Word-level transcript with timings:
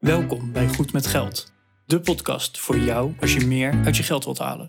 Welkom 0.00 0.52
bij 0.52 0.68
Goed 0.68 0.92
met 0.92 1.06
Geld, 1.06 1.52
de 1.86 2.00
podcast 2.00 2.58
voor 2.58 2.78
jou 2.78 3.14
als 3.20 3.34
je 3.34 3.46
meer 3.46 3.80
uit 3.84 3.96
je 3.96 4.02
geld 4.02 4.24
wilt 4.24 4.38
halen. 4.38 4.66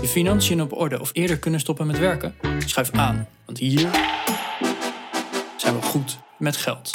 Je 0.00 0.06
financiën 0.08 0.62
op 0.62 0.72
orde 0.72 1.00
of 1.00 1.10
eerder 1.12 1.38
kunnen 1.38 1.60
stoppen 1.60 1.86
met 1.86 1.98
werken? 1.98 2.34
Schuif 2.58 2.90
aan, 2.90 3.28
want 3.44 3.58
hier 3.58 3.90
zijn 5.56 5.74
we 5.74 5.82
goed 5.82 6.18
met 6.38 6.56
geld. 6.56 6.90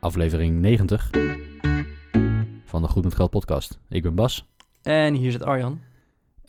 aflevering 0.00 0.60
90 0.60 1.10
van 2.64 2.82
de 2.82 2.88
Goed 2.88 3.04
met 3.04 3.14
Geld 3.14 3.30
podcast. 3.30 3.78
Ik 3.88 4.02
ben 4.02 4.14
Bas. 4.14 4.46
En 4.82 5.14
hier 5.14 5.32
zit 5.32 5.42
Arjan. 5.42 5.87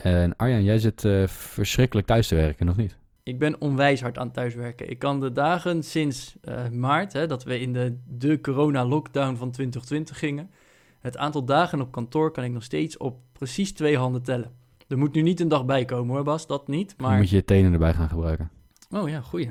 En 0.04 0.36
Arjan, 0.36 0.64
jij 0.64 0.80
zit 0.80 1.06
eh, 1.06 1.28
verschrikkelijk 1.28 2.08
thuis 2.08 2.28
te 2.28 2.36
werken, 2.36 2.70
of 2.70 2.76
niet? 2.76 2.98
Ik 3.24 3.40
ben 3.40 3.62
onwijs 3.62 4.02
hard 4.02 4.18
aan 4.18 4.32
thuiswerken. 4.32 4.90
Ik 4.90 5.00
kan 5.00 5.20
de 5.20 5.32
dagen 5.32 5.84
sinds 5.84 6.36
eh, 6.42 6.70
maart, 6.70 7.14
hè, 7.14 7.28
dat 7.28 7.44
we 7.44 7.60
in 7.60 7.74
de, 7.74 7.98
de 8.08 8.42
corona-lockdown 8.42 9.36
van 9.36 9.52
2020 9.52 10.20
gingen, 10.20 10.50
het 11.00 11.18
aantal 11.18 11.46
dagen 11.46 11.82
op 11.82 11.92
kantoor 11.92 12.32
kan 12.32 12.44
ik 12.44 12.52
nog 12.52 12.64
steeds 12.64 12.98
op 12.98 13.20
precies 13.32 13.74
twee 13.74 13.98
handen 13.98 14.24
tellen. 14.24 14.52
Er 14.88 14.98
moet 14.98 15.14
nu 15.14 15.22
niet 15.22 15.40
een 15.40 15.48
dag 15.48 15.66
bij 15.66 15.86
komen 15.86 16.16
hoor, 16.16 16.24
Bas, 16.24 16.48
dat 16.48 16.68
niet. 16.68 16.94
Maar... 16.98 17.10
Dan 17.10 17.20
moet 17.20 17.30
je 17.30 17.36
je 17.36 17.46
tenen 17.46 17.74
erbij 17.74 17.94
gaan 17.94 18.10
gebruiken. 18.10 18.52
Oh 18.90 19.10
ja, 19.10 19.22
goeie. 19.22 19.50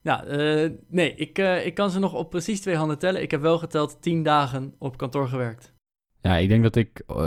Ja, 0.00 0.26
uh, 0.26 0.70
nee, 0.88 1.14
ik, 1.14 1.38
ik 1.38 1.74
kan 1.74 1.90
ze 1.90 1.98
nog 1.98 2.14
op 2.14 2.30
precies 2.30 2.60
twee 2.60 2.76
handen 2.76 2.98
tellen. 2.98 3.22
Ik 3.22 3.30
heb 3.30 3.40
wel 3.40 3.58
geteld 3.58 4.02
tien 4.02 4.22
dagen 4.22 4.74
op 4.78 4.96
kantoor 4.96 5.28
gewerkt. 5.28 5.71
Ja, 6.22 6.36
ik 6.36 6.48
denk 6.48 6.62
dat 6.62 6.76
ik 6.76 7.02
uh, 7.10 7.26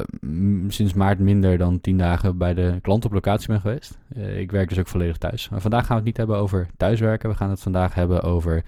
sinds 0.67 0.94
maart 0.94 1.20
minder 1.20 1.58
dan 1.58 1.81
tien 1.81 1.98
dagen 1.98 2.38
bij 2.38 2.53
de 2.53 2.77
klant 2.81 3.05
op 3.05 3.13
locatie 3.13 3.48
ben 3.48 3.62
geweest. 3.62 3.98
ik 4.38 4.52
werk 4.52 4.70
dus 4.70 4.80
ook 4.80 4.88
volledig 4.88 5.17
thuis. 5.17 5.49
Maar 5.49 5.62
vandaag 5.62 5.80
gaan 5.80 5.90
we 5.90 5.95
het 5.95 6.05
niet 6.05 6.17
hebben 6.17 6.38
over 6.38 6.67
thuiswerken. 6.78 7.30
We 7.30 7.36
gaan 7.36 7.50
het 7.50 7.59
vandaag 7.59 7.94
hebben 7.94 8.22
over 8.22 8.64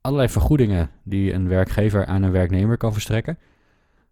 allerlei 0.00 0.28
vergoedingen 0.28 0.90
die 1.02 1.32
een 1.32 1.48
werkgever 1.48 2.06
aan 2.06 2.22
een 2.22 2.30
werknemer 2.30 2.76
kan 2.76 2.92
verstrekken. 2.92 3.38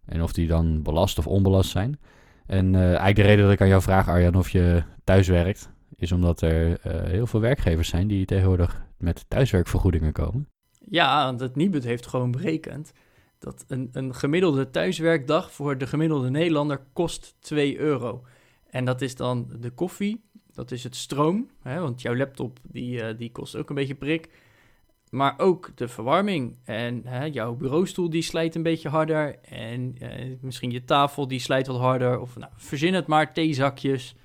En 0.05 0.23
of 0.23 0.33
die 0.33 0.47
dan 0.47 0.83
belast 0.83 1.17
of 1.17 1.27
onbelast 1.27 1.69
zijn. 1.69 1.99
En 2.45 2.75
eigenlijk 2.75 3.15
de 3.15 3.21
reden 3.21 3.43
dat 3.43 3.53
ik 3.53 3.61
aan 3.61 3.67
jou 3.67 3.81
vraag, 3.81 4.07
Arjan, 4.07 4.35
of 4.35 4.49
je 4.49 4.83
thuis 5.03 5.27
werkt, 5.27 5.69
is 5.95 6.11
omdat 6.11 6.41
er 6.41 6.77
heel 7.09 7.27
veel 7.27 7.39
werkgevers 7.39 7.89
zijn 7.89 8.07
die 8.07 8.25
tegenwoordig 8.25 8.85
met 8.97 9.25
thuiswerkvergoedingen 9.27 10.11
komen? 10.11 10.47
Ja, 10.89 11.25
want 11.25 11.39
het 11.39 11.55
Nibud 11.55 11.83
heeft 11.83 12.07
gewoon 12.07 12.31
berekend 12.31 12.91
dat 13.45 13.65
een, 13.67 13.89
een 13.91 14.15
gemiddelde 14.15 14.69
thuiswerkdag 14.69 15.51
voor 15.51 15.77
de 15.77 15.87
gemiddelde 15.87 16.29
Nederlander 16.29 16.81
kost 16.93 17.35
2 17.39 17.77
euro. 17.77 18.23
En 18.69 18.85
dat 18.85 19.01
is 19.01 19.15
dan 19.15 19.49
de 19.59 19.69
koffie, 19.69 20.23
dat 20.53 20.71
is 20.71 20.83
het 20.83 20.95
stroom, 20.95 21.49
hè, 21.61 21.79
want 21.79 22.01
jouw 22.01 22.15
laptop 22.15 22.59
die, 22.63 23.01
uh, 23.01 23.17
die 23.17 23.31
kost 23.31 23.55
ook 23.55 23.69
een 23.69 23.75
beetje 23.75 23.95
prik. 23.95 24.29
Maar 25.09 25.33
ook 25.37 25.71
de 25.75 25.87
verwarming 25.87 26.55
en 26.63 27.01
hè, 27.05 27.25
jouw 27.25 27.55
bureaustoel 27.55 28.09
die 28.09 28.21
slijt 28.21 28.55
een 28.55 28.63
beetje 28.63 28.89
harder. 28.89 29.39
En 29.39 29.95
uh, 30.01 30.35
misschien 30.41 30.71
je 30.71 30.83
tafel 30.83 31.27
die 31.27 31.39
slijt 31.39 31.67
wat 31.67 31.79
harder. 31.79 32.19
Of 32.19 32.37
nou, 32.37 32.51
verzin 32.55 32.93
het 32.93 33.07
maar, 33.07 33.33
theezakjes 33.33 34.15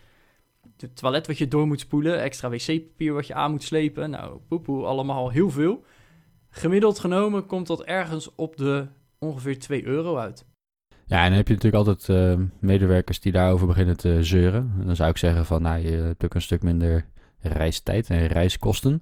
het 0.76 0.96
toilet 0.96 1.26
wat 1.26 1.38
je 1.38 1.48
door 1.48 1.66
moet 1.66 1.80
spoelen, 1.80 2.20
extra 2.20 2.50
wc-papier 2.50 3.12
wat 3.12 3.26
je 3.26 3.34
aan 3.34 3.50
moet 3.50 3.62
slepen. 3.62 4.10
Nou, 4.10 4.38
poepoe, 4.48 4.84
allemaal 4.84 5.30
heel 5.30 5.50
veel. 5.50 5.84
Gemiddeld 6.50 6.98
genomen 6.98 7.46
komt 7.46 7.66
dat 7.66 7.82
ergens 7.82 8.34
op 8.34 8.56
de 8.56 8.88
ongeveer 9.20 9.58
2 9.58 9.86
euro 9.86 10.16
uit. 10.16 10.44
Ja, 11.06 11.22
en 11.22 11.28
dan 11.28 11.36
heb 11.36 11.48
je 11.48 11.54
natuurlijk 11.54 11.86
altijd 11.86 12.38
uh, 12.38 12.44
medewerkers 12.58 13.20
die 13.20 13.32
daarover 13.32 13.66
beginnen 13.66 13.96
te 13.96 14.24
zeuren. 14.24 14.72
En 14.80 14.86
dan 14.86 14.96
zou 14.96 15.10
ik 15.10 15.16
zeggen 15.16 15.46
van, 15.46 15.62
nou, 15.62 15.80
je 15.80 15.90
hebt 15.90 16.24
ook 16.24 16.34
een 16.34 16.42
stuk 16.42 16.62
minder 16.62 17.06
reistijd 17.40 18.10
en 18.10 18.26
reiskosten. 18.26 18.98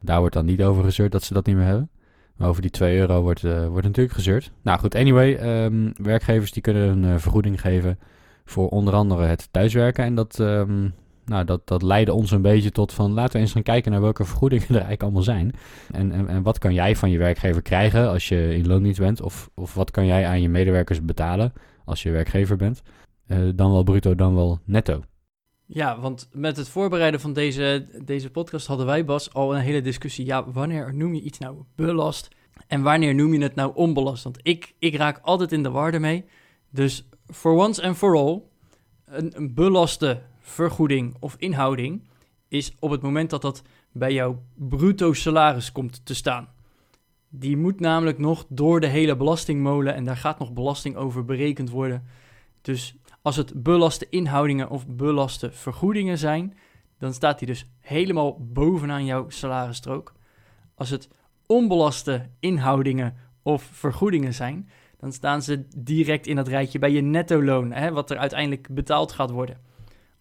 Daar 0.00 0.18
wordt 0.18 0.34
dan 0.34 0.44
niet 0.44 0.62
over 0.62 0.84
gezeurd 0.84 1.12
dat 1.12 1.22
ze 1.22 1.34
dat 1.34 1.46
niet 1.46 1.56
meer 1.56 1.64
hebben. 1.64 1.90
Maar 2.36 2.48
over 2.48 2.62
die 2.62 2.70
2 2.70 2.98
euro 2.98 3.22
wordt, 3.22 3.42
uh, 3.42 3.66
wordt 3.66 3.86
natuurlijk 3.86 4.14
gezeurd. 4.14 4.50
Nou 4.62 4.78
goed, 4.78 4.94
anyway, 4.94 5.64
um, 5.64 5.92
werkgevers 5.96 6.52
die 6.52 6.62
kunnen 6.62 6.88
een 6.88 7.04
uh, 7.04 7.18
vergoeding 7.18 7.60
geven 7.60 7.98
voor 8.44 8.68
onder 8.68 8.94
andere 8.94 9.24
het 9.24 9.48
thuiswerken. 9.50 10.04
En 10.04 10.14
dat, 10.14 10.38
um, 10.38 10.94
nou, 11.24 11.44
dat, 11.44 11.66
dat 11.66 11.82
leidde 11.82 12.12
ons 12.12 12.30
een 12.30 12.42
beetje 12.42 12.70
tot 12.70 12.92
van 12.92 13.12
laten 13.12 13.32
we 13.32 13.38
eens 13.38 13.52
gaan 13.52 13.62
kijken 13.62 13.92
naar 13.92 14.00
welke 14.00 14.24
vergoedingen 14.24 14.66
er 14.68 14.72
eigenlijk 14.72 15.02
allemaal 15.02 15.22
zijn. 15.22 15.52
En, 15.92 16.12
en, 16.12 16.28
en 16.28 16.42
wat 16.42 16.58
kan 16.58 16.74
jij 16.74 16.96
van 16.96 17.10
je 17.10 17.18
werkgever 17.18 17.62
krijgen 17.62 18.08
als 18.08 18.28
je 18.28 18.54
in 18.54 18.66
loondienst 18.66 19.00
bent? 19.00 19.20
Of, 19.20 19.50
of 19.54 19.74
wat 19.74 19.90
kan 19.90 20.06
jij 20.06 20.26
aan 20.26 20.40
je 20.40 20.48
medewerkers 20.48 21.04
betalen 21.04 21.52
als 21.84 22.02
je 22.02 22.10
werkgever 22.10 22.56
bent? 22.56 22.82
Uh, 23.26 23.38
dan 23.54 23.72
wel 23.72 23.82
bruto, 23.82 24.14
dan 24.14 24.34
wel 24.34 24.58
netto. 24.64 25.02
Ja, 25.66 26.00
want 26.00 26.28
met 26.32 26.56
het 26.56 26.68
voorbereiden 26.68 27.20
van 27.20 27.32
deze, 27.32 27.86
deze 28.04 28.30
podcast 28.30 28.66
hadden 28.66 28.86
wij, 28.86 29.04
Bas, 29.04 29.32
al 29.32 29.54
een 29.54 29.60
hele 29.60 29.80
discussie. 29.80 30.26
Ja, 30.26 30.50
wanneer 30.50 30.94
noem 30.94 31.14
je 31.14 31.22
iets 31.22 31.38
nou 31.38 31.56
belast 31.76 32.28
en 32.66 32.82
wanneer 32.82 33.14
noem 33.14 33.34
je 33.34 33.42
het 33.42 33.54
nou 33.54 33.72
onbelast? 33.74 34.24
Want 34.24 34.38
ik, 34.42 34.74
ik 34.78 34.94
raak 34.94 35.18
altijd 35.22 35.52
in 35.52 35.62
de 35.62 35.70
war 35.70 35.94
ermee. 35.94 36.24
Dus 36.70 37.08
for 37.26 37.52
once 37.52 37.82
and 37.82 37.96
for 37.96 38.16
all, 38.16 38.42
een, 39.04 39.32
een 39.36 39.54
belaste 39.54 40.22
vergoeding 40.42 41.16
of 41.20 41.34
inhouding 41.38 42.02
is 42.48 42.74
op 42.78 42.90
het 42.90 43.02
moment 43.02 43.30
dat 43.30 43.42
dat 43.42 43.62
bij 43.92 44.12
jouw 44.12 44.42
bruto 44.54 45.12
salaris 45.12 45.72
komt 45.72 46.06
te 46.06 46.14
staan. 46.14 46.48
Die 47.28 47.56
moet 47.56 47.80
namelijk 47.80 48.18
nog 48.18 48.44
door 48.48 48.80
de 48.80 48.86
hele 48.86 49.16
belastingmolen 49.16 49.94
en 49.94 50.04
daar 50.04 50.16
gaat 50.16 50.38
nog 50.38 50.52
belasting 50.52 50.96
over 50.96 51.24
berekend 51.24 51.70
worden. 51.70 52.06
Dus 52.62 52.96
als 53.22 53.36
het 53.36 53.62
belaste 53.62 54.06
inhoudingen 54.10 54.70
of 54.70 54.86
belaste 54.86 55.52
vergoedingen 55.52 56.18
zijn, 56.18 56.56
dan 56.98 57.14
staat 57.14 57.38
die 57.38 57.48
dus 57.48 57.66
helemaal 57.80 58.46
bovenaan 58.52 59.04
jouw 59.04 59.28
salarisstrook. 59.28 60.12
Als 60.74 60.90
het 60.90 61.08
onbelaste 61.46 62.28
inhoudingen 62.40 63.16
of 63.42 63.62
vergoedingen 63.62 64.34
zijn, 64.34 64.68
dan 64.96 65.12
staan 65.12 65.42
ze 65.42 65.64
direct 65.76 66.26
in 66.26 66.36
dat 66.36 66.48
rijtje 66.48 66.78
bij 66.78 66.90
je 66.90 67.00
netto 67.00 67.42
loon, 67.42 67.72
hè, 67.72 67.92
wat 67.92 68.10
er 68.10 68.16
uiteindelijk 68.16 68.68
betaald 68.74 69.12
gaat 69.12 69.30
worden. 69.30 69.60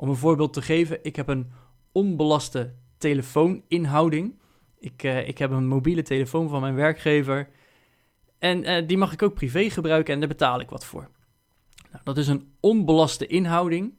Om 0.01 0.09
een 0.09 0.15
voorbeeld 0.15 0.53
te 0.53 0.61
geven, 0.61 0.99
ik 1.01 1.15
heb 1.15 1.27
een 1.27 1.51
onbelaste 1.91 2.73
telefooninhouding. 2.97 4.39
Ik, 4.79 5.03
uh, 5.03 5.27
ik 5.27 5.37
heb 5.37 5.51
een 5.51 5.67
mobiele 5.67 6.01
telefoon 6.01 6.49
van 6.49 6.61
mijn 6.61 6.75
werkgever. 6.75 7.49
En 8.39 8.69
uh, 8.69 8.87
die 8.87 8.97
mag 8.97 9.13
ik 9.13 9.21
ook 9.21 9.33
privé 9.33 9.69
gebruiken 9.69 10.13
en 10.13 10.19
daar 10.19 10.29
betaal 10.29 10.59
ik 10.59 10.69
wat 10.69 10.85
voor. 10.85 11.09
Nou, 11.91 12.03
dat 12.03 12.17
is 12.17 12.27
een 12.27 12.53
onbelaste 12.59 13.27
inhouding 13.27 13.93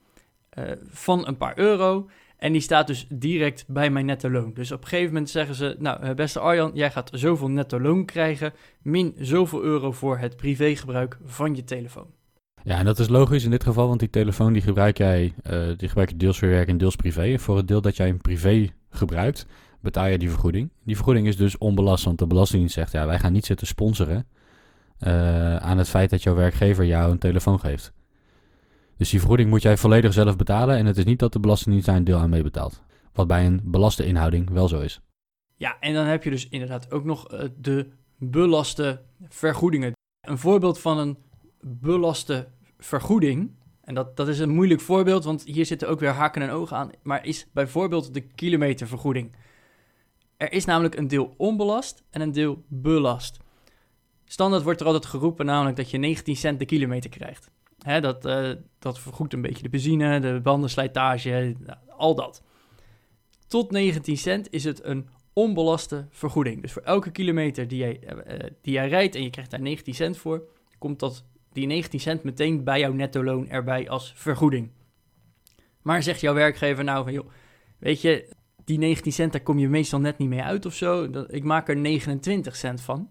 uh, 0.59 0.73
van 0.89 1.27
een 1.27 1.37
paar 1.37 1.59
euro. 1.59 2.09
En 2.37 2.53
die 2.53 2.61
staat 2.61 2.87
dus 2.87 3.07
direct 3.09 3.65
bij 3.69 3.91
mijn 3.91 4.07
netto 4.07 4.31
loon. 4.31 4.55
Dus 4.55 4.73
op 4.73 4.83
een 4.83 4.89
gegeven 4.89 5.13
moment 5.13 5.31
zeggen 5.31 5.55
ze: 5.55 5.77
Nou, 5.79 6.15
beste 6.15 6.41
Arjan, 6.41 6.71
jij 6.75 6.91
gaat 6.91 7.11
zoveel 7.15 7.49
netto 7.49 7.81
loon 7.81 8.05
krijgen. 8.05 8.53
Min 8.81 9.15
zoveel 9.19 9.63
euro 9.63 9.93
voor 9.93 10.19
het 10.19 10.37
privégebruik 10.37 11.19
van 11.25 11.55
je 11.55 11.65
telefoon. 11.65 12.21
Ja, 12.65 12.79
en 12.79 12.85
dat 12.85 12.99
is 12.99 13.09
logisch 13.09 13.45
in 13.45 13.51
dit 13.51 13.63
geval, 13.63 13.89
want 13.89 14.01
die 14.01 14.11
telefoon 14.11 14.53
die 14.53 14.63
gebruik 14.63 14.99
jij, 14.99 15.35
uh, 15.51 15.67
die 15.77 15.89
gebruik 15.89 16.11
je 16.11 16.17
deels 16.17 16.39
voor 16.39 16.49
werk 16.49 16.69
en 16.69 16.79
deels 16.79 16.97
privé. 16.97 17.39
Voor 17.39 17.57
het 17.57 17.69
deel 17.69 17.81
dat 17.81 17.97
jij 17.97 18.07
hem 18.07 18.21
privé 18.21 18.69
gebruikt, 18.91 19.47
betaal 19.81 20.07
je 20.07 20.19
die 20.19 20.31
vergoeding. 20.31 20.71
Die 20.85 20.97
vergoeding 20.97 21.27
is 21.27 21.37
dus 21.37 21.59
onbelast, 21.59 22.05
want 22.05 22.19
de 22.19 22.27
Belastingdienst 22.27 22.75
zegt, 22.75 22.93
ja, 22.93 23.07
wij 23.07 23.19
gaan 23.19 23.33
niet 23.33 23.47
zitten 23.47 23.67
sponsoren 23.67 24.27
uh, 25.07 25.57
aan 25.57 25.79
het 25.79 25.89
feit 25.89 26.11
dat 26.11 26.23
jouw 26.23 26.35
werkgever 26.35 26.85
jou 26.85 27.11
een 27.11 27.19
telefoon 27.19 27.61
geeft. 27.61 27.93
Dus 28.97 29.11
die 29.11 29.19
vergoeding 29.19 29.51
moet 29.51 29.63
jij 29.63 29.77
volledig 29.77 30.13
zelf 30.13 30.37
betalen 30.37 30.77
en 30.77 30.87
het 30.87 30.97
is 30.97 31.05
niet 31.05 31.19
dat 31.19 31.33
de 31.33 31.41
Belastingdienst 31.41 31.87
daar 31.87 31.97
een 31.97 32.05
deel 32.05 32.19
aan 32.19 32.31
meebetaalt. 32.31 32.83
Wat 33.13 33.27
bij 33.27 33.47
een 33.47 33.61
belaste 33.65 34.07
inhouding 34.07 34.51
wel 34.51 34.69
zo 34.69 34.81
is. 34.81 35.01
Ja, 35.57 35.77
en 35.81 35.95
dan 35.95 36.07
heb 36.07 36.25
je 36.25 36.31
dus 36.31 36.49
inderdaad 36.49 36.91
ook 36.91 37.05
nog 37.05 37.33
uh, 37.33 37.41
de 37.57 37.89
belaste 38.19 39.03
vergoedingen. 39.29 39.93
Een 40.21 40.39
voorbeeld 40.39 40.81
van 40.81 40.99
een 40.99 41.17
belaste 41.63 42.49
vergoeding. 42.79 43.51
En 43.81 43.95
dat, 43.95 44.17
dat 44.17 44.29
is 44.29 44.39
een 44.39 44.51
moeilijk 44.55 44.81
voorbeeld, 44.81 45.25
want 45.25 45.45
hier 45.45 45.67
zitten 45.67 45.89
ook 45.89 46.01
weer 46.01 46.11
haken 46.11 46.43
en 46.43 46.51
ogen 46.51 46.77
aan. 46.77 46.91
Maar 47.03 47.27
is 47.27 47.47
bijvoorbeeld 47.53 48.15
de 48.15 48.21
kilometervergoeding. 48.21 49.37
Er 50.37 50.53
is 50.53 50.65
namelijk 50.65 50.97
een 50.97 51.09
deel 51.09 51.35
onbelast 51.37 52.03
en 52.11 52.21
een 52.21 52.33
deel 52.33 52.65
belast. 52.69 53.39
Standaard 54.25 54.63
wordt 54.63 54.81
er 54.81 54.87
altijd 54.87 55.07
geroepen 55.07 55.47
namelijk 55.47 55.77
dat 55.77 55.91
je 55.91 55.99
19 55.99 56.37
cent 56.37 56.59
de 56.59 56.65
kilometer 56.65 57.11
krijgt. 57.11 57.51
Hè, 57.79 58.01
dat, 58.01 58.27
uh, 58.27 58.51
dat 58.79 58.99
vergoedt 58.99 59.33
een 59.33 59.41
beetje 59.41 59.63
de 59.63 59.69
benzine, 59.69 60.21
de 60.21 60.41
bandenslijtage, 60.43 61.55
nou, 61.59 61.79
al 61.97 62.15
dat. 62.15 62.43
Tot 63.47 63.71
19 63.71 64.17
cent 64.17 64.51
is 64.51 64.65
het 64.65 64.85
een 64.85 65.09
onbelaste 65.33 66.07
vergoeding. 66.11 66.63
Dus 66.63 66.73
voor 66.73 66.83
elke 66.83 67.11
kilometer 67.11 67.69
die 67.69 67.79
jij, 67.79 68.01
uh, 68.27 68.51
die 68.61 68.73
jij 68.73 68.89
rijdt 68.89 69.15
en 69.15 69.23
je 69.23 69.31
krijgt 69.31 69.51
daar 69.51 69.61
19 69.61 69.95
cent 69.95 70.17
voor, 70.17 70.43
komt 70.79 70.99
dat 70.99 71.25
die 71.53 71.67
19 71.67 72.01
cent 72.01 72.23
meteen 72.23 72.65
bij 72.65 72.81
jouw 72.81 72.93
netto 72.93 73.25
loon 73.25 73.49
erbij 73.49 73.89
als 73.89 74.13
vergoeding. 74.17 74.71
Maar 75.83 76.03
zegt 76.03 76.21
jouw 76.21 76.35
werkgever 76.35 76.85
nou 76.85 77.05
van, 77.05 77.13
joh, 77.13 77.31
weet 77.79 78.01
je, 78.01 78.35
die 78.65 78.79
19 78.79 79.13
cent, 79.13 79.33
daar 79.33 79.43
kom 79.43 79.59
je 79.59 79.69
meestal 79.69 80.01
net 80.01 80.19
niet 80.19 80.29
mee 80.29 80.43
uit 80.43 80.67
of 80.67 80.75
zo. 80.75 81.05
Ik 81.29 81.45
maak 81.45 81.69
er 81.69 81.77
29 81.77 82.57
cent 82.57 82.81
van. 82.81 83.11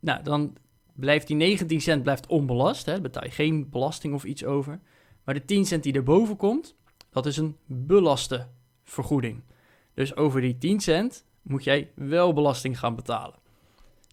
Nou, 0.00 0.22
dan 0.22 0.56
blijft 0.92 1.26
die 1.26 1.36
19 1.36 1.80
cent 1.80 2.02
blijft 2.02 2.26
onbelast. 2.26 2.86
Hè? 2.86 3.00
Betaal 3.00 3.24
je 3.24 3.30
geen 3.30 3.70
belasting 3.70 4.14
of 4.14 4.24
iets 4.24 4.44
over. 4.44 4.80
Maar 5.24 5.34
de 5.34 5.44
10 5.44 5.64
cent 5.64 5.82
die 5.82 5.92
erboven 5.92 6.36
komt, 6.36 6.76
dat 7.10 7.26
is 7.26 7.36
een 7.36 7.56
belaste 7.66 8.48
vergoeding. 8.82 9.42
Dus 9.94 10.16
over 10.16 10.40
die 10.40 10.58
10 10.58 10.80
cent 10.80 11.24
moet 11.42 11.64
jij 11.64 11.90
wel 11.94 12.32
belasting 12.32 12.78
gaan 12.78 12.96
betalen. 12.96 13.42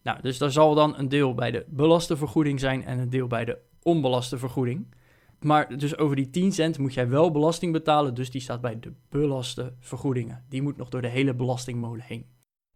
Nou, 0.04 0.22
dus 0.22 0.38
daar 0.38 0.52
zal 0.52 0.76
dan 0.76 0.98
een 0.98 1.10
deel 1.10 1.34
bij 1.34 1.52
de 1.52 1.66
belaste 1.68 2.18
vergoeding 2.18 2.60
zijn 2.60 2.86
en 2.86 3.00
een 3.00 3.10
deel 3.10 3.28
bij 3.28 3.46
de 3.46 3.58
onbelaste 3.84 4.38
vergoeding. 4.38 4.86
Maar 5.40 5.78
dus 5.78 5.98
over 5.98 6.16
die 6.16 6.30
10 6.30 6.52
cent 6.52 6.78
moet 6.78 6.94
jij 6.94 7.10
wel 7.10 7.32
belasting 7.32 7.74
betalen, 7.74 8.14
dus 8.14 8.32
die 8.32 8.42
staat 8.42 8.62
bij 8.62 8.80
de 8.80 8.94
belaste 9.10 9.74
vergoedingen. 9.80 10.44
Die 10.50 10.62
moet 10.62 10.78
nog 10.78 10.90
door 10.90 11.02
de 11.02 11.08
hele 11.08 11.34
belastingmolen 11.34 12.06
heen. 12.06 12.26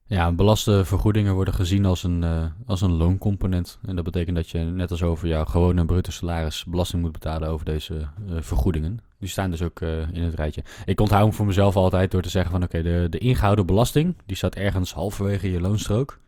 Ja, 0.08 0.32
belaste 0.32 0.86
vergoedingen 0.86 1.34
worden 1.34 1.54
gezien 1.54 1.86
als 1.86 2.04
een, 2.04 2.22
uh, 2.22 2.46
als 2.66 2.82
een 2.82 2.94
looncomponent. 2.94 3.80
En 3.86 3.96
dat 3.96 4.04
betekent 4.04 4.36
dat 4.36 4.50
je 4.50 4.60
net 4.60 4.92
als 4.92 5.04
over 5.04 5.28
jouw 5.28 5.46
gewone 5.46 5.86
bruto 5.86 6.12
salaris 6.12 6.66
belasting 6.66 7.02
moet 7.02 7.12
betalen 7.12 7.50
over 7.50 7.66
deze 7.66 7.94
uh, 7.94 8.38
vergoedingen. 8.40 9.00
Die 9.20 9.30
staan 9.30 9.50
dus 9.50 9.62
ook 9.62 9.82
uh, 9.82 10.10
in 10.12 10.22
het 10.22 10.34
rijtje. 10.34 10.64
Ik 10.86 11.00
onthoud 11.00 11.24
hem 11.24 11.34
voor 11.34 11.46
mezelf 11.46 11.76
altijd 11.76 12.12
door 12.12 12.22
te 12.22 12.30
zeggen 12.30 12.52
van 12.52 12.64
oké, 12.64 12.82
de, 12.82 13.08
de 13.10 13.18
ingehouden 13.18 13.66
belasting, 13.66 14.16
die 14.26 14.36
staat 14.36 14.56
ergens 14.56 14.94
halverwege 14.94 15.52
je 15.52 15.62
loonstrook. 15.62 16.20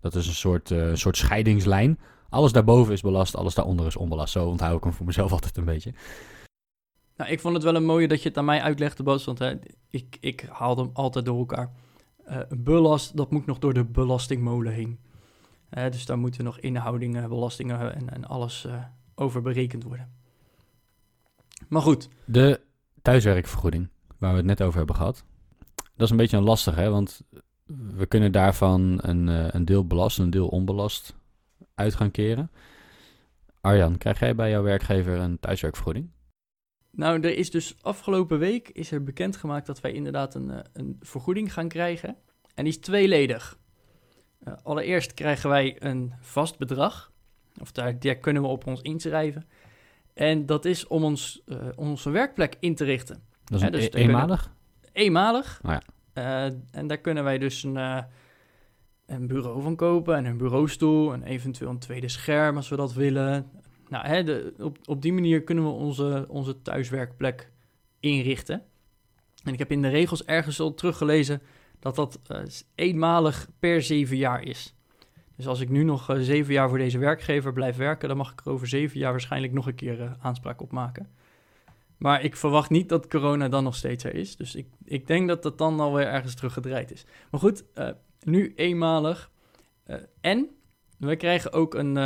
Dat 0.00 0.14
is 0.14 0.26
een 0.26 0.34
soort, 0.34 0.74
soort 0.92 1.16
scheidingslijn. 1.16 1.98
Alles 2.28 2.52
daarboven 2.52 2.92
is 2.92 3.00
belast, 3.00 3.36
alles 3.36 3.54
daaronder 3.54 3.86
is 3.86 3.96
onbelast. 3.96 4.32
Zo 4.32 4.46
onthoud 4.46 4.76
ik 4.76 4.84
hem 4.84 4.92
voor 4.92 5.06
mezelf 5.06 5.32
altijd 5.36 5.56
een 5.56 5.64
beetje. 5.64 5.94
Nou, 7.16 7.30
ik 7.30 7.40
vond 7.40 7.54
het 7.54 7.62
wel 7.62 7.74
een 7.74 7.84
mooie 7.84 8.08
dat 8.08 8.22
je 8.22 8.28
het 8.28 8.38
aan 8.38 8.44
mij 8.44 8.62
uitlegde, 8.62 9.02
Bas, 9.02 9.24
want 9.24 9.38
hè, 9.38 9.54
ik, 9.90 10.16
ik 10.20 10.46
haalde 10.50 10.82
hem 10.82 10.90
altijd 10.92 11.24
door 11.24 11.38
elkaar. 11.38 11.72
Uh, 12.28 12.38
belast, 12.48 13.16
dat 13.16 13.30
moet 13.30 13.46
nog 13.46 13.58
door 13.58 13.74
de 13.74 13.84
belastingmolen 13.84 14.72
heen. 14.72 14.98
Uh, 15.70 15.90
dus 15.90 16.06
daar 16.06 16.18
moeten 16.18 16.44
nog 16.44 16.58
inhoudingen, 16.58 17.28
belastingen 17.28 17.94
en, 17.94 18.10
en 18.12 18.24
alles 18.24 18.64
uh, 18.66 18.84
over 19.14 19.42
berekend 19.42 19.82
worden. 19.82 20.12
Maar 21.68 21.82
goed. 21.82 22.08
De 22.24 22.60
thuiswerkvergoeding, 23.02 23.88
waar 24.18 24.30
we 24.30 24.36
het 24.36 24.46
net 24.46 24.62
over 24.62 24.78
hebben 24.78 24.96
gehad. 24.96 25.24
Dat 25.74 26.06
is 26.06 26.10
een 26.10 26.16
beetje 26.16 26.36
een 26.36 26.42
lastig, 26.42 26.74
hè? 26.74 26.90
Want 26.90 27.22
we 27.96 28.06
kunnen 28.06 28.32
daarvan 28.32 28.98
een, 29.02 29.26
een 29.56 29.64
deel 29.64 29.86
belast, 29.86 30.18
een 30.18 30.30
deel 30.30 30.48
onbelast 30.48 31.14
uit 31.74 31.94
gaan 31.94 32.10
keren. 32.10 32.50
Arjan, 33.60 33.98
krijg 33.98 34.18
jij 34.18 34.34
bij 34.34 34.50
jouw 34.50 34.62
werkgever 34.62 35.18
een 35.18 35.40
thuiswerkvergoeding? 35.40 36.10
Nou, 36.90 37.20
er 37.20 37.36
is 37.36 37.50
dus 37.50 37.76
afgelopen 37.80 38.38
week 38.38 38.68
is 38.68 38.90
er 38.90 39.02
bekendgemaakt 39.02 39.66
dat 39.66 39.80
wij 39.80 39.92
inderdaad 39.92 40.34
een, 40.34 40.50
eh, 40.50 40.58
een 40.72 40.96
vergoeding 41.00 41.52
gaan 41.52 41.68
krijgen. 41.68 42.16
En 42.54 42.64
die 42.64 42.72
is 42.72 42.78
tweeledig. 42.78 43.58
Uh, 44.48 44.54
allereerst 44.62 45.14
krijgen 45.14 45.50
wij 45.50 45.76
een 45.78 46.12
vast 46.20 46.58
bedrag. 46.58 47.12
Of 47.60 47.72
daar, 47.72 47.98
daar, 47.98 48.16
kunnen 48.16 48.42
we 48.42 48.48
op 48.48 48.66
ons 48.66 48.80
inschrijven. 48.80 49.48
En 50.14 50.46
dat 50.46 50.64
is 50.64 50.86
om 50.86 51.04
ons, 51.04 51.42
uh, 51.46 51.58
onze 51.74 52.10
werkplek 52.10 52.56
in 52.60 52.74
te 52.74 52.84
richten. 52.84 53.22
Dat 53.44 53.62
is 53.62 53.70
dus 53.70 53.90
eenmalig? 53.90 54.52
eenmalig. 54.92 55.60
Oh 55.64 55.70
ja. 55.70 55.82
En 56.70 56.86
daar 56.86 56.98
kunnen 56.98 57.24
wij 57.24 57.38
dus 57.38 57.62
een, 57.62 57.76
een 59.06 59.26
bureau 59.26 59.62
van 59.62 59.76
kopen 59.76 60.16
en 60.16 60.24
een 60.24 60.36
bureaustoel 60.36 61.12
en 61.12 61.22
eventueel 61.22 61.70
een 61.70 61.78
tweede 61.78 62.08
scherm 62.08 62.56
als 62.56 62.68
we 62.68 62.76
dat 62.76 62.92
willen. 62.92 63.50
Nou, 63.88 64.06
hè, 64.06 64.24
de, 64.24 64.54
op, 64.58 64.78
op 64.84 65.02
die 65.02 65.12
manier 65.12 65.42
kunnen 65.42 65.64
we 65.64 65.70
onze, 65.70 66.24
onze 66.28 66.62
thuiswerkplek 66.62 67.50
inrichten. 68.00 68.62
En 69.44 69.52
ik 69.52 69.58
heb 69.58 69.70
in 69.70 69.82
de 69.82 69.88
regels 69.88 70.24
ergens 70.24 70.60
al 70.60 70.74
teruggelezen 70.74 71.42
dat 71.78 71.94
dat 71.96 72.20
uh, 72.32 72.38
eenmalig 72.74 73.48
per 73.58 73.82
zeven 73.82 74.16
jaar 74.16 74.42
is. 74.42 74.74
Dus 75.36 75.46
als 75.46 75.60
ik 75.60 75.68
nu 75.68 75.82
nog 75.82 76.16
zeven 76.18 76.52
jaar 76.52 76.68
voor 76.68 76.78
deze 76.78 76.98
werkgever 76.98 77.52
blijf 77.52 77.76
werken, 77.76 78.08
dan 78.08 78.16
mag 78.16 78.32
ik 78.32 78.40
er 78.40 78.50
over 78.50 78.66
zeven 78.66 78.98
jaar 78.98 79.10
waarschijnlijk 79.10 79.52
nog 79.52 79.66
een 79.66 79.74
keer 79.74 80.16
aanspraak 80.20 80.60
op 80.60 80.72
maken. 80.72 81.08
Maar 81.96 82.22
ik 82.22 82.36
verwacht 82.36 82.70
niet 82.70 82.88
dat 82.88 83.08
corona 83.08 83.48
dan 83.48 83.64
nog 83.64 83.74
steeds 83.74 84.04
er 84.04 84.14
is. 84.14 84.36
Dus 84.36 84.54
ik, 84.54 84.66
ik 84.84 85.06
denk 85.06 85.28
dat 85.28 85.42
dat 85.42 85.58
dan 85.58 85.80
alweer 85.80 86.06
ergens 86.06 86.34
teruggedraaid 86.34 86.92
is. 86.92 87.04
Maar 87.30 87.40
goed, 87.40 87.64
nu 88.20 88.52
eenmalig. 88.56 89.30
en 90.20 90.48
we 90.98 91.16
krijgen 91.16 91.52
ook 91.52 91.74
een, 91.74 91.96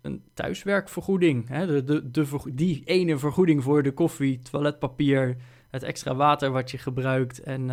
een 0.00 0.22
thuiswerkvergoeding. 0.34 1.48
Hè? 1.48 1.84
De, 1.84 2.10
de, 2.10 2.52
die 2.54 2.84
ene 2.84 3.18
vergoeding 3.18 3.62
voor 3.62 3.82
de 3.82 3.92
koffie, 3.92 4.38
toiletpapier, 4.38 5.36
het 5.70 5.82
extra 5.82 6.14
water 6.14 6.50
wat 6.50 6.70
je 6.70 6.78
gebruikt 6.78 7.40
en 7.40 7.68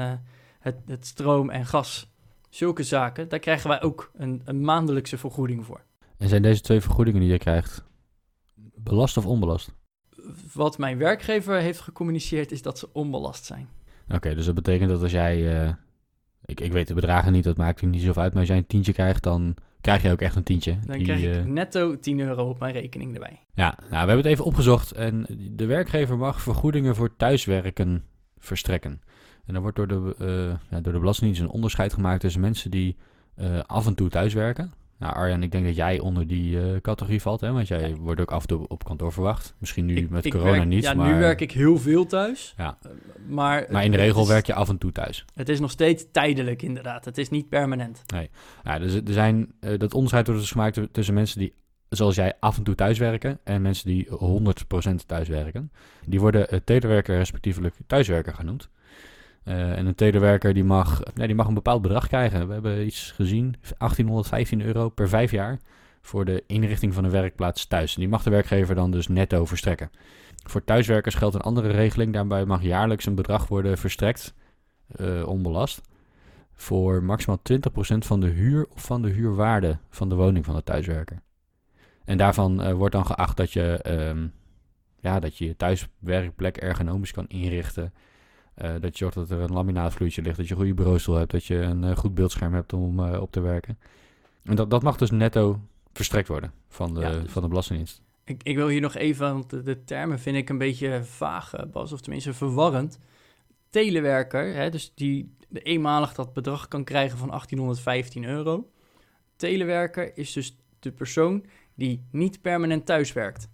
het, 0.59 0.77
het, 0.85 1.05
stroom 1.05 1.49
en 1.49 1.65
gas. 1.65 2.11
Zulke 2.49 2.83
zaken, 2.83 3.29
daar 3.29 3.39
krijgen 3.39 3.69
wij 3.69 3.81
ook 3.81 4.11
een, 4.13 4.41
een, 4.45 4.61
maandelijkse 4.61 5.17
vergoeding 5.17 5.65
voor. 5.65 5.83
En 6.17 6.29
zijn 6.29 6.41
deze 6.41 6.61
twee 6.61 6.81
vergoedingen 6.81 7.21
die 7.21 7.29
je 7.29 7.37
krijgt 7.37 7.83
belast 8.75 9.17
of 9.17 9.25
onbelast? 9.25 9.75
Wat 10.53 10.77
mijn 10.77 10.97
werkgever 10.97 11.59
heeft 11.59 11.79
gecommuniceerd 11.79 12.51
is 12.51 12.61
dat 12.61 12.79
ze 12.79 12.89
onbelast 12.93 13.45
zijn. 13.45 13.67
Oké, 14.09 14.35
dus 14.35 14.45
dat 14.45 14.55
betekent 14.55 14.89
dat 14.89 15.01
als 15.01 15.11
jij, 15.11 15.63
uh, 15.63 15.69
ik, 16.45 16.59
ik 16.59 16.71
weet 16.71 16.87
de 16.87 16.93
bedragen 16.93 17.31
niet, 17.31 17.43
dat 17.43 17.57
maakt 17.57 17.81
niet 17.81 18.01
zoveel 18.01 18.21
uit, 18.21 18.31
maar 18.31 18.39
als 18.39 18.49
jij 18.49 18.57
een 18.57 18.67
tientje 18.67 18.93
krijgt, 18.93 19.23
dan 19.23 19.55
krijg 19.81 20.01
je 20.01 20.11
ook 20.11 20.21
echt 20.21 20.35
een 20.35 20.43
tientje. 20.43 20.77
Dan 20.85 21.03
krijg 21.03 21.21
ik 21.21 21.35
uh, 21.35 21.43
netto 21.43 21.99
10 21.99 22.19
euro 22.19 22.49
op 22.49 22.59
mijn 22.59 22.73
rekening 22.73 23.13
erbij. 23.13 23.39
Ja, 23.53 23.77
nou, 23.77 23.89
we 23.89 23.95
hebben 23.95 24.17
het 24.17 24.25
even 24.25 24.45
opgezocht. 24.45 24.91
En 24.91 25.25
de 25.51 25.65
werkgever 25.65 26.17
mag 26.17 26.41
vergoedingen 26.41 26.95
voor 26.95 27.15
thuiswerken 27.15 28.03
verstrekken. 28.37 29.01
En 29.45 29.53
dan 29.53 29.61
wordt 29.61 29.77
door 29.77 29.87
de, 29.87 30.15
uh, 30.21 30.69
ja, 30.69 30.81
door 30.81 30.93
de 30.93 30.99
Belastingdienst 30.99 31.41
een 31.41 31.49
onderscheid 31.49 31.93
gemaakt 31.93 32.21
tussen 32.21 32.41
mensen 32.41 32.71
die 32.71 32.97
uh, 33.35 33.59
af 33.59 33.87
en 33.87 33.95
toe 33.95 34.09
thuiswerken. 34.09 34.73
Nou, 34.99 35.13
Arjan, 35.13 35.43
ik 35.43 35.51
denk 35.51 35.65
dat 35.65 35.75
jij 35.75 35.99
onder 35.99 36.27
die 36.27 36.55
uh, 36.55 36.77
categorie 36.81 37.21
valt, 37.21 37.41
hè? 37.41 37.51
Want 37.51 37.67
jij 37.67 37.89
ja. 37.89 37.95
wordt 37.95 38.21
ook 38.21 38.31
af 38.31 38.41
en 38.41 38.47
toe 38.47 38.67
op 38.67 38.83
kantoor 38.83 39.13
verwacht. 39.13 39.55
Misschien 39.57 39.85
nu 39.85 39.95
ik, 39.95 40.09
met 40.09 40.25
ik 40.25 40.31
corona 40.31 40.51
werk, 40.51 40.65
niet, 40.65 40.83
ja, 40.83 40.93
maar... 40.93 41.13
nu 41.13 41.19
werk 41.19 41.41
ik 41.41 41.51
heel 41.51 41.77
veel 41.77 42.05
thuis. 42.05 42.53
Ja. 42.57 42.77
Uh, 42.85 42.91
maar, 43.27 43.65
maar 43.69 43.83
in 43.83 43.91
de 43.91 43.97
regel 43.97 44.21
is, 44.21 44.27
werk 44.27 44.45
je 44.45 44.53
af 44.53 44.69
en 44.69 44.77
toe 44.77 44.91
thuis. 44.91 45.25
Het 45.33 45.49
is 45.49 45.59
nog 45.59 45.71
steeds 45.71 46.05
tijdelijk, 46.11 46.61
inderdaad. 46.61 47.05
Het 47.05 47.17
is 47.17 47.29
niet 47.29 47.49
permanent. 47.49 48.03
Nee. 48.13 48.29
Dus 48.79 48.93
er 48.93 49.13
zijn... 49.13 49.53
Uh, 49.59 49.77
dat 49.79 49.93
onderscheid 49.93 50.25
wordt 50.25 50.41
dus 50.41 50.51
gemaakt 50.51 50.79
tussen 50.91 51.13
mensen 51.13 51.39
die, 51.39 51.53
zoals 51.89 52.15
jij, 52.15 52.33
af 52.39 52.57
en 52.57 52.63
toe 52.63 52.75
thuiswerken... 52.75 53.39
en 53.43 53.61
mensen 53.61 53.87
die 53.87 54.07
100% 54.91 54.95
thuiswerken. 55.05 55.71
Die 56.05 56.19
worden 56.19 56.63
telewerker 56.63 57.17
respectievelijk 57.17 57.75
thuiswerker 57.87 58.33
genoemd. 58.33 58.69
Uh, 59.47 59.77
en 59.77 59.85
een 59.85 59.95
telewerker 59.95 60.53
die 60.53 60.63
mag, 60.63 61.01
nee, 61.13 61.27
die 61.27 61.35
mag 61.35 61.47
een 61.47 61.53
bepaald 61.53 61.81
bedrag 61.81 62.07
krijgen. 62.07 62.47
We 62.47 62.53
hebben 62.53 62.85
iets 62.85 63.11
gezien, 63.11 63.55
1815 63.61 64.61
euro 64.61 64.89
per 64.89 65.09
vijf 65.09 65.31
jaar 65.31 65.59
voor 66.01 66.25
de 66.25 66.43
inrichting 66.47 66.93
van 66.93 67.03
een 67.03 67.11
werkplaats 67.11 67.65
thuis. 67.65 67.93
En 67.93 67.99
die 67.99 68.09
mag 68.09 68.23
de 68.23 68.29
werkgever 68.29 68.75
dan 68.75 68.91
dus 68.91 69.07
netto 69.07 69.45
verstrekken. 69.45 69.91
Voor 70.43 70.63
thuiswerkers 70.63 71.15
geldt 71.15 71.35
een 71.35 71.41
andere 71.41 71.69
regeling. 71.69 72.13
Daarbij 72.13 72.45
mag 72.45 72.61
jaarlijks 72.61 73.05
een 73.05 73.15
bedrag 73.15 73.47
worden 73.47 73.77
verstrekt, 73.77 74.33
uh, 75.01 75.27
onbelast, 75.27 75.81
voor 76.53 77.03
maximaal 77.03 77.39
20% 77.43 77.97
van 77.97 78.19
de 78.19 78.27
huur 78.27 78.67
of 78.69 78.81
van 78.81 79.01
de 79.01 79.09
huurwaarde 79.09 79.77
van 79.89 80.09
de 80.09 80.15
woning 80.15 80.45
van 80.45 80.55
de 80.55 80.63
thuiswerker. 80.63 81.21
En 82.05 82.17
daarvan 82.17 82.67
uh, 82.67 82.71
wordt 82.71 82.93
dan 82.93 83.05
geacht 83.05 83.37
dat 83.37 83.51
je, 83.53 83.79
um, 83.87 84.33
ja, 84.99 85.19
dat 85.19 85.37
je 85.37 85.45
je 85.45 85.55
thuiswerkplek 85.55 86.57
ergonomisch 86.57 87.11
kan 87.11 87.27
inrichten. 87.27 87.93
Uh, 88.61 88.71
dat 88.79 88.97
je 88.97 88.97
zorgt 88.97 89.15
dat 89.15 89.29
er 89.29 89.39
een 89.39 89.53
laminaatvloeitje 89.53 90.21
ligt, 90.21 90.37
dat 90.37 90.45
je 90.45 90.51
een 90.51 90.59
goede 90.59 90.73
bureaustoel 90.73 91.15
hebt, 91.15 91.31
dat 91.31 91.45
je 91.45 91.55
een 91.55 91.83
uh, 91.83 91.97
goed 91.97 92.15
beeldscherm 92.15 92.53
hebt 92.53 92.73
om 92.73 92.99
uh, 92.99 93.21
op 93.21 93.31
te 93.31 93.39
werken. 93.39 93.77
En 94.43 94.55
dat, 94.55 94.69
dat 94.69 94.83
mag 94.83 94.97
dus 94.97 95.11
netto 95.11 95.59
verstrekt 95.93 96.27
worden 96.27 96.51
van 96.67 96.93
de, 96.93 96.99
ja, 96.99 97.11
dus 97.11 97.31
van 97.31 97.41
de 97.41 97.47
Belastingdienst. 97.47 98.01
Ik, 98.23 98.43
ik, 98.43 98.55
wil 98.55 98.67
hier 98.67 98.81
nog 98.81 98.95
even, 98.95 99.33
want 99.33 99.49
de, 99.49 99.63
de, 99.63 99.83
termen 99.83 100.19
vind 100.19 100.37
ik 100.37 100.49
een 100.49 100.57
beetje 100.57 101.03
vaag, 101.03 101.53
Bas, 101.71 101.91
of 101.91 102.01
tenminste 102.01 102.33
verwarrend. 102.33 102.99
Telewerker, 103.69 104.53
hè, 104.53 104.69
dus 104.69 104.91
die 104.95 105.35
de 105.47 105.61
eenmalig 105.61 106.13
dat 106.13 106.33
bedrag 106.33 106.67
kan 106.67 106.83
krijgen 106.83 107.17
van 107.17 107.27
1815 107.27 108.25
euro. 108.25 108.69
Telewerker 109.35 110.17
is 110.17 110.33
dus 110.33 110.57
de 110.79 110.91
persoon 110.91 111.45
die 111.75 112.05
niet 112.11 112.41
permanent 112.41 112.85
thuis 112.85 113.13
werkt. 113.13 113.49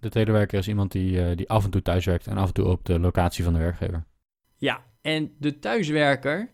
De 0.00 0.08
telewerker 0.08 0.58
is 0.58 0.68
iemand 0.68 0.92
die, 0.92 1.12
uh, 1.12 1.36
die 1.36 1.48
af 1.48 1.64
en 1.64 1.70
toe 1.70 1.82
thuiswerkt 1.82 2.26
en 2.26 2.36
af 2.36 2.46
en 2.46 2.54
toe 2.54 2.64
op 2.64 2.84
de 2.84 2.98
locatie 2.98 3.44
van 3.44 3.52
de 3.52 3.58
werkgever. 3.58 4.04
Ja, 4.56 4.84
en 5.00 5.32
de 5.38 5.58
thuiswerker, 5.58 6.50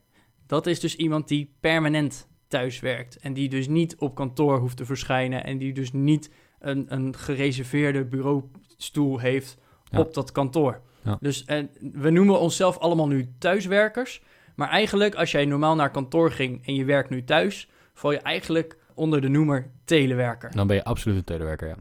dat 0.47 0.67
is 0.67 0.81
dus 0.81 0.97
iemand 0.97 1.29
die 1.29 1.57
permanent 1.61 2.29
thuiswerkt. 2.49 3.17
En 3.17 3.33
die 3.33 3.49
dus 3.49 3.69
niet 3.69 3.97
op 3.97 4.15
kantoor 4.15 4.59
hoeft 4.59 4.77
te 4.77 4.85
verschijnen. 4.85 5.45
En 5.45 5.59
die 5.59 5.73
dus 5.73 5.93
niet 5.93 6.31
een, 6.59 6.87
een 6.89 7.17
gereserveerde 7.17 8.05
bureaustoel 8.05 9.19
heeft 9.19 9.59
ja. 9.85 9.99
op 9.99 10.15
dat 10.15 10.33
kantoor. 10.33 10.81
Ja. 11.03 11.19
Dus 11.21 11.45
en 11.45 11.71
we 11.93 12.11
noemen 12.11 12.41
onszelf 12.41 12.79
allemaal 12.79 13.07
nu 13.07 13.35
thuiswerkers. 13.39 14.23
Maar 14.55 14.69
eigenlijk, 14.69 15.15
als 15.15 15.31
jij 15.31 15.45
normaal 15.45 15.75
naar 15.75 15.91
kantoor 15.91 16.31
ging 16.31 16.67
en 16.67 16.75
je 16.75 16.85
werkt 16.85 17.11
nu 17.11 17.25
thuis, 17.25 17.69
val 17.95 18.13
je 18.13 18.19
eigenlijk 18.19 18.79
onder 18.95 19.21
de 19.21 19.29
noemer 19.29 19.71
telewerker. 19.85 20.51
Dan 20.55 20.67
ben 20.67 20.77
je 20.77 20.85
absoluut 20.85 21.17
een 21.17 21.25
telewerker, 21.25 21.69
ja. 21.69 21.77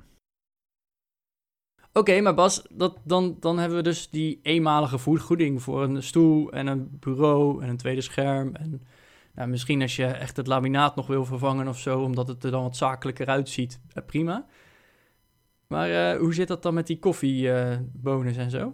Oké, 2.00 2.22
maar 2.22 2.34
Bas, 2.34 2.62
dat, 2.70 2.98
dan, 3.04 3.38
dan 3.40 3.58
hebben 3.60 3.78
we 3.78 3.84
dus 3.84 4.10
die 4.10 4.40
eenmalige 4.44 5.00
vergoeding 5.00 5.62
voor 5.62 5.84
een 5.84 6.04
stoel 6.04 6.52
en 6.52 6.68
een 6.68 6.98
bureau 7.00 7.64
en 7.64 7.70
een 7.70 7.78
tweede 7.78 8.02
scherm. 8.02 8.56
En 8.56 8.82
nou, 9.34 9.50
misschien 9.50 9.82
als 9.82 9.96
je 9.96 10.06
echt 10.06 10.38
het 10.38 10.48
laminaat 10.48 10.96
nog 10.96 11.08
wil 11.08 11.26
vervangen 11.26 11.68
of 11.68 11.80
zo, 11.80 12.00
omdat 12.02 12.28
het 12.28 12.44
er 12.44 12.52
dan 12.52 12.64
wat 12.64 12.78
zakelijker 12.78 13.28
uitziet, 13.28 13.80
eh, 13.94 14.06
prima. 14.06 14.46
Maar 15.68 15.90
uh, 15.90 16.20
hoe 16.20 16.34
zit 16.34 16.48
dat 16.48 16.64
dan 16.64 16.74
met 16.74 16.88
die 16.88 17.00
koffiebonus 17.00 18.38
en 18.38 18.50
zo? 18.50 18.74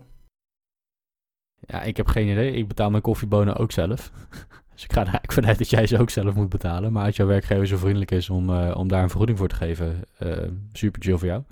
Ja, 1.59 1.81
ik 1.81 1.97
heb 1.97 2.07
geen 2.07 2.27
idee. 2.27 2.51
Ik 2.51 2.67
betaal 2.67 2.89
mijn 2.89 3.01
koffiebonen 3.01 3.55
ook 3.55 3.71
zelf. 3.71 4.11
dus 4.73 4.83
ik 4.83 4.93
ga 4.93 4.99
er 4.99 5.07
eigenlijk 5.07 5.33
vanuit 5.33 5.57
dat 5.57 5.69
jij 5.69 5.87
ze 5.87 5.99
ook 5.99 6.09
zelf 6.09 6.35
moet 6.35 6.49
betalen. 6.49 6.91
Maar 6.91 7.05
als 7.05 7.15
jouw 7.15 7.27
werkgever 7.27 7.67
zo 7.67 7.77
vriendelijk 7.77 8.11
is 8.11 8.29
om, 8.29 8.49
eh, 8.49 8.77
om 8.77 8.87
daar 8.87 9.03
een 9.03 9.09
vergoeding 9.09 9.37
voor 9.37 9.47
te 9.47 9.55
geven, 9.55 10.03
super 10.73 11.01
chill 11.01 11.17
voor 11.17 11.27
jou. 11.27 11.43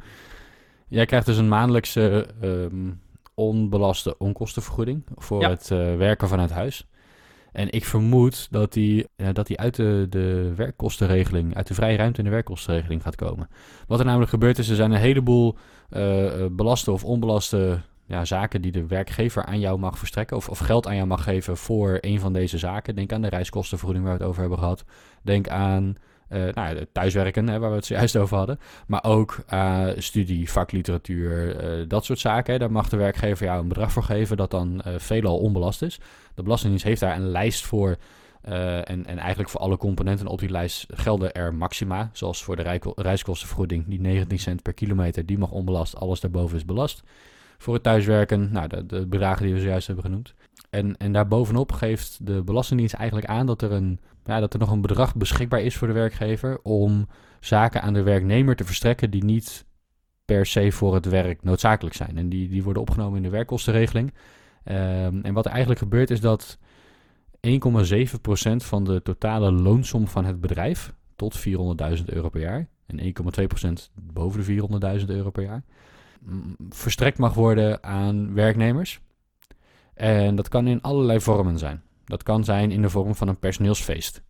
Jij 0.89 1.05
krijgt 1.05 1.25
dus 1.25 1.37
een 1.37 1.47
maandelijkse 1.47 2.27
ehm, 2.41 2.91
onbelaste 3.33 4.17
onkostenvergoeding 4.17 5.03
voor 5.15 5.43
het 5.43 5.69
uh, 5.73 5.95
werken 5.95 6.27
vanuit 6.27 6.49
huis. 6.49 6.87
En 7.51 7.71
ik 7.71 7.85
vermoed 7.85 8.47
dat 8.51 8.73
die, 8.73 9.07
ja, 9.15 9.31
dat 9.31 9.47
die 9.47 9.59
uit 9.59 9.75
de, 9.75 10.05
de 10.09 10.53
werkkostenregeling, 10.55 11.55
uit 11.55 11.67
de 11.67 11.73
vrije 11.73 11.97
ruimte 11.97 12.19
in 12.19 12.23
de 12.23 12.29
werkkostenregeling 12.29 13.01
gaat 13.01 13.15
komen. 13.15 13.49
Wat 13.87 13.99
er 13.99 14.05
namelijk 14.05 14.29
gebeurt 14.29 14.57
is, 14.57 14.69
er 14.69 14.75
zijn 14.75 14.91
een 14.91 14.99
heleboel 14.99 15.55
uh, 15.89 16.45
belaste 16.51 16.91
of 16.91 17.03
onbelaste 17.03 17.81
ja, 18.05 18.25
zaken 18.25 18.61
die 18.61 18.71
de 18.71 18.87
werkgever 18.87 19.45
aan 19.45 19.59
jou 19.59 19.79
mag 19.79 19.97
verstrekken. 19.97 20.37
Of, 20.37 20.49
of 20.49 20.59
geld 20.59 20.87
aan 20.87 20.95
jou 20.95 21.07
mag 21.07 21.23
geven 21.23 21.57
voor 21.57 21.97
een 22.01 22.19
van 22.19 22.33
deze 22.33 22.57
zaken. 22.57 22.95
Denk 22.95 23.13
aan 23.13 23.21
de 23.21 23.29
reiskostenvergoeding 23.29 24.05
waar 24.05 24.17
we 24.17 24.19
het 24.19 24.29
over 24.29 24.41
hebben 24.41 24.59
gehad. 24.59 24.85
Denk 25.23 25.47
aan 25.47 25.95
nou 26.29 26.75
ja, 26.75 26.75
thuiswerken, 26.91 27.49
hè, 27.49 27.59
waar 27.59 27.69
we 27.69 27.75
het 27.75 27.85
zojuist 27.85 28.17
over 28.17 28.37
hadden. 28.37 28.59
Maar 28.87 29.03
ook 29.03 29.37
uh, 29.53 29.87
studie, 29.97 30.51
vakliteratuur, 30.51 31.63
uh, 31.79 31.85
dat 31.87 32.05
soort 32.05 32.19
zaken. 32.19 32.53
Hè. 32.53 32.59
Daar 32.59 32.71
mag 32.71 32.89
de 32.89 32.97
werkgever 32.97 33.45
jou 33.45 33.61
een 33.61 33.67
bedrag 33.67 33.91
voor 33.91 34.03
geven 34.03 34.37
dat 34.37 34.51
dan 34.51 34.81
veelal 34.97 35.37
onbelast 35.37 35.81
is. 35.81 35.99
De 36.35 36.43
Belastingdienst 36.43 36.85
heeft 36.85 37.01
daar 37.01 37.15
een 37.15 37.29
lijst 37.29 37.65
voor. 37.65 37.97
en, 38.41 39.05
en 39.05 39.17
eigenlijk 39.17 39.49
voor 39.49 39.61
alle 39.61 39.77
componenten 39.77 40.27
op 40.27 40.39
die 40.39 40.49
lijst 40.49 40.85
gelden 40.93 41.33
er 41.33 41.53
maxima. 41.53 42.09
Zoals 42.13 42.43
voor 42.43 42.55
de 42.55 42.79
reiskostenvergoeding, 42.95 43.87
die 43.87 44.01
19 44.01 44.39
cent 44.39 44.61
per 44.61 44.73
kilometer, 44.73 45.25
die 45.25 45.37
mag 45.37 45.51
onbelast. 45.51 45.95
Alles 45.95 46.19
daarboven 46.19 46.57
is 46.57 46.65
belast. 46.65 47.03
Voor 47.57 47.73
het 47.73 47.83
thuiswerken, 47.83 48.51
nou, 48.51 48.85
de 48.85 49.07
bedragen 49.07 49.45
die 49.45 49.53
we 49.53 49.59
zojuist 49.59 49.87
hebben 49.87 50.05
genoemd. 50.05 50.33
En, 50.69 50.97
en 50.97 51.11
daarbovenop 51.11 51.71
geeft 51.71 52.25
de 52.25 52.43
Belastingdienst 52.43 52.93
eigenlijk 52.93 53.27
aan 53.27 53.45
dat 53.45 53.61
er, 53.61 53.71
een, 53.71 53.99
ja, 54.25 54.39
dat 54.39 54.53
er 54.53 54.59
nog 54.59 54.71
een 54.71 54.81
bedrag 54.81 55.15
beschikbaar 55.15 55.61
is 55.61 55.75
voor 55.75 55.87
de 55.87 55.93
werkgever 55.93 56.59
om 56.61 57.07
zaken 57.39 57.81
aan 57.81 57.93
de 57.93 58.03
werknemer 58.03 58.55
te 58.55 58.63
verstrekken 58.63 59.11
die 59.11 59.23
niet 59.23 59.65
per 60.25 60.45
se 60.45 60.71
voor 60.71 60.93
het 60.93 61.05
werk 61.05 61.43
noodzakelijk 61.43 61.95
zijn. 61.95 62.17
En 62.17 62.29
die, 62.29 62.49
die 62.49 62.63
worden 62.63 62.81
opgenomen 62.81 63.17
in 63.17 63.23
de 63.23 63.29
werkkostenregeling. 63.29 64.13
Um, 64.63 65.21
en 65.21 65.33
wat 65.33 65.45
er 65.45 65.51
eigenlijk 65.51 65.79
gebeurt 65.79 66.09
is 66.09 66.21
dat 66.21 66.57
1,7% 67.47 67.51
van 68.55 68.83
de 68.83 69.01
totale 69.01 69.51
loonsom 69.51 70.07
van 70.07 70.25
het 70.25 70.41
bedrijf 70.41 70.93
tot 71.15 71.39
400.000 71.39 72.05
euro 72.05 72.29
per 72.29 72.41
jaar 72.41 72.67
en 72.85 72.99
1,2% 72.99 74.01
boven 74.01 74.45
de 74.45 74.99
400.000 74.99 75.05
euro 75.05 75.29
per 75.29 75.43
jaar 75.43 75.63
verstrekt 76.69 77.17
mag 77.17 77.33
worden 77.33 77.83
aan 77.83 78.33
werknemers. 78.33 78.99
En 79.99 80.35
dat 80.35 80.47
kan 80.47 80.67
in 80.67 80.81
allerlei 80.81 81.21
vormen 81.21 81.57
zijn. 81.57 81.81
Dat 82.05 82.23
kan 82.23 82.43
zijn 82.43 82.71
in 82.71 82.81
de 82.81 82.89
vorm 82.89 83.15
van 83.15 83.27
een 83.27 83.39
personeelsfeest. 83.39 84.21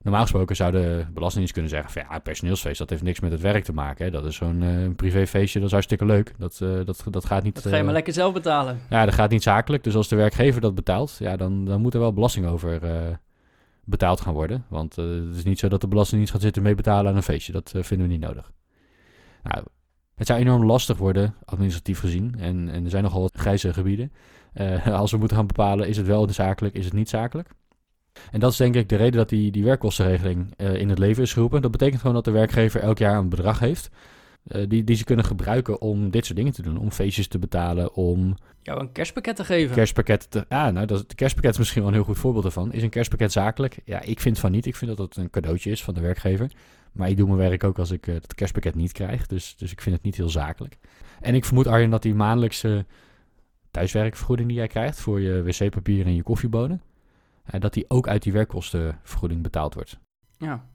Normaal 0.00 0.22
gesproken 0.22 0.56
zou 0.56 0.72
de 0.72 1.06
Belastingdienst 1.12 1.52
kunnen 1.52 1.70
zeggen: 1.70 1.90
van 1.90 2.02
ja, 2.10 2.18
personeelsfeest, 2.18 2.78
dat 2.78 2.90
heeft 2.90 3.02
niks 3.02 3.20
met 3.20 3.32
het 3.32 3.40
werk 3.40 3.64
te 3.64 3.72
maken. 3.72 4.04
Hè. 4.04 4.10
Dat 4.10 4.24
is 4.24 4.36
zo'n 4.36 4.62
uh, 4.62 4.94
privéfeestje, 4.96 5.58
dat 5.58 5.66
is 5.68 5.72
hartstikke 5.72 6.04
leuk. 6.04 6.34
Dat, 6.38 6.60
uh, 6.62 6.84
dat, 6.84 7.04
dat 7.10 7.24
gaat 7.24 7.42
niet. 7.42 7.54
Dat 7.54 7.62
ga 7.62 7.70
je 7.70 7.76
uh, 7.76 7.84
maar 7.84 7.92
lekker 7.92 8.12
zelf 8.12 8.32
betalen. 8.32 8.80
Ja, 8.90 9.04
dat 9.04 9.14
gaat 9.14 9.30
niet 9.30 9.42
zakelijk. 9.42 9.84
Dus 9.84 9.94
als 9.94 10.08
de 10.08 10.16
werkgever 10.16 10.60
dat 10.60 10.74
betaalt, 10.74 11.16
ja, 11.18 11.36
dan, 11.36 11.64
dan 11.64 11.80
moet 11.80 11.94
er 11.94 12.00
wel 12.00 12.12
belasting 12.12 12.46
over 12.46 12.80
betaald 13.84 14.20
gaan 14.20 14.34
worden. 14.34 14.64
Want 14.68 14.96
het 14.96 15.36
is 15.36 15.44
niet 15.44 15.58
zo 15.58 15.68
dat 15.68 15.80
de 15.80 15.88
Belastingdienst 15.88 16.32
gaat 16.32 16.42
zitten 16.42 16.62
mee 16.62 16.74
betalen 16.74 17.10
aan 17.10 17.16
een 17.16 17.22
feestje. 17.22 17.52
Dat 17.52 17.70
vinden 17.74 18.06
we 18.06 18.12
niet 18.12 18.22
nodig. 18.22 18.52
Nou, 19.42 19.64
het 20.14 20.26
zou 20.26 20.40
enorm 20.40 20.64
lastig 20.64 20.98
worden, 20.98 21.34
administratief 21.44 21.98
gezien. 21.98 22.34
En, 22.38 22.68
en 22.68 22.84
er 22.84 22.90
zijn 22.90 23.02
nogal 23.02 23.20
wat 23.20 23.36
grijze 23.36 23.72
gebieden. 23.72 24.12
Uh, 24.54 24.86
als 25.00 25.10
we 25.10 25.16
moeten 25.16 25.36
gaan 25.36 25.46
bepalen, 25.46 25.88
is 25.88 25.96
het 25.96 26.06
wel 26.06 26.28
zakelijk, 26.32 26.74
is 26.74 26.84
het 26.84 26.94
niet 26.94 27.08
zakelijk? 27.08 27.48
En 28.30 28.40
dat 28.40 28.50
is 28.52 28.56
denk 28.56 28.74
ik 28.74 28.88
de 28.88 28.96
reden 28.96 29.16
dat 29.16 29.28
die, 29.28 29.50
die 29.50 29.64
werkkostenregeling 29.64 30.54
uh, 30.56 30.74
in 30.74 30.88
het 30.88 30.98
leven 30.98 31.22
is 31.22 31.32
geroepen. 31.32 31.62
Dat 31.62 31.70
betekent 31.70 32.00
gewoon 32.00 32.14
dat 32.14 32.24
de 32.24 32.30
werkgever 32.30 32.80
elk 32.80 32.98
jaar 32.98 33.18
een 33.18 33.28
bedrag 33.28 33.58
heeft. 33.58 33.90
Uh, 34.46 34.64
die, 34.68 34.84
die 34.84 34.96
ze 34.96 35.04
kunnen 35.04 35.24
gebruiken 35.24 35.80
om 35.80 36.10
dit 36.10 36.24
soort 36.24 36.38
dingen 36.38 36.52
te 36.52 36.62
doen. 36.62 36.78
Om 36.78 36.90
feestjes 36.90 37.28
te 37.28 37.38
betalen, 37.38 37.94
om... 37.94 38.34
Jou 38.62 38.80
een 38.80 38.92
kerstpakket 38.92 39.36
te 39.36 39.44
geven. 39.44 39.74
Kerstpakket 39.74 40.30
te... 40.30 40.44
Ja, 40.48 40.70
nou, 40.70 40.86
dat, 40.86 41.08
de 41.08 41.14
kerstpakket 41.14 41.52
is 41.52 41.58
misschien 41.58 41.80
wel 41.80 41.90
een 41.90 41.96
heel 41.96 42.04
goed 42.04 42.18
voorbeeld 42.18 42.44
ervan. 42.44 42.72
Is 42.72 42.82
een 42.82 42.90
kerstpakket 42.90 43.32
zakelijk? 43.32 43.78
Ja, 43.84 44.00
ik 44.00 44.20
vind 44.20 44.38
van 44.38 44.50
niet. 44.50 44.66
Ik 44.66 44.76
vind 44.76 44.96
dat 44.96 45.08
het 45.08 45.16
een 45.16 45.30
cadeautje 45.30 45.70
is 45.70 45.84
van 45.84 45.94
de 45.94 46.00
werkgever. 46.00 46.50
Maar 46.92 47.08
ik 47.08 47.16
doe 47.16 47.26
mijn 47.26 47.38
werk 47.38 47.64
ook 47.64 47.78
als 47.78 47.90
ik 47.90 48.06
uh, 48.06 48.14
het 48.14 48.34
kerstpakket 48.34 48.74
niet 48.74 48.92
krijg. 48.92 49.26
Dus, 49.26 49.56
dus 49.56 49.72
ik 49.72 49.80
vind 49.80 49.94
het 49.94 50.04
niet 50.04 50.16
heel 50.16 50.28
zakelijk. 50.28 50.78
En 51.20 51.34
ik 51.34 51.44
vermoed, 51.44 51.66
Arjen, 51.66 51.90
dat 51.90 52.02
die 52.02 52.14
maandelijkse 52.14 52.86
thuiswerkvergoeding 53.70 54.48
die 54.48 54.56
jij 54.56 54.66
krijgt... 54.66 55.00
voor 55.00 55.20
je 55.20 55.42
wc-papier 55.42 56.06
en 56.06 56.14
je 56.14 56.22
koffiebonen... 56.22 56.82
Uh, 57.54 57.60
dat 57.60 57.72
die 57.72 57.84
ook 57.88 58.08
uit 58.08 58.22
die 58.22 58.32
werkkostenvergoeding 58.32 59.42
betaald 59.42 59.74
wordt. 59.74 59.98
Ja. 60.38 60.66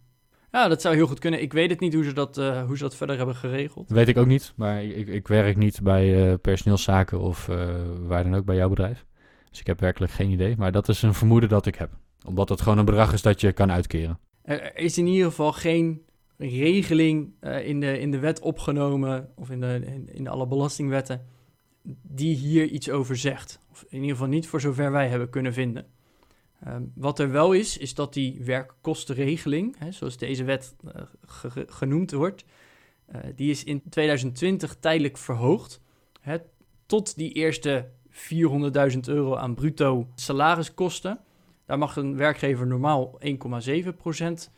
Ja, 0.51 0.67
dat 0.67 0.81
zou 0.81 0.95
heel 0.95 1.07
goed 1.07 1.19
kunnen. 1.19 1.41
Ik 1.41 1.53
weet 1.53 1.69
het 1.69 1.79
niet 1.79 1.93
hoe 1.93 2.03
ze 2.03 2.13
dat, 2.13 2.38
uh, 2.38 2.65
hoe 2.65 2.77
ze 2.77 2.83
dat 2.83 2.95
verder 2.95 3.17
hebben 3.17 3.36
geregeld. 3.36 3.89
weet 3.89 4.07
ik 4.07 4.17
ook 4.17 4.27
niet. 4.27 4.53
Maar 4.55 4.83
ik, 4.83 5.07
ik 5.07 5.27
werk 5.27 5.57
niet 5.57 5.81
bij 5.81 6.38
personeelszaken 6.38 7.19
of 7.19 7.45
waar 8.01 8.24
dan 8.24 8.36
ook 8.36 8.45
bij 8.45 8.55
jouw 8.55 8.69
bedrijf. 8.69 9.05
Dus 9.50 9.59
ik 9.59 9.67
heb 9.67 9.79
werkelijk 9.79 10.12
geen 10.12 10.29
idee. 10.29 10.55
Maar 10.57 10.71
dat 10.71 10.89
is 10.89 11.01
een 11.01 11.13
vermoeden 11.13 11.50
dat 11.50 11.65
ik 11.65 11.75
heb. 11.75 11.89
Omdat 12.25 12.50
het 12.50 12.62
gewoon 12.62 12.77
een 12.77 12.86
bedrag 12.86 13.13
is 13.13 13.21
dat 13.21 13.41
je 13.41 13.51
kan 13.51 13.71
uitkeren. 13.71 14.19
Er 14.41 14.77
is 14.77 14.97
in 14.97 15.07
ieder 15.07 15.27
geval 15.27 15.51
geen 15.51 16.01
regeling 16.38 17.34
in, 17.63 17.79
de, 17.79 18.00
in 18.00 18.12
de 18.12 18.20
wet 18.20 18.39
opgenomen, 18.39 19.29
of 19.36 19.50
in, 19.50 19.62
de, 19.62 20.03
in, 20.06 20.27
alle 20.27 20.48
belastingwetten, 20.48 21.25
die 22.01 22.36
hier 22.36 22.65
iets 22.65 22.89
over 22.89 23.17
zegt. 23.17 23.60
Of 23.72 23.86
in 23.89 24.00
ieder 24.00 24.12
geval 24.12 24.27
niet 24.27 24.48
voor 24.48 24.62
zover 24.62 24.91
wij 24.91 25.08
hebben 25.08 25.29
kunnen 25.29 25.53
vinden. 25.53 25.86
Um, 26.67 26.91
wat 26.96 27.20
er 27.20 27.32
wel 27.32 27.53
is, 27.53 27.77
is 27.77 27.94
dat 27.94 28.13
die 28.13 28.41
werkkostenregeling, 28.44 29.75
hè, 29.77 29.91
zoals 29.91 30.17
deze 30.17 30.44
wet 30.44 30.75
ge 31.25 31.65
genoemd 31.67 32.12
wordt, 32.12 32.46
uh, 33.15 33.22
die 33.36 33.50
is 33.50 33.63
in 33.63 33.82
2020 33.89 34.75
tijdelijk 34.79 35.17
verhoogd. 35.17 35.82
Hè, 36.22 36.38
tot 36.86 37.15
die 37.15 37.32
eerste 37.32 37.89
400.000 38.10 39.00
euro 39.06 39.36
aan 39.36 39.56
bruto 39.56 40.08
salariskosten. 40.15 41.20
Daar 41.65 41.77
mag 41.77 41.96
een 41.96 42.15
werkgever 42.15 42.67
normaal 42.67 43.20
1,7% 43.24 44.51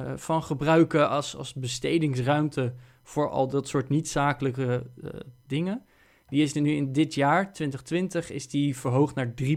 uh, 0.00 0.12
van 0.16 0.42
gebruiken 0.42 1.08
als, 1.08 1.36
als 1.36 1.54
bestedingsruimte 1.54 2.74
voor 3.02 3.30
al 3.30 3.48
dat 3.48 3.68
soort 3.68 3.88
niet-zakelijke 3.88 4.86
uh, 4.96 5.10
dingen. 5.46 5.82
Die 6.28 6.42
is 6.42 6.54
er 6.54 6.60
nu 6.60 6.70
in 6.70 6.92
dit 6.92 7.14
jaar, 7.14 7.52
2020, 7.52 8.30
is 8.30 8.48
die 8.48 8.76
verhoogd 8.76 9.14
naar 9.14 9.32
3% 9.42 9.52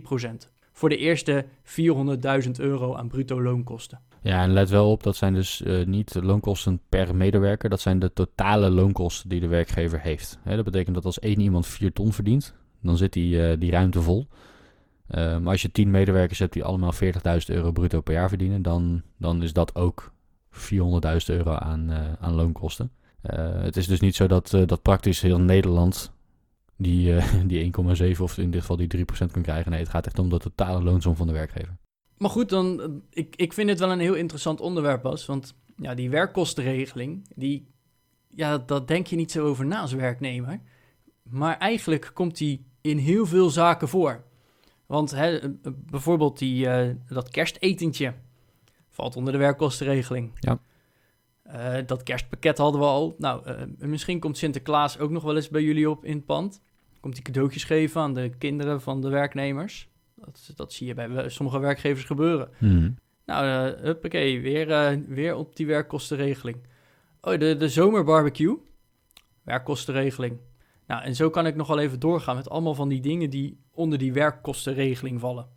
voor 0.72 0.90
de 0.90 0.98
eerste 0.98 1.46
400.000 2.46 2.52
euro 2.58 2.96
aan 2.96 3.08
bruto 3.08 3.42
loonkosten. 3.42 4.00
Ja, 4.22 4.44
en 4.44 4.54
let 4.54 4.70
wel 4.70 4.92
op, 4.92 5.04
dat 5.04 5.16
zijn 5.16 5.34
dus 5.34 5.62
uh, 5.62 5.86
niet 5.86 6.14
loonkosten 6.22 6.82
per 6.90 7.16
medewerker, 7.16 7.70
dat 7.70 7.82
zijn 7.82 8.00
de 8.00 8.14
totale 8.14 8.70
loonkosten 8.70 9.30
die 9.30 9.40
de 9.40 9.48
werkgever 9.48 10.00
heeft. 10.00 10.40
Dat 10.44 10.64
betekent 10.64 10.96
dat 10.96 11.06
als 11.06 11.20
één 11.20 11.40
iemand 11.40 11.68
4 11.68 11.94
ton 11.94 12.14
verdient, 12.14 12.56
dan 12.82 12.98
zit 12.98 13.14
die, 13.14 13.58
die 13.58 13.72
ruimte 13.72 14.02
vol. 14.02 14.28
Maar 15.08 15.48
als 15.48 15.62
je 15.62 15.72
10 15.72 15.92
medewerkers 15.92 16.40
hebt 16.40 16.54
die 16.54 16.64
allemaal 16.64 16.94
40.000 16.94 17.00
euro 17.46 17.72
bruto 17.72 18.02
per 18.02 18.14
jaar 18.14 18.30
verdienen, 18.30 18.62
dan, 18.62 19.02
dan 19.18 19.44
is 19.44 19.54
dat 19.54 19.76
ook 19.76 20.12
400.000 20.54 20.58
euro 21.26 21.52
aan, 21.52 21.92
aan 22.20 22.34
loonkosten. 22.34 22.92
het 23.22 23.78
is 23.78 23.88
dus 23.88 24.00
niet 24.00 24.16
zo 24.16 24.28
dat, 24.28 24.50
dat 24.66 24.82
praktisch 24.82 25.22
heel 25.22 25.40
Nederland 25.40 26.14
die, 26.82 27.16
die 27.46 27.72
1,7 28.16 28.20
of 28.22 28.38
in 28.38 28.52
dit 28.52 28.60
geval 28.62 28.76
die 28.76 29.06
3% 29.28 29.32
kan 29.32 29.42
krijgen. 29.42 29.72
Nee, 29.72 29.80
het 29.80 29.90
gaat 29.90 30.06
echt 30.06 30.20
om 30.20 30.30
de 30.30 30.40
totale 30.40 30.84
loonsom 30.84 31.16
van 31.16 31.28
de 31.28 31.34
werkgever. 31.34 31.78
Maar 32.18 32.30
goed, 32.30 32.50
dan, 32.50 33.02
ik, 33.10 33.36
ik 33.36 33.54
vind 33.54 33.70
het 33.70 33.80
wel 33.80 33.92
een 33.92 34.00
heel 34.00 34.14
interessant 34.14 34.60
onderwerp, 34.60 35.02
Bas. 35.02 35.26
Want 35.26 35.54
ja, 35.76 35.96
die 35.96 36.10
werkkostenregeling, 36.10 37.28
die, 37.36 37.68
ja, 38.28 38.58
dat 38.58 38.88
denk 38.88 39.08
je 39.08 39.16
niet 39.16 39.32
zo 39.32 39.46
over 39.46 39.66
na 39.66 39.82
als 39.82 39.94
werknemer. 39.94 40.60
Maar 41.24 41.58
eigenlijk 41.58 42.12
komt 42.14 42.38
die 42.38 42.66
in 42.82 42.98
heel 42.98 43.26
veel 43.26 43.50
zaken 43.50 43.88
voor. 43.88 44.24
Want 44.86 45.12
hè, 45.12 45.38
eh, 45.38 45.50
bijvoorbeeld 45.64 46.40
die, 46.40 46.68
dat 47.08 47.30
kerstetentje 47.30 48.14
valt 48.92 49.16
onder 49.16 49.34
de 49.34 49.40
werkkostenregeling. 49.40 50.32
Ja. 50.40 50.60
Uh, 51.48 51.88
dat 51.88 52.04
kerstpakket 52.04 52.58
hadden 52.58 52.82
we 52.82 52.88
al. 52.88 53.16
Nou, 53.18 53.50
uh, 53.50 53.56
misschien 53.78 54.20
komt 54.20 54.38
Sinterklaas 54.38 55.00
ook 55.00 55.10
nog 55.10 55.24
wel 55.24 55.36
eens 55.36 55.50
bij 55.50 55.62
jullie 55.62 55.90
op 55.90 56.06
in 56.06 56.16
het 56.16 56.26
pand 56.26 56.62
komt 57.02 57.14
hij 57.14 57.24
cadeautjes 57.24 57.64
geven 57.64 58.02
aan 58.02 58.14
de 58.14 58.30
kinderen 58.38 58.82
van 58.82 59.02
de 59.02 59.10
werknemers. 59.10 59.90
Dat, 60.16 60.52
dat 60.56 60.74
zie 60.74 60.88
je 60.88 60.94
bij 60.94 61.30
sommige 61.30 61.60
werkgevers 61.60 62.06
gebeuren. 62.06 62.50
Hmm. 62.58 62.96
Nou, 63.26 63.46
uh, 63.46 63.82
huppakee, 63.82 64.42
weer, 64.42 65.00
weer 65.08 65.36
op 65.36 65.56
die 65.56 65.66
werkkostenregeling. 65.66 66.58
Oh, 67.22 67.40
de, 67.40 67.58
de 67.58 67.70
zomerbarbecue, 67.70 68.58
werkkostenregeling. 69.44 70.38
Nou, 70.88 71.04
en 71.04 71.16
zo 71.16 71.30
kan 71.30 71.46
ik 71.46 71.56
nog 71.56 71.68
wel 71.68 71.80
even 71.80 72.00
doorgaan 72.00 72.36
met 72.36 72.50
allemaal 72.50 72.76
van 72.76 72.90
die 72.90 73.02
dingen 73.02 73.30
die 73.30 73.60
onder 73.72 73.98
die 73.98 74.14
werkkostenregeling 74.14 75.20
vallen. 75.20 75.48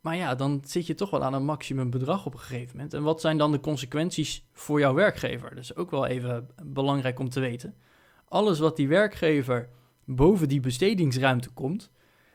Maar 0.00 0.16
ja, 0.16 0.34
dan 0.34 0.62
zit 0.66 0.86
je 0.86 0.94
toch 0.94 1.10
wel 1.10 1.24
aan 1.24 1.34
een 1.34 1.44
maximum 1.44 1.90
bedrag 1.90 2.26
op 2.26 2.32
een 2.32 2.40
gegeven 2.40 2.76
moment. 2.76 2.94
En 2.94 3.02
wat 3.02 3.20
zijn 3.20 3.38
dan 3.38 3.52
de 3.52 3.60
consequenties 3.60 4.44
voor 4.52 4.78
jouw 4.80 4.94
werkgever? 4.94 5.48
Dat 5.50 5.58
is 5.58 5.76
ook 5.76 5.90
wel 5.90 6.06
even 6.06 6.48
belangrijk 6.64 7.18
om 7.18 7.28
te 7.28 7.40
weten. 7.40 7.74
Alles 8.28 8.58
wat 8.58 8.76
die 8.76 8.88
werkgever 8.88 9.68
boven 10.04 10.48
die 10.48 10.60
bestedingsruimte 10.60 11.50
komt, 11.50 11.90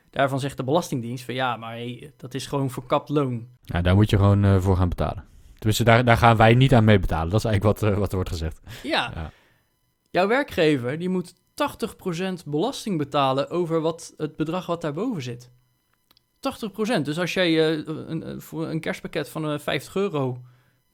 Daarvan 0.10 0.40
zegt 0.40 0.58
de 0.58 0.64
Belastingdienst 0.64 1.26
van 1.26 1.34
ja, 1.34 1.56
maar 1.58 1.72
hey, 1.72 2.14
dat 2.18 2.34
is 2.34 2.48
gewoon 2.48 2.70
verkapt 2.70 3.10
loon. 3.10 3.48
Ja, 3.62 3.82
daar 3.82 3.96
moet 3.96 4.10
je 4.10 4.18
gewoon 4.18 4.44
eh, 4.44 4.60
voor 4.60 4.78
gaan 4.78 4.90
betalen. 4.90 5.26
Tenminste, 5.56 5.84
daar, 5.84 6.06
daar 6.06 6.18
gaan 6.18 6.38
wij 6.38 6.54
niet 6.54 6.74
aan 6.74 6.84
mee 6.84 7.00
betalen. 7.00 7.30
Dat 7.30 7.40
is 7.40 7.46
eigenlijk 7.46 7.80
wat, 7.80 7.92
eh, 7.92 7.98
wat 7.98 8.10
er 8.10 8.16
wordt 8.16 8.30
gezegd. 8.30 8.60
Ja, 8.84 9.12
Ja. 9.16 9.32
jouw 10.12 10.28
werkgever 10.28 11.00
die 11.00 11.10
moet 11.10 11.34
80% 11.54 12.46
belasting 12.46 12.98
betalen 12.98 13.50
over 13.50 13.82
wat, 13.82 14.14
het 14.18 14.36
bedrag 14.36 14.66
wat 14.66 14.82
daarboven 14.82 15.22
zit. 15.22 15.52
80%. 16.46 17.02
Dus 17.02 17.20
als 17.20 17.34
jij 17.34 17.72
eh, 17.72 17.84
een, 17.86 18.42
een- 18.52 18.80
kerstpakket 18.80 19.30
van 19.30 19.52
eh, 19.52 19.60
50 19.60 19.96
euro 19.96 20.42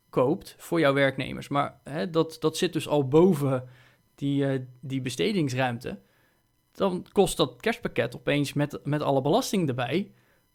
koopt 0.09 0.55
voor 0.57 0.79
jouw 0.79 0.93
werknemers, 0.93 1.47
maar 1.47 1.79
hè, 1.83 2.09
dat, 2.09 2.37
dat 2.39 2.57
zit 2.57 2.73
dus 2.73 2.87
al 2.87 3.07
boven 3.07 3.63
die, 4.15 4.45
eh, 4.47 4.59
die 4.79 5.01
bestedingsruimte, 5.01 5.99
dan 6.71 7.05
kost 7.11 7.37
dat 7.37 7.61
kerstpakket 7.61 8.15
opeens 8.15 8.53
met, 8.53 8.79
met 8.83 9.01
alle 9.01 9.21
belasting 9.21 9.67
erbij, 9.67 10.11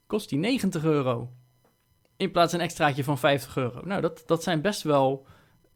kost 0.06 0.28
die 0.28 0.38
90 0.38 0.84
euro. 0.84 1.30
In 2.16 2.30
plaats 2.30 2.50
van 2.50 2.60
een 2.60 2.66
extraatje 2.66 3.04
van 3.04 3.18
50 3.18 3.56
euro. 3.56 3.80
Nou, 3.84 4.00
dat, 4.00 4.22
dat 4.26 4.42
zijn 4.42 4.60
best 4.60 4.82
wel 4.82 5.26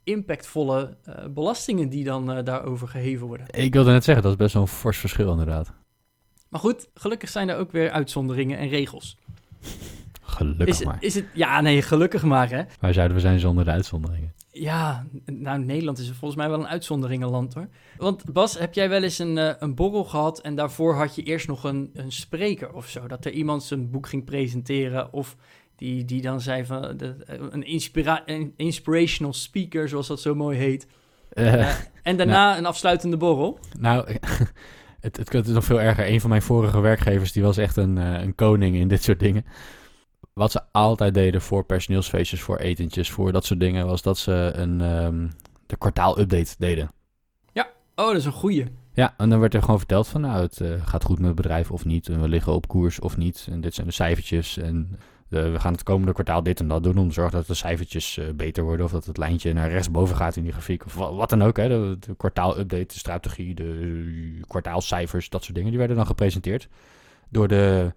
impactvolle 0.04 0.96
eh, 1.04 1.26
belastingen 1.26 1.88
die 1.88 2.04
dan 2.04 2.32
eh, 2.32 2.44
daarover 2.44 2.88
geheven 2.88 3.26
worden. 3.26 3.46
Ik 3.50 3.72
wilde 3.72 3.90
net 3.90 4.04
zeggen, 4.04 4.22
dat 4.22 4.32
is 4.32 4.38
best 4.38 4.54
wel 4.54 4.62
een 4.62 4.68
fors 4.68 4.98
verschil 4.98 5.30
inderdaad. 5.30 5.72
Maar 6.50 6.60
goed, 6.60 6.88
gelukkig 6.94 7.28
zijn 7.28 7.48
er 7.48 7.56
ook 7.56 7.72
weer 7.72 7.90
uitzonderingen 7.90 8.58
en 8.58 8.68
regels. 8.68 9.16
Gelukkig 10.22 10.68
Is, 10.68 10.84
maar. 10.84 10.96
is 11.00 11.14
het, 11.14 11.24
ja, 11.34 11.60
nee, 11.60 11.82
gelukkig 11.82 12.22
maar, 12.22 12.50
hè. 12.50 12.62
Waar 12.80 12.92
zouden 12.92 13.16
we 13.16 13.22
zijn 13.22 13.38
zonder 13.38 13.64
de 13.64 13.70
uitzonderingen? 13.70 14.32
Ja, 14.52 15.06
nou, 15.24 15.58
Nederland 15.58 15.98
is 15.98 16.06
volgens 16.08 16.34
mij 16.34 16.48
wel 16.48 16.58
een 16.58 16.68
uitzonderingenland, 16.68 17.54
hoor. 17.54 17.68
Want 17.96 18.32
Bas, 18.32 18.58
heb 18.58 18.74
jij 18.74 18.88
wel 18.88 19.02
eens 19.02 19.18
een, 19.18 19.38
eh, 19.38 19.52
een 19.58 19.74
borrel 19.74 20.04
gehad 20.04 20.40
en 20.40 20.54
daarvoor 20.54 20.94
had 20.94 21.14
je 21.14 21.22
eerst 21.22 21.48
nog 21.48 21.64
een, 21.64 21.90
een 21.94 22.12
spreker 22.12 22.72
of 22.72 22.88
zo? 22.88 23.06
Dat 23.06 23.24
er 23.24 23.32
iemand 23.32 23.62
zijn 23.62 23.90
boek 23.90 24.08
ging 24.08 24.24
presenteren 24.24 25.12
of 25.12 25.36
die, 25.76 26.04
die 26.04 26.22
dan 26.22 26.40
zei 26.40 26.64
van 26.64 26.96
de, 26.96 27.16
een, 27.26 27.64
inspira 27.64 28.22
een 28.26 28.52
inspirational 28.56 29.32
speaker, 29.32 29.88
zoals 29.88 30.06
dat 30.06 30.20
zo 30.20 30.34
mooi 30.34 30.58
heet. 30.58 30.86
Eh, 31.30 31.54
Eh, 31.54 31.74
en 32.02 32.16
daarna 32.20 32.58
een 32.58 32.66
afsluitende 32.66 33.16
borrel. 33.16 33.58
Nou, 33.78 34.06
het, 35.00 35.16
het, 35.16 35.32
het 35.32 35.46
is 35.46 35.54
nog 35.54 35.64
veel 35.64 35.80
erger. 35.80 36.08
Een 36.08 36.20
van 36.20 36.30
mijn 36.30 36.42
vorige 36.42 36.80
werkgevers, 36.80 37.32
die 37.32 37.42
was 37.42 37.56
echt 37.56 37.76
een, 37.76 37.98
eh, 37.98 38.22
een 38.22 38.34
koning 38.34 38.76
in 38.76 38.88
dit 38.94 39.02
soort 39.02 39.20
dingen. 39.20 39.44
Wat 40.32 40.50
ze 40.50 40.60
altijd 40.72 41.14
deden 41.14 41.42
voor 41.42 41.64
personeelsfeestjes, 41.64 42.40
voor 42.40 42.56
etentjes, 42.56 43.10
voor 43.10 43.32
dat 43.32 43.44
soort 43.44 43.60
dingen, 43.60 43.86
was 43.86 44.02
dat 44.02 44.18
ze 44.18 44.52
een, 44.54 44.80
ehm, 44.80 45.28
de 45.66 45.76
kwartaalupdate 45.76 46.54
deden. 46.58 46.90
Oh, 48.00 48.06
dat 48.06 48.16
is 48.16 48.24
een 48.24 48.32
goeie. 48.32 48.66
Ja, 48.92 49.14
en 49.16 49.30
dan 49.30 49.40
werd 49.40 49.54
er 49.54 49.62
gewoon 49.62 49.78
verteld 49.78 50.08
van, 50.08 50.20
nou, 50.20 50.42
het 50.42 50.60
eh, 50.60 50.68
gaat 50.84 51.04
goed 51.04 51.18
met 51.18 51.26
het 51.26 51.36
bedrijf 51.36 51.70
of 51.70 51.84
niet. 51.84 52.08
En 52.08 52.20
we 52.20 52.28
liggen 52.28 52.52
op 52.52 52.68
koers 52.68 53.00
of 53.00 53.16
niet. 53.16 53.46
En 53.50 53.60
dit 53.60 53.74
zijn 53.74 53.86
de 53.86 53.92
cijfertjes. 53.92 54.58
En 54.58 54.98
we 55.30 55.60
gaan 55.60 55.72
het 55.72 55.82
komende 55.82 56.12
kwartaal 56.12 56.42
dit 56.42 56.60
en 56.60 56.68
dat 56.68 56.82
doen 56.82 56.98
om 56.98 57.08
te 57.08 57.14
zorgen 57.14 57.32
dat 57.38 57.46
de 57.46 57.54
cijfertjes 57.54 58.18
eh, 58.18 58.24
beter 58.34 58.62
worden. 58.64 58.86
Of 58.86 58.92
dat 58.92 59.04
het 59.06 59.16
lijntje 59.16 59.52
naar 59.52 59.70
rechtsboven 59.70 60.16
gaat 60.16 60.36
in 60.36 60.42
die 60.42 60.52
grafiek. 60.52 60.84
Of 60.86 60.94
wa- 60.94 61.12
wat 61.12 61.30
dan 61.30 61.42
ook, 61.42 61.56
hè. 61.56 61.68
De, 61.68 61.96
de 62.06 62.14
kwartaalupdate, 62.16 62.86
de 62.86 62.98
strategie, 62.98 63.54
de 63.54 63.78
eh, 64.38 64.42
kwartaalcijfers, 64.46 65.28
dat 65.28 65.42
soort 65.42 65.54
dingen. 65.54 65.70
Die 65.70 65.78
werden 65.78 65.96
dan 65.96 66.06
gepresenteerd 66.06 66.68
door 67.28 67.48
de, 67.48 67.92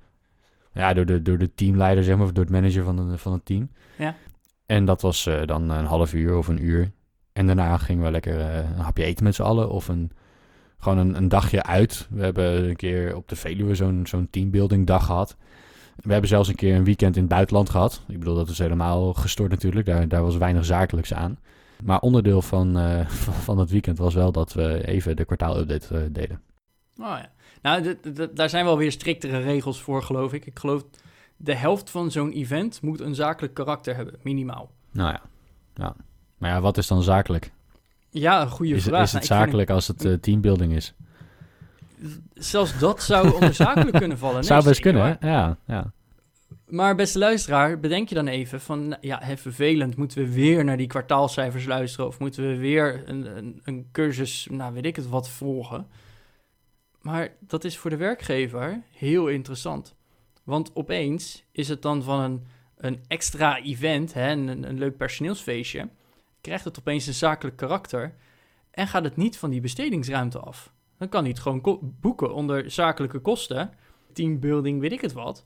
ja, 0.73 0.93
door 0.93 1.05
de, 1.05 1.21
door 1.21 1.37
de 1.37 1.53
teamleider, 1.55 2.03
zeg 2.03 2.15
maar, 2.15 2.25
of 2.25 2.31
door 2.31 2.43
het 2.43 2.53
manager 2.53 2.83
van, 2.83 2.95
de, 3.09 3.17
van 3.17 3.31
het 3.33 3.45
team. 3.45 3.69
Ja. 3.97 4.15
En 4.65 4.85
dat 4.85 5.01
was 5.01 5.25
eh, 5.25 5.45
dan 5.45 5.69
een 5.69 5.85
half 5.85 6.13
uur 6.13 6.37
of 6.37 6.47
een 6.47 6.63
uur. 6.65 6.91
En 7.33 7.45
daarna 7.45 7.77
gingen 7.77 8.03
we 8.03 8.11
lekker 8.11 8.39
eh, 8.39 8.55
een 8.57 8.79
hapje 8.83 9.03
eten 9.03 9.23
met 9.23 9.35
z'n 9.35 9.41
allen. 9.41 9.69
Of 9.69 9.87
een, 9.87 10.11
gewoon 10.79 10.97
een, 10.97 11.15
een 11.17 11.29
dagje 11.29 11.63
uit. 11.63 12.07
We 12.09 12.23
hebben 12.23 12.67
een 12.69 12.75
keer 12.75 13.15
op 13.15 13.27
de 13.27 13.35
Veluwe 13.35 13.75
zo'n 13.75 14.01
zo'n 14.07 14.27
teambuilding 14.29 14.87
dag 14.87 15.05
gehad. 15.05 15.37
We 15.95 16.11
hebben 16.11 16.29
zelfs 16.29 16.49
een 16.49 16.55
keer 16.55 16.75
een 16.75 16.83
weekend 16.83 17.15
in 17.15 17.21
het 17.21 17.31
buitenland 17.31 17.69
gehad. 17.69 18.01
Ik 18.07 18.19
bedoel, 18.19 18.35
dat 18.35 18.49
is 18.49 18.57
helemaal 18.57 19.13
gestort 19.13 19.51
natuurlijk. 19.51 19.85
Daar, 19.85 20.07
daar 20.07 20.23
was 20.23 20.37
weinig 20.37 20.65
zakelijks 20.65 21.13
aan. 21.13 21.39
Maar 21.83 21.99
onderdeel 21.99 22.41
van, 22.41 22.77
eh, 22.77 23.07
van, 23.45 23.57
het 23.57 23.69
weekend 23.69 23.97
was 23.97 24.13
wel 24.13 24.31
dat 24.31 24.53
we 24.53 24.87
even 24.87 25.15
de 25.15 25.25
kwartaalupdate 25.25 25.97
eh, 25.97 26.03
deden. 26.11 26.41
Oh 26.97 27.05
ja. 27.05 27.31
Nou, 27.61 27.97
daar 28.33 28.49
zijn 28.49 28.65
wel 28.65 28.77
weer 28.77 28.91
striktere 28.91 29.39
regels 29.39 29.81
voor, 29.81 30.03
geloof 30.03 30.33
ik. 30.33 30.45
Ik 30.45 30.59
geloof 30.59 30.83
de 31.37 31.55
helft 31.55 31.89
van 31.89 32.11
zo'n 32.11 32.31
event 32.31 32.81
moet 32.81 32.99
een 32.99 33.15
zakelijk 33.15 33.53
karakter 33.53 33.95
hebben, 33.95 34.15
minimaal. 34.21 34.71
Nou 34.91 35.11
ja, 35.11 35.21
ja. 35.73 35.95
Maar 36.37 36.49
ja, 36.49 36.61
wat 36.61 36.77
is 36.77 36.87
dan 36.87 37.03
zakelijk? 37.03 37.51
Ja, 38.09 38.41
een 38.41 38.49
goede 38.49 38.75
Is, 38.75 38.83
vraag. 38.83 39.03
is 39.03 39.11
Nou, 39.11 39.23
het 39.23 39.27
vind 39.27 39.39
zakelijk 39.41 39.69
als 39.69 39.87
het 39.87 40.05
eh, 40.05 40.13
teambuilding 40.13 40.73
is? 40.73 40.93
Zelfs 42.33 42.79
dat 42.79 43.03
zou 43.03 43.31
onder 43.35 43.53
zakelijk 43.53 43.97
kunnen 43.97 44.17
vallen. 44.17 44.35
Nee, 44.35 44.43
Zou 44.43 44.63
best 44.63 44.79
kunnen, 44.79 45.17
hè? 45.19 45.29
Ja, 45.29 45.57
ja. 45.65 45.91
Maar 46.73 46.95
beste 46.95 47.19
luisteraar, 47.19 47.79
bedenk 47.79 48.09
je 48.09 48.15
dan 48.15 48.27
even 48.27 48.61
van... 48.61 48.97
Ja, 49.01 49.19
hè, 49.21 49.37
vervelend, 49.37 49.95
moeten 49.95 50.23
we 50.23 50.33
weer 50.33 50.63
naar 50.63 50.77
die 50.77 50.87
kwartaalcijfers 50.87 51.65
luisteren... 51.65 52.07
of 52.07 52.19
moeten 52.19 52.47
we 52.47 52.57
weer 52.57 53.03
een, 53.05 53.37
een, 53.37 53.61
een 53.63 53.87
cursus, 53.91 54.47
nou 54.51 54.73
weet 54.73 54.85
ik 54.85 54.95
het 54.95 55.09
wat, 55.09 55.29
volgen? 55.29 55.87
Maar 57.01 57.29
dat 57.39 57.63
is 57.63 57.77
voor 57.77 57.89
de 57.89 57.97
werkgever 57.97 58.81
heel 58.91 59.27
interessant. 59.27 59.95
Want 60.43 60.75
opeens 60.75 61.43
is 61.51 61.67
het 61.67 61.81
dan 61.81 62.03
van 62.03 62.19
een, 62.19 62.45
een 62.77 63.03
extra 63.07 63.61
event, 63.61 64.13
hè, 64.13 64.31
een, 64.31 64.63
een 64.69 64.77
leuk 64.77 64.97
personeelsfeestje... 64.97 65.89
krijgt 66.41 66.65
het 66.65 66.79
opeens 66.79 67.07
een 67.07 67.13
zakelijk 67.13 67.57
karakter... 67.57 68.15
en 68.71 68.87
gaat 68.87 69.03
het 69.03 69.15
niet 69.15 69.37
van 69.37 69.49
die 69.49 69.61
bestedingsruimte 69.61 70.39
af. 70.39 70.73
Dan 71.03 71.11
kan 71.11 71.21
hij 71.21 71.31
het 71.31 71.39
gewoon 71.39 71.95
boeken 72.01 72.33
onder 72.33 72.71
zakelijke 72.71 73.19
kosten... 73.19 73.71
teambuilding, 74.13 74.79
weet 74.79 74.91
ik 74.91 75.01
het 75.01 75.13
wat... 75.13 75.45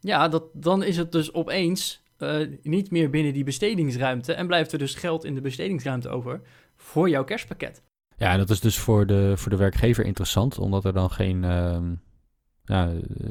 Ja, 0.00 0.28
dat, 0.28 0.44
dan 0.52 0.82
is 0.82 0.96
het 0.96 1.12
dus 1.12 1.34
opeens 1.34 2.02
eh, 2.16 2.46
niet 2.62 2.90
meer 2.90 3.10
binnen 3.10 3.32
die 3.32 3.44
bestedingsruimte 3.44 4.32
en 4.32 4.46
blijft 4.46 4.72
er 4.72 4.78
dus 4.78 4.94
geld 4.94 5.24
in 5.24 5.34
de 5.34 5.40
bestedingsruimte 5.40 6.08
over 6.08 6.40
voor 6.76 7.08
jouw 7.08 7.24
kerstpakket. 7.24 7.82
Ja, 8.16 8.32
en 8.32 8.38
dat 8.38 8.50
is 8.50 8.60
dus 8.60 8.78
voor 8.78 9.06
de, 9.06 9.32
voor 9.36 9.50
de 9.50 9.56
werkgever 9.56 10.04
interessant, 10.04 10.58
omdat 10.58 10.84
er 10.84 10.92
dan 10.92 11.10
geen. 11.10 11.44
ehm, 11.44 11.94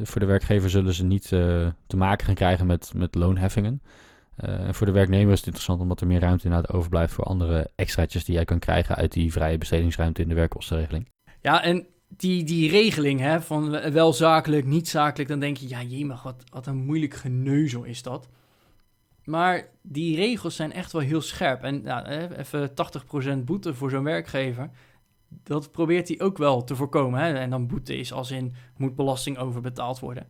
voor 0.04 0.20
de 0.20 0.28
werkgever 0.28 0.70
zullen 0.70 0.94
ze 0.94 1.04
niet 1.04 1.32
eh, 1.32 1.68
te 1.88 1.98
maken 1.98 2.26
gaan 2.26 2.36
krijgen 2.36 2.66
met, 2.66 2.92
met 2.96 3.16
loonheffingen. 3.16 3.82
Eh, 4.40 4.74
voor 4.74 4.86
de 4.86 4.92
werknemer 4.92 5.32
is 5.32 5.38
het 5.38 5.46
interessant 5.46 5.82
omdat 5.82 6.02
er 6.02 6.08
meer 6.08 6.20
ruimte 6.20 6.46
inderdaad 6.46 6.72
overblijft 6.72 7.14
voor 7.14 7.24
andere 7.24 7.70
extraatjes 7.76 8.26
die 8.26 8.36
jij 8.36 8.46
kan 8.46 8.60
krijgen 8.60 8.96
uit 8.96 9.12
die 9.12 9.32
vrije 9.32 9.58
bestedingsruimte 9.58 10.22
in 10.22 10.28
de 10.28 10.36
werkkostenregeling. 10.36 11.08
Ja, 11.42 11.64
en 11.64 11.88
die, 12.08 12.44
die 12.44 12.70
regeling 12.70 13.20
hè, 13.20 13.42
van 13.42 13.92
wel 13.92 14.14
zakelijk, 14.14 14.66
niet 14.66 14.88
zakelijk, 14.88 15.30
dan 15.30 15.40
denk 15.40 15.58
je, 15.58 15.68
ja 15.68 15.82
jemig, 15.82 16.24
wat, 16.24 16.44
wat 16.50 16.68
een 16.68 16.86
moeilijk 16.86 17.14
geneuzel 17.14 17.84
is 17.84 18.04
dat. 18.04 18.30
Maar 19.24 19.70
die 19.82 20.16
regels 20.16 20.56
zijn 20.56 20.74
echt 20.74 20.92
wel 20.92 21.02
heel 21.02 21.22
scherp. 21.22 21.64
En 21.64 21.82
nou, 21.82 22.06
even 22.06 22.72
80% 23.40 23.44
boete 23.44 23.74
voor 23.74 23.90
zo'n 23.90 24.04
werkgever, 24.04 24.70
dat 25.28 25.72
probeert 25.72 26.08
hij 26.08 26.22
ook 26.22 26.38
wel 26.38 26.64
te 26.64 26.76
voorkomen. 26.76 27.20
Hè? 27.20 27.34
En 27.34 27.50
dan 27.50 27.68
boete 27.68 27.98
is 27.98 28.14
als 28.14 28.32
in, 28.32 28.54
moet 28.78 28.96
belasting 28.96 29.38
overbetaald 29.38 30.00
worden. 30.00 30.28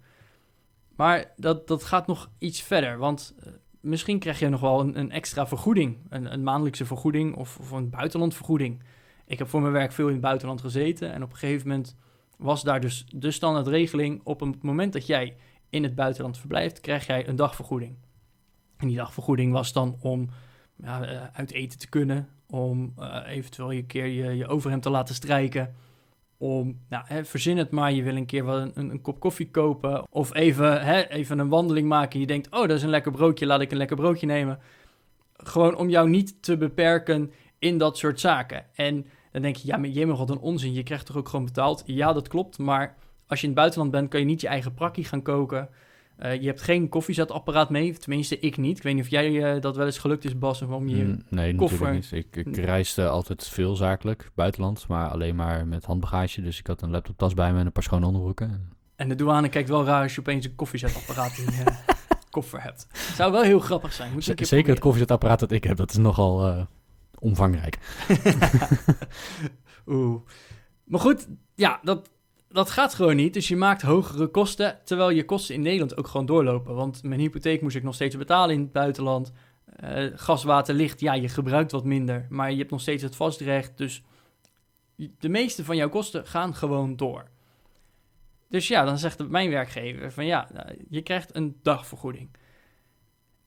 Maar 0.96 1.34
dat, 1.36 1.68
dat 1.68 1.84
gaat 1.84 2.08
nog 2.08 2.30
iets 2.38 2.62
verder, 2.62 2.98
want 2.98 3.36
eh, 3.40 3.52
misschien 3.80 4.20
krijg 4.20 4.40
je 4.40 4.50
nog 4.50 4.62
wel 4.62 4.80
een, 4.80 5.00
een 5.00 5.12
extra 5.12 5.48
vergoeding. 5.48 5.98
Een, 6.10 6.34
een 6.34 6.44
maandelijkse 6.44 6.86
vergoeding 6.86 7.36
of, 7.36 7.58
of 7.60 7.72
een 7.72 7.90
buitenlandvergoeding. 7.90 8.84
Ik 9.26 9.38
heb 9.38 9.48
voor 9.48 9.62
mijn 9.62 9.74
werk 9.74 9.92
veel 9.92 10.08
in 10.08 10.14
het 10.14 10.22
buitenland 10.22 10.62
gezeten 10.62 11.12
en 11.14 11.24
op 11.24 11.32
een 11.32 11.38
gegeven 11.38 11.68
moment 11.68 11.96
was 12.38 12.64
daar 12.64 12.82
dus 12.82 13.06
de 13.16 13.32
standaardregeling. 13.32 14.22
Op 14.24 14.40
het 14.40 14.64
moment 14.64 14.94
dat 14.94 15.06
jij 15.06 15.36
in 15.70 15.84
het 15.84 15.96
buitenland 15.96 16.38
verblijft, 16.38 16.80
krijg 16.80 17.06
jij 17.06 17.28
een 17.28 17.36
dagvergoeding. 17.36 17.96
En 18.78 18.88
die 18.88 18.98
dagvergoeding 18.98 19.52
was 19.52 19.74
dan 19.74 19.98
om 20.02 20.30
ja, 20.76 21.04
eh, 21.04 21.24
uit 21.34 21.52
eten 21.52 21.80
te 21.80 21.90
kunnen, 21.90 22.30
om 22.48 22.94
eh, 22.98 23.22
eventueel 23.26 23.72
je 23.72 23.86
keer 23.86 24.06
je, 24.06 24.38
je 24.38 24.48
overhemd 24.48 24.82
te 24.82 24.90
laten 24.90 25.16
strijken, 25.16 25.76
om, 26.42 26.80
nou, 26.90 27.04
hè, 27.08 27.26
verzin 27.26 27.58
het 27.58 27.72
maar, 27.72 27.92
je 27.92 28.04
wil 28.04 28.16
een 28.16 28.26
keer 28.26 28.46
wel 28.46 28.60
een, 28.60 28.72
een 28.90 29.02
kop 29.02 29.20
koffie 29.20 29.50
kopen, 29.50 30.08
of 30.10 30.36
even, 30.36 30.86
hè, 30.86 31.08
even 31.08 31.40
een 31.40 31.50
wandeling 31.50 31.88
maken. 31.88 32.20
Je 32.20 32.26
denkt, 32.26 32.48
oh, 32.52 32.60
dat 32.60 32.72
is 32.72 32.84
een 32.84 32.90
lekker 32.90 33.12
broodje, 33.12 33.46
laat 33.46 33.62
ik 33.62 33.72
een 33.72 33.78
lekker 33.78 33.96
broodje 33.96 34.26
nemen. 34.26 34.60
Gewoon 35.34 35.76
om 35.76 35.90
jou 35.90 36.10
niet 36.10 36.44
te 36.44 36.58
beperken 36.58 37.32
in 37.60 37.78
dat 37.78 37.98
soort 37.98 38.20
zaken. 38.20 38.66
En 38.74 39.06
dan 39.32 39.42
denk 39.42 39.56
je, 39.56 39.68
ja, 39.68 39.78
maar 39.78 39.90
jemig, 39.90 40.18
wat 40.18 40.30
een 40.30 40.40
onzin. 40.40 40.74
Je 40.74 40.84
krijgt 40.84 41.06
toch 41.06 41.18
ook 41.18 41.30
gewoon 41.30 41.46
betaald? 41.46 41.84
Ja, 41.86 42.14
dat 42.14 42.28
klopt. 42.28 42.58
Maar 42.58 42.96
als 43.28 43.40
je 43.40 43.48
in 43.48 43.52
het 43.52 43.62
buitenland 43.62 43.92
bent, 43.92 44.10
kan 44.10 44.20
je 44.20 44.26
niet 44.26 44.42
je 44.42 44.48
eigen 44.48 44.74
prakkie 44.74 45.04
gaan 45.04 45.22
koken. 45.22 45.70
Eh, 46.20 46.42
je 46.42 46.48
hebt 46.48 46.62
geen 46.62 46.90
koffiezetapparaat 46.90 47.70
mee. 47.70 47.98
Tenminste, 47.98 48.40
ik 48.40 48.58
niet. 48.58 48.78
Ik 48.78 48.84
weet 48.84 48.94
niet 48.94 49.04
of 49.04 49.10
jij 49.10 49.44
eh, 49.44 49.62
dat 49.62 49.76
wel 49.76 49.86
eens 49.86 49.98
gelukt 49.98 50.26
is, 50.26 50.38
Bas, 50.38 50.62
om 50.62 50.88
je... 50.88 51.04
Mm, 51.04 51.24
nee, 51.30 51.56
koffer. 51.56 51.94
natuurlijk 51.94 52.12
niet. 52.12 52.26
Ik, 52.26 52.46
ik 52.46 52.58
reisde 52.58 53.08
altijd 53.08 53.48
veel 53.48 53.76
zakelijk, 53.76 54.32
buitenland, 54.36 54.88
maar 54.88 55.10
alleen 55.10 55.36
maar 55.36 55.68
met 55.68 55.86
handbagage. 55.86 56.42
Dus 56.42 56.60
ik 56.60 56.68
had 56.68 56.82
een 56.82 56.90
laptoptas 56.90 57.34
bij 57.34 57.54
me 57.54 57.60
en 57.60 57.66
een 57.66 57.72
paar 57.72 57.84
schone 57.84 58.06
onderbroeken. 58.06 58.70
En 58.96 59.10
de 59.10 59.16
douane 59.16 59.50
kijkt 59.50 59.70
wel 59.70 59.86
raar 59.86 60.04
als 60.04 60.14
je 60.16 60.20
opeens 60.20 60.46
een 60.46 60.56
koffiezetapparaat 60.56 61.38
in 61.38 61.44
je 61.44 61.64
koffer 62.30 62.64
hebt. 62.64 62.88
Zou 63.16 63.32
wel 63.32 63.44
heel 63.44 63.60
grappig 63.60 63.94
zijn. 63.94 64.14
Moet 64.14 64.24
Zeker 64.24 64.70
het 64.70 64.80
koffiezetapparaat 64.80 65.40
dat 65.40 65.52
ik 65.52 65.64
heb, 65.64 65.78
dat 65.78 65.90
is 65.90 65.98
nogal 65.98 66.48
eh, 66.48 66.66
omvangrijk. 67.20 67.78
Oeh. 69.88 70.22
Maar 70.84 71.00
goed, 71.00 71.28
ja, 71.56 71.80
dat, 71.84 72.10
dat 72.50 72.70
gaat 72.70 72.94
gewoon 72.94 73.16
niet. 73.16 73.34
Dus 73.34 73.48
je 73.48 73.56
maakt 73.56 73.82
hogere 73.82 74.28
kosten, 74.28 74.80
terwijl 74.84 75.10
je 75.10 75.26
kosten 75.26 75.56
in 75.56 75.62
Nederland 75.62 75.98
ook 75.98 76.08
gewoon 76.08 76.26
doorlopen. 76.26 76.76
Want 76.76 77.04
mijn 77.04 77.20
hypotheek 77.20 77.62
moest 77.62 77.76
ik 77.76 77.84
nog 77.84 77.96
steeds 77.96 78.18
betalen 78.18 78.56
in 78.56 78.62
het 78.62 78.72
buitenland. 78.72 79.32
Uh, 79.84 80.12
gas, 80.16 80.44
water, 80.44 80.76
licht, 80.76 81.00
ja, 81.00 81.14
je 81.14 81.30
gebruikt 81.30 81.72
wat 81.72 81.86
minder, 81.86 82.26
maar 82.30 82.52
je 82.52 82.58
hebt 82.58 82.72
nog 82.72 82.82
steeds 82.82 83.04
het 83.04 83.16
vastrecht. 83.16 83.78
Dus 83.78 84.04
de 84.96 85.30
meeste 85.30 85.66
van 85.66 85.76
jouw 85.76 85.90
kosten 85.90 86.28
gaan 86.28 86.56
gewoon 86.56 86.96
door. 86.96 87.30
Dus 88.50 88.68
ja, 88.68 88.86
dan 88.86 88.98
zegt 88.98 89.28
mijn 89.28 89.50
werkgever 89.50 90.12
van 90.12 90.26
ja, 90.26 90.50
nou, 90.54 90.86
je 90.90 91.02
krijgt 91.02 91.36
een 91.36 91.60
dagvergoeding. 91.62 92.30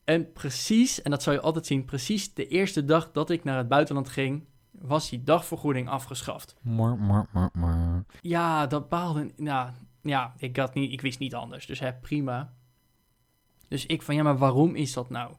En 0.03 0.31
precies, 0.31 1.01
en 1.01 1.11
dat 1.11 1.23
zou 1.23 1.35
je 1.35 1.41
altijd 1.41 1.65
zien, 1.65 1.85
precies 1.85 2.33
de 2.33 2.47
eerste 2.47 2.85
dag 2.85 3.11
dat 3.11 3.29
ik 3.29 3.43
naar 3.43 3.57
het 3.57 3.67
buitenland 3.67 4.09
ging, 4.09 4.45
was 4.79 5.09
die 5.09 5.23
dagvergoeding 5.23 5.89
afgeschaft. 5.89 6.55
Maar, 6.61 6.97
maar, 6.97 7.49
maar, 7.53 8.03
Ja, 8.21 8.67
dat 8.67 8.89
baalde. 8.89 9.31
Nou, 9.35 9.71
ja, 10.01 10.33
ik, 10.37 10.57
had 10.57 10.73
niet, 10.73 10.91
ik 10.91 11.01
wist 11.01 11.19
niet 11.19 11.35
anders. 11.35 11.65
Dus 11.65 11.79
hè, 11.79 11.93
prima. 11.93 12.53
Dus 13.67 13.85
ik 13.85 14.01
van 14.01 14.15
ja, 14.15 14.23
maar 14.23 14.37
waarom 14.37 14.75
is 14.75 14.93
dat 14.93 15.09
nou? 15.09 15.35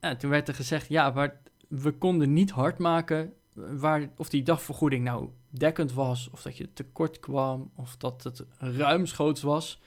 En 0.00 0.18
toen 0.18 0.30
werd 0.30 0.48
er 0.48 0.54
gezegd, 0.54 0.88
ja, 0.88 1.10
maar 1.10 1.40
we 1.68 1.92
konden 1.92 2.32
niet 2.32 2.50
hard 2.50 2.78
maken 2.78 3.32
waar, 3.52 4.10
of 4.16 4.28
die 4.28 4.42
dagvergoeding 4.42 5.04
nou 5.04 5.28
dekkend 5.50 5.92
was, 5.92 6.30
of 6.30 6.42
dat 6.42 6.56
je 6.56 6.72
tekort 6.72 7.20
kwam, 7.20 7.70
of 7.76 7.96
dat 7.96 8.22
het 8.22 8.44
ruimschoots 8.58 9.42
was. 9.42 9.80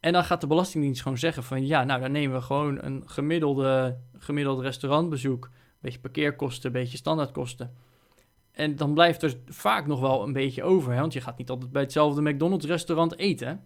En 0.00 0.12
dan 0.12 0.24
gaat 0.24 0.40
de 0.40 0.46
Belastingdienst 0.46 1.02
gewoon 1.02 1.18
zeggen 1.18 1.42
van 1.42 1.66
ja, 1.66 1.84
nou 1.84 2.00
dan 2.00 2.12
nemen 2.12 2.36
we 2.36 2.42
gewoon 2.42 2.82
een 2.82 3.02
gemiddelde, 3.06 3.98
gemiddeld 4.18 4.60
restaurantbezoek, 4.60 5.50
beetje 5.82 6.00
parkeerkosten, 6.00 6.66
een 6.66 6.80
beetje 6.80 6.96
standaardkosten. 6.96 7.74
En 8.52 8.76
dan 8.76 8.94
blijft 8.94 9.22
er 9.22 9.36
vaak 9.46 9.86
nog 9.86 10.00
wel 10.00 10.22
een 10.22 10.32
beetje 10.32 10.62
over, 10.62 10.92
hè? 10.92 11.00
want 11.00 11.12
je 11.12 11.20
gaat 11.20 11.38
niet 11.38 11.50
altijd 11.50 11.72
bij 11.72 11.82
hetzelfde 11.82 12.22
McDonald's 12.22 12.66
restaurant 12.66 13.18
eten. 13.18 13.64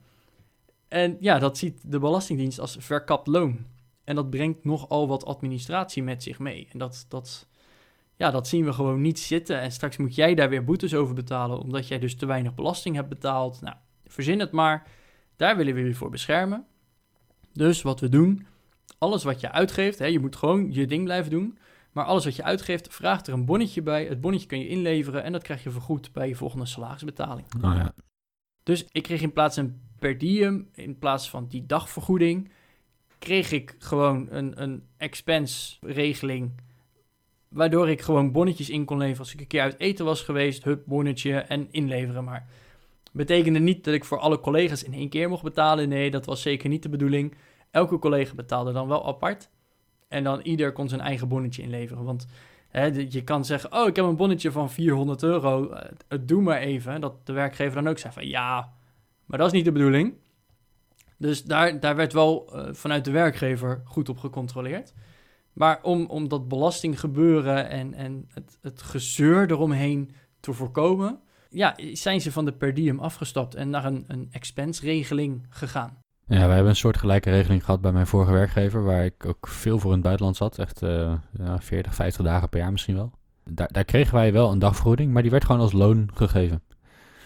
En 0.89 1.17
ja, 1.21 1.39
dat 1.39 1.59
ziet 1.59 1.81
de 1.91 1.99
Belastingdienst 1.99 2.61
als 2.61 2.77
verkapt 2.81 3.27
loon. 3.27 3.67
En 4.05 4.15
dat 4.15 4.31
brengt 4.31 4.65
nogal 4.65 5.09
wat 5.09 5.25
administratie 5.25 6.03
met 6.03 6.23
zich 6.23 6.39
mee. 6.39 6.69
En 6.73 6.79
dat, 6.79 7.07
dat, 7.09 7.49
ja, 8.17 8.31
dat 8.31 8.49
zien 8.49 8.65
we 8.65 8.73
gewoon 8.73 9.01
niet 9.01 9.19
zitten. 9.19 9.61
En 9.61 9.73
straks 9.73 9.97
moet 9.97 10.15
jij 10.15 10.35
daar 10.35 10.49
weer 10.49 10.65
boetes 10.65 10.95
over 10.95 11.15
betalen, 11.15 11.59
omdat 11.59 11.89
jij 11.89 11.99
dus 11.99 12.17
te 12.17 12.27
weinig 12.27 12.55
belasting 12.55 12.95
hebt 12.95 13.09
betaald. 13.09 13.61
Nou, 13.61 13.77
verzin 14.05 14.41
het 14.41 14.53
maar. 14.53 14.87
Daar 15.37 15.57
willen 15.57 15.75
we 15.75 15.81
jullie 15.81 15.97
voor 15.97 16.11
beschermen. 16.11 16.67
Dus 17.53 17.83
wat 17.83 18.01
we 18.01 18.09
doen, 18.09 18.47
alles 18.99 19.25
wat 19.25 19.41
je 19.41 19.53
uitgeeft, 19.53 19.99
hè, 19.99 20.07
je 20.07 20.21
moet 20.21 20.37
gewoon 20.37 20.73
je 20.73 20.87
ding 20.87 21.05
blijven 21.05 21.31
doen. 21.31 21.59
Maar 21.97 22.05
alles 22.05 22.25
wat 22.25 22.37
je 22.37 22.43
uitgeeft, 22.43 22.95
vraagt 22.95 23.27
er 23.27 23.33
een 23.33 23.45
bonnetje 23.45 23.83
bij. 23.83 24.05
Het 24.05 24.21
bonnetje 24.21 24.47
kun 24.47 24.59
je 24.59 24.69
inleveren 24.69 25.23
en 25.23 25.33
dat 25.33 25.43
krijg 25.43 25.63
je 25.63 25.71
vergoed 25.71 26.13
bij 26.13 26.29
je 26.29 26.35
volgende 26.35 26.67
salarisbetaling. 26.67 27.47
Oh 27.55 27.75
ja. 27.75 27.93
Dus 28.63 28.87
ik 28.93 29.03
kreeg 29.03 29.21
in 29.21 29.33
plaats 29.33 29.57
een 29.57 29.81
per 29.99 30.19
diem, 30.19 30.69
in 30.73 30.99
plaats 30.99 31.31
van 31.31 31.47
die 31.49 31.67
dagvergoeding, 31.67 32.51
kreeg 33.19 33.53
ik 33.53 33.75
gewoon 33.79 34.27
een, 34.31 34.63
een 34.63 34.83
expense 34.97 35.77
regeling 35.81 36.61
Waardoor 37.49 37.89
ik 37.89 38.01
gewoon 38.01 38.33
bonnetjes 38.33 38.71
in 38.71 38.85
kon 38.85 38.99
leveren 38.99 39.19
als 39.21 39.33
ik 39.33 39.41
een 39.41 39.47
keer 39.47 39.63
uit 39.63 39.81
eten 39.81 40.05
was 40.05 40.23
geweest. 40.23 40.65
Hup, 40.65 40.83
bonnetje 40.87 41.39
en 41.39 41.69
inleveren 41.71 42.25
maar. 42.25 42.49
Betekende 43.13 43.59
niet 43.59 43.85
dat 43.85 43.95
ik 43.95 44.05
voor 44.05 44.19
alle 44.19 44.41
collega's 44.41 44.83
in 44.83 44.95
één 44.95 45.09
keer 45.09 45.29
mocht 45.29 45.43
betalen. 45.43 45.89
Nee, 45.89 46.11
dat 46.11 46.27
was 46.27 46.43
zeker 46.43 46.69
niet 46.69 46.83
de 46.83 46.89
bedoeling. 46.89 47.35
Elke 47.71 47.99
collega 47.99 48.35
betaalde 48.35 48.73
dan 48.73 48.89
wel 48.89 49.07
apart. 49.07 49.51
En 50.09 50.25
dan 50.25 50.41
ieder 50.41 50.73
kon 50.73 50.89
zijn 50.89 51.01
eigen 51.01 51.29
bonnetje 51.29 51.63
inleveren. 51.63 52.05
Want 52.05 52.27
hè, 52.69 52.85
je 52.85 53.25
kan 53.25 53.45
zeggen, 53.45 53.73
oh, 53.73 53.87
ik 53.87 53.97
heb 53.97 54.05
een 54.05 54.17
bonnetje 54.17 54.53
van 54.53 54.71
400 54.71 55.23
euro. 55.23 55.71
Uh, 55.73 56.19
doe 56.21 56.43
maar 56.43 56.59
even. 56.59 57.01
Dat 57.01 57.27
de 57.27 57.33
werkgever 57.33 57.83
dan 57.83 57.89
ook 57.89 57.99
zei 57.99 58.13
van, 58.13 58.27
ja, 58.27 58.73
maar 59.25 59.39
dat 59.39 59.47
is 59.47 59.53
niet 59.53 59.65
de 59.65 59.73
bedoeling. 59.73 60.15
Dus 61.17 61.45
daar, 61.45 61.81
daar 61.81 61.97
werd 61.97 62.13
wel 62.13 62.53
uh, 62.53 62.69
vanuit 62.73 63.05
de 63.05 63.11
werkgever 63.11 63.83
goed 63.85 64.09
op 64.09 64.19
gecontroleerd. 64.19 64.95
Maar 65.53 65.83
om, 65.83 66.07
om 66.07 66.29
dat 66.29 66.49
belastinggebeuren 66.49 67.69
en, 67.69 67.95
en 67.95 68.29
het, 68.35 68.59
het 68.61 68.83
gezeur 68.83 69.51
eromheen 69.51 70.11
te 70.41 70.53
voorkomen, 70.53 71.21
ja, 71.49 71.75
zijn 71.93 72.21
ze 72.21 72.33
van 72.33 72.45
de 72.45 72.53
per 72.53 72.75
diem 72.75 72.99
afgestapt 72.99 73.55
en 73.55 73.71
naar 73.71 73.85
een, 73.85 74.05
een 74.07 74.29
gegaan. 75.49 75.99
Ja, 76.29 76.47
wij 76.47 76.55
hebben 76.55 76.69
een 76.69 76.77
soort 76.77 76.97
gelijke 76.97 77.31
regeling 77.31 77.65
gehad 77.65 77.81
bij 77.81 77.93
mijn 77.93 78.07
vorige 78.07 78.33
werkgever, 78.33 78.85
waar 78.85 79.05
ik 79.05 79.27
ook 79.27 79.49
veel 79.49 79.79
voor 79.79 79.91
in 79.91 79.97
het 79.97 80.03
buitenland 80.03 80.37
zat. 80.37 80.59
Echt 80.59 80.83
uh, 80.83 81.13
ja, 81.33 81.61
40, 81.61 81.95
50 81.95 82.25
dagen 82.25 82.49
per 82.49 82.61
jaar 82.61 82.73
misschien 82.73 82.95
wel. 82.95 83.11
Daar, 83.51 83.69
daar 83.73 83.85
kregen 83.85 84.15
wij 84.15 84.33
wel 84.33 84.53
een 84.53 84.59
dagvergoeding, 84.59 85.13
maar 85.13 85.23
die 85.23 85.31
werd 85.31 85.45
gewoon 85.45 85.61
als 85.61 85.73
loon 85.73 86.11
gegeven. 86.15 86.63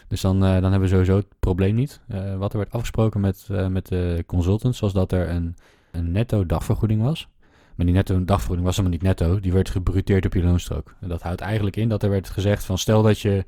Dus 0.08 0.20
dan, 0.20 0.36
uh, 0.36 0.52
dan 0.52 0.62
hebben 0.62 0.80
we 0.80 0.88
sowieso 0.88 1.16
het 1.16 1.26
probleem 1.38 1.74
niet. 1.74 2.00
Uh, 2.08 2.36
wat 2.36 2.52
er 2.52 2.58
werd 2.58 2.72
afgesproken 2.72 3.20
met, 3.20 3.48
met 3.68 3.86
de 3.86 4.24
consultants 4.26 4.80
was 4.80 4.92
dat 4.92 5.12
er 5.12 5.28
een, 5.28 5.56
een 5.90 6.12
netto 6.12 6.46
dagvergoeding 6.46 7.02
was. 7.02 7.28
Maar 7.74 7.86
die 7.86 7.94
netto 7.94 8.24
dagvergoeding 8.24 8.66
was 8.66 8.76
helemaal 8.76 8.98
niet 8.98 9.06
netto. 9.06 9.40
Die 9.40 9.52
werd 9.52 9.70
gebruteerd 9.70 10.26
op 10.26 10.34
je 10.34 10.42
loonstrook. 10.42 10.94
En 11.00 11.08
dat 11.08 11.22
houdt 11.22 11.40
eigenlijk 11.40 11.76
in 11.76 11.88
dat 11.88 12.02
er 12.02 12.10
werd 12.10 12.30
gezegd 12.30 12.64
van 12.64 12.78
stel 12.78 13.02
dat 13.02 13.20
je... 13.20 13.44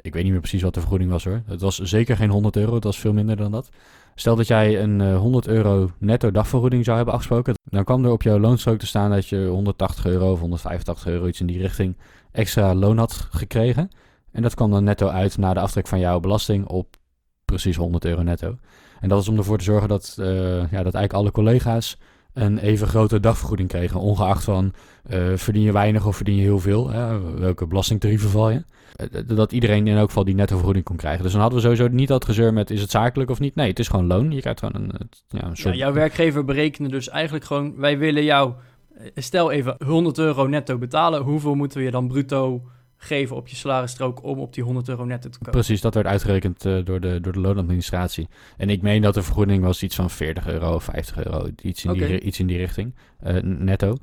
Ik 0.00 0.12
weet 0.12 0.22
niet 0.22 0.32
meer 0.32 0.40
precies 0.40 0.62
wat 0.62 0.74
de 0.74 0.80
vergoeding 0.80 1.10
was 1.10 1.24
hoor. 1.24 1.42
Het 1.46 1.60
was 1.60 1.78
zeker 1.78 2.16
geen 2.16 2.30
100 2.30 2.56
euro. 2.56 2.74
Het 2.74 2.84
was 2.84 2.98
veel 2.98 3.12
minder 3.12 3.36
dan 3.36 3.50
dat. 3.50 3.70
Stel 4.18 4.36
dat 4.36 4.46
jij 4.46 4.82
een 4.82 5.00
uh, 5.00 5.18
100 5.18 5.48
euro 5.48 5.90
netto 5.98 6.30
dagvergoeding 6.30 6.84
zou 6.84 6.96
hebben 6.96 7.14
afgesproken. 7.14 7.54
Dan 7.64 7.84
kwam 7.84 8.04
er 8.04 8.10
op 8.10 8.22
jouw 8.22 8.38
loonstrook 8.38 8.78
te 8.78 8.86
staan 8.86 9.10
dat 9.10 9.26
je 9.26 9.46
180 9.46 10.06
euro 10.06 10.32
of 10.32 10.40
185 10.40 11.06
euro 11.06 11.26
iets 11.26 11.40
in 11.40 11.46
die 11.46 11.60
richting 11.60 11.96
extra 12.32 12.74
loon 12.74 12.98
had 12.98 13.12
gekregen. 13.30 13.90
En 14.32 14.42
dat 14.42 14.54
kwam 14.54 14.70
dan 14.70 14.84
netto 14.84 15.08
uit 15.08 15.36
na 15.38 15.54
de 15.54 15.60
aftrek 15.60 15.86
van 15.86 15.98
jouw 15.98 16.20
belasting 16.20 16.66
op 16.66 16.96
precies 17.44 17.76
100 17.76 18.04
euro 18.04 18.22
netto. 18.22 18.58
En 19.00 19.08
dat 19.08 19.22
is 19.22 19.28
om 19.28 19.36
ervoor 19.36 19.58
te 19.58 19.64
zorgen 19.64 19.88
dat, 19.88 20.16
uh, 20.20 20.26
ja, 20.70 20.82
dat 20.82 20.94
eigenlijk 20.94 21.12
alle 21.12 21.30
collega's 21.30 21.98
een 22.42 22.58
even 22.58 22.86
grote 22.86 23.20
dagvergoeding 23.20 23.68
kregen. 23.68 24.00
Ongeacht 24.00 24.44
van 24.44 24.72
uh, 25.10 25.32
verdien 25.34 25.62
je 25.62 25.72
weinig 25.72 26.06
of 26.06 26.16
verdien 26.16 26.36
je 26.36 26.42
heel 26.42 26.58
veel. 26.58 26.90
Hè? 26.90 27.20
Welke 27.34 27.66
belastingtarieven 27.66 28.30
val 28.30 28.50
je. 28.50 28.64
Uh, 29.12 29.36
dat 29.36 29.52
iedereen 29.52 29.86
in 29.86 29.96
elk 29.96 30.06
geval 30.06 30.24
die 30.24 30.34
netto 30.34 30.54
vergoeding 30.54 30.84
kon 30.84 30.96
krijgen. 30.96 31.22
Dus 31.22 31.32
dan 31.32 31.40
hadden 31.40 31.58
we 31.58 31.64
sowieso 31.64 31.88
niet 31.94 32.08
dat 32.08 32.24
gezeur 32.24 32.52
met 32.52 32.70
is 32.70 32.80
het 32.80 32.90
zakelijk 32.90 33.30
of 33.30 33.40
niet. 33.40 33.54
Nee, 33.54 33.68
het 33.68 33.78
is 33.78 33.88
gewoon 33.88 34.06
loon. 34.06 34.32
Je 34.32 34.40
krijgt 34.40 34.58
gewoon 34.58 34.82
een, 34.82 34.92
ja, 35.28 35.44
een 35.44 35.56
soort... 35.56 35.74
Ja, 35.74 35.80
jouw 35.80 35.92
werkgever 35.92 36.44
berekende 36.44 36.90
dus 36.90 37.08
eigenlijk 37.08 37.44
gewoon... 37.44 37.76
wij 37.76 37.98
willen 37.98 38.24
jou, 38.24 38.52
eh, 38.94 39.04
stel 39.14 39.50
even 39.50 39.76
100 39.84 40.18
euro 40.18 40.46
netto 40.46 40.78
betalen. 40.78 41.22
Hoeveel 41.22 41.54
moeten 41.54 41.78
we 41.78 41.84
je 41.84 41.90
dan 41.90 42.08
bruto 42.08 42.62
geven 42.98 43.36
op 43.36 43.48
je 43.48 43.56
salarisstrook 43.56 44.24
om 44.24 44.38
op 44.38 44.54
die 44.54 44.64
100 44.64 44.88
euro 44.88 45.04
netto 45.04 45.28
te 45.28 45.38
komen. 45.38 45.52
Precies, 45.52 45.80
dat 45.80 45.94
werd 45.94 46.06
uitgerekend 46.06 46.64
uh, 46.64 46.84
door, 46.84 47.00
de, 47.00 47.20
door 47.20 47.32
de 47.32 47.40
loonadministratie. 47.40 48.28
En 48.56 48.70
ik 48.70 48.82
meen 48.82 49.02
dat 49.02 49.14
de 49.14 49.22
vergoeding 49.22 49.62
was 49.62 49.82
iets 49.82 49.94
van 49.94 50.10
40 50.10 50.48
euro, 50.48 50.78
50 50.78 51.24
euro, 51.24 51.48
iets 51.62 51.84
in, 51.84 51.90
okay. 51.90 52.06
die, 52.06 52.20
iets 52.20 52.38
in 52.38 52.46
die 52.46 52.56
richting, 52.56 52.94
uh, 53.26 53.42
netto. 53.42 53.96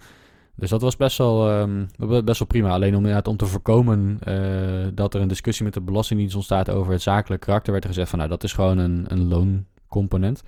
Dus 0.55 0.69
dat 0.69 0.81
was 0.81 0.95
best 0.95 1.17
wel, 1.17 1.59
um, 1.59 1.87
best 1.97 2.39
wel 2.39 2.47
prima. 2.47 2.69
Alleen 2.69 2.95
om, 2.95 2.99
inderdaad, 2.99 3.27
om 3.27 3.37
te 3.37 3.45
voorkomen 3.45 4.19
uh, 4.27 4.87
dat 4.93 5.13
er 5.13 5.21
een 5.21 5.27
discussie 5.27 5.65
met 5.65 5.73
de 5.73 5.81
Belastingdienst 5.81 6.35
ontstaat 6.35 6.69
over 6.69 6.91
het 6.91 7.01
zakelijk 7.01 7.41
karakter, 7.41 7.71
werd 7.71 7.83
er 7.83 7.89
gezegd 7.89 8.09
van 8.09 8.19
nou, 8.19 8.31
dat 8.31 8.43
is 8.43 8.53
gewoon 8.53 8.77
een, 8.77 9.05
een 9.07 9.27
looncomponent. 9.27 10.43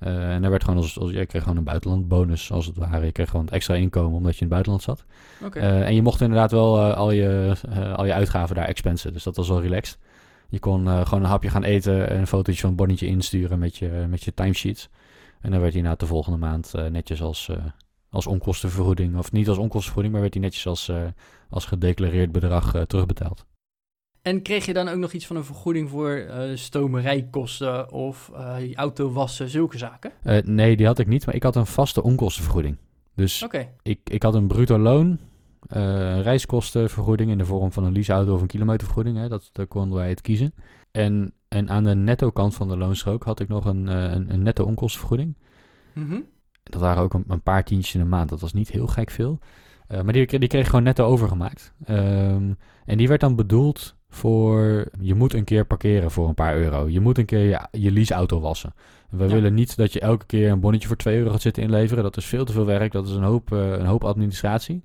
Uh, 0.00 0.34
en 0.34 0.44
er 0.44 0.50
werd 0.50 0.64
gewoon 0.64 0.80
als, 0.80 0.98
als 0.98 1.10
jij 1.10 1.26
kreeg 1.26 1.42
gewoon 1.42 1.58
een 1.58 1.64
buitenlandbonus 1.64 2.52
als 2.52 2.66
het 2.66 2.76
ware. 2.76 3.04
Je 3.04 3.12
kreeg 3.12 3.30
gewoon 3.30 3.44
het 3.44 3.54
extra 3.54 3.74
inkomen 3.74 4.16
omdat 4.16 4.36
je 4.36 4.40
in 4.40 4.46
het 4.46 4.50
buitenland 4.50 4.82
zat. 4.82 5.04
Okay. 5.44 5.62
Uh, 5.62 5.86
en 5.86 5.94
je 5.94 6.02
mocht 6.02 6.20
inderdaad 6.20 6.50
wel 6.50 6.78
uh, 6.78 6.96
al, 6.96 7.10
je, 7.10 7.54
al 7.96 8.04
je 8.04 8.12
uitgaven 8.12 8.54
daar 8.54 8.66
expensen. 8.66 9.12
Dus 9.12 9.22
dat 9.22 9.36
was 9.36 9.48
wel 9.48 9.60
relaxed. 9.60 9.98
Je 10.48 10.58
kon 10.58 10.88
gewoon 10.88 11.22
een 11.22 11.30
hapje 11.30 11.50
gaan 11.50 11.64
eten 11.64 12.08
en 12.08 12.18
een 12.18 12.26
fotootje 12.26 12.60
van 12.60 12.70
een 12.70 12.76
bonnetje 12.76 13.06
insturen 13.06 13.58
met 13.58 13.76
je, 13.76 14.06
met 14.08 14.22
je 14.22 14.34
timesheets. 14.34 14.88
En 15.40 15.50
dan 15.50 15.60
werd 15.60 15.72
hij 15.72 15.82
na 15.82 15.94
de 15.94 16.06
volgende 16.06 16.38
maand 16.38 16.72
netjes 16.90 17.22
als, 17.22 17.50
als 18.10 18.26
onkostenvergoeding, 18.26 19.16
of 19.16 19.32
niet 19.32 19.48
als 19.48 19.58
onkostenvergoeding, 19.58 20.12
maar 20.12 20.22
werd 20.22 20.34
hij 20.34 20.42
netjes 20.42 20.66
als, 20.66 20.92
als 21.50 21.64
gedeclareerd 21.64 22.32
bedrag 22.32 22.84
terugbetaald. 22.86 23.46
En 24.26 24.42
kreeg 24.42 24.66
je 24.66 24.72
dan 24.72 24.88
ook 24.88 24.98
nog 24.98 25.12
iets 25.12 25.26
van 25.26 25.36
een 25.36 25.44
vergoeding 25.44 25.90
voor 25.90 26.16
uh, 26.16 26.56
stomerijkosten 26.56 27.92
of 27.92 28.30
uh, 28.34 28.74
auto 28.74 29.12
wassen, 29.12 29.48
zulke 29.48 29.78
zaken? 29.78 30.12
Uh, 30.24 30.38
nee, 30.42 30.76
die 30.76 30.86
had 30.86 30.98
ik 30.98 31.06
niet, 31.06 31.26
maar 31.26 31.34
ik 31.34 31.42
had 31.42 31.56
een 31.56 31.66
vaste 31.66 32.02
onkostenvergoeding. 32.02 32.76
Dus 33.14 33.42
okay. 33.42 33.72
ik, 33.82 34.00
ik 34.04 34.22
had 34.22 34.34
een 34.34 34.46
bruto 34.46 34.78
loon, 34.78 35.18
reiskostenvergoeding 36.22 37.30
in 37.30 37.38
de 37.38 37.44
vorm 37.44 37.72
van 37.72 37.84
een 37.84 37.92
leaseauto 37.92 38.34
of 38.34 38.40
een 38.40 38.46
kilometervergoeding. 38.46 39.16
Hè, 39.16 39.28
dat, 39.28 39.48
daar 39.52 39.66
konden 39.66 39.98
wij 39.98 40.08
het 40.08 40.20
kiezen. 40.20 40.54
En, 40.90 41.32
en 41.48 41.68
aan 41.68 41.84
de 41.84 41.94
netto 41.94 42.30
kant 42.30 42.54
van 42.54 42.68
de 42.68 42.76
loonstrook 42.76 43.24
had 43.24 43.40
ik 43.40 43.48
nog 43.48 43.64
een, 43.64 43.86
een, 43.86 44.32
een 44.32 44.42
netto 44.42 44.64
onkostenvergoeding. 44.64 45.36
Mm 45.92 46.08
-hmm. 46.08 46.24
Dat 46.62 46.80
waren 46.80 47.02
ook 47.02 47.14
een, 47.14 47.24
een, 47.28 47.42
paar 47.42 47.64
tientjes 47.64 47.94
in 47.94 48.00
de 48.00 48.06
maand. 48.06 48.28
Dat 48.28 48.40
was 48.40 48.52
niet 48.52 48.70
heel 48.70 48.86
gek 48.86 49.10
veel. 49.10 49.38
maar 49.88 50.12
die, 50.12 50.38
die 50.38 50.48
kreeg 50.48 50.62
ik 50.62 50.68
gewoon 50.68 50.84
netto 50.84 51.04
overgemaakt. 51.04 51.72
Um, 51.88 52.56
en 52.84 52.96
die 52.96 53.08
werd 53.08 53.20
dan 53.20 53.36
bedoeld 53.36 53.96
voor 54.16 54.84
je 55.00 55.14
moet 55.14 55.32
een 55.32 55.44
keer 55.44 55.64
parkeren 55.64 56.10
voor 56.10 56.28
een 56.28 56.34
paar 56.34 56.56
euro. 56.56 56.88
Je 56.88 57.00
moet 57.00 57.18
een 57.18 57.24
keer 57.24 57.48
je, 57.48 57.60
je 57.70 57.90
leaseauto 57.90 58.40
wassen. 58.40 58.74
We 59.10 59.24
ja. 59.24 59.32
willen 59.32 59.54
niet 59.54 59.76
dat 59.76 59.92
je 59.92 60.00
elke 60.00 60.26
keer 60.26 60.50
een 60.50 60.60
bonnetje 60.60 60.88
voor 60.88 60.96
2 60.96 61.16
euro 61.18 61.30
gaat 61.30 61.40
zitten 61.40 61.62
inleveren. 61.62 62.02
Dat 62.02 62.16
is 62.16 62.24
veel 62.24 62.44
te 62.44 62.52
veel 62.52 62.66
werk. 62.66 62.92
Dat 62.92 63.06
is 63.06 63.14
een 63.14 63.22
hoop, 63.22 63.52
uh, 63.52 63.70
een 63.70 63.86
hoop 63.86 64.04
administratie. 64.04 64.84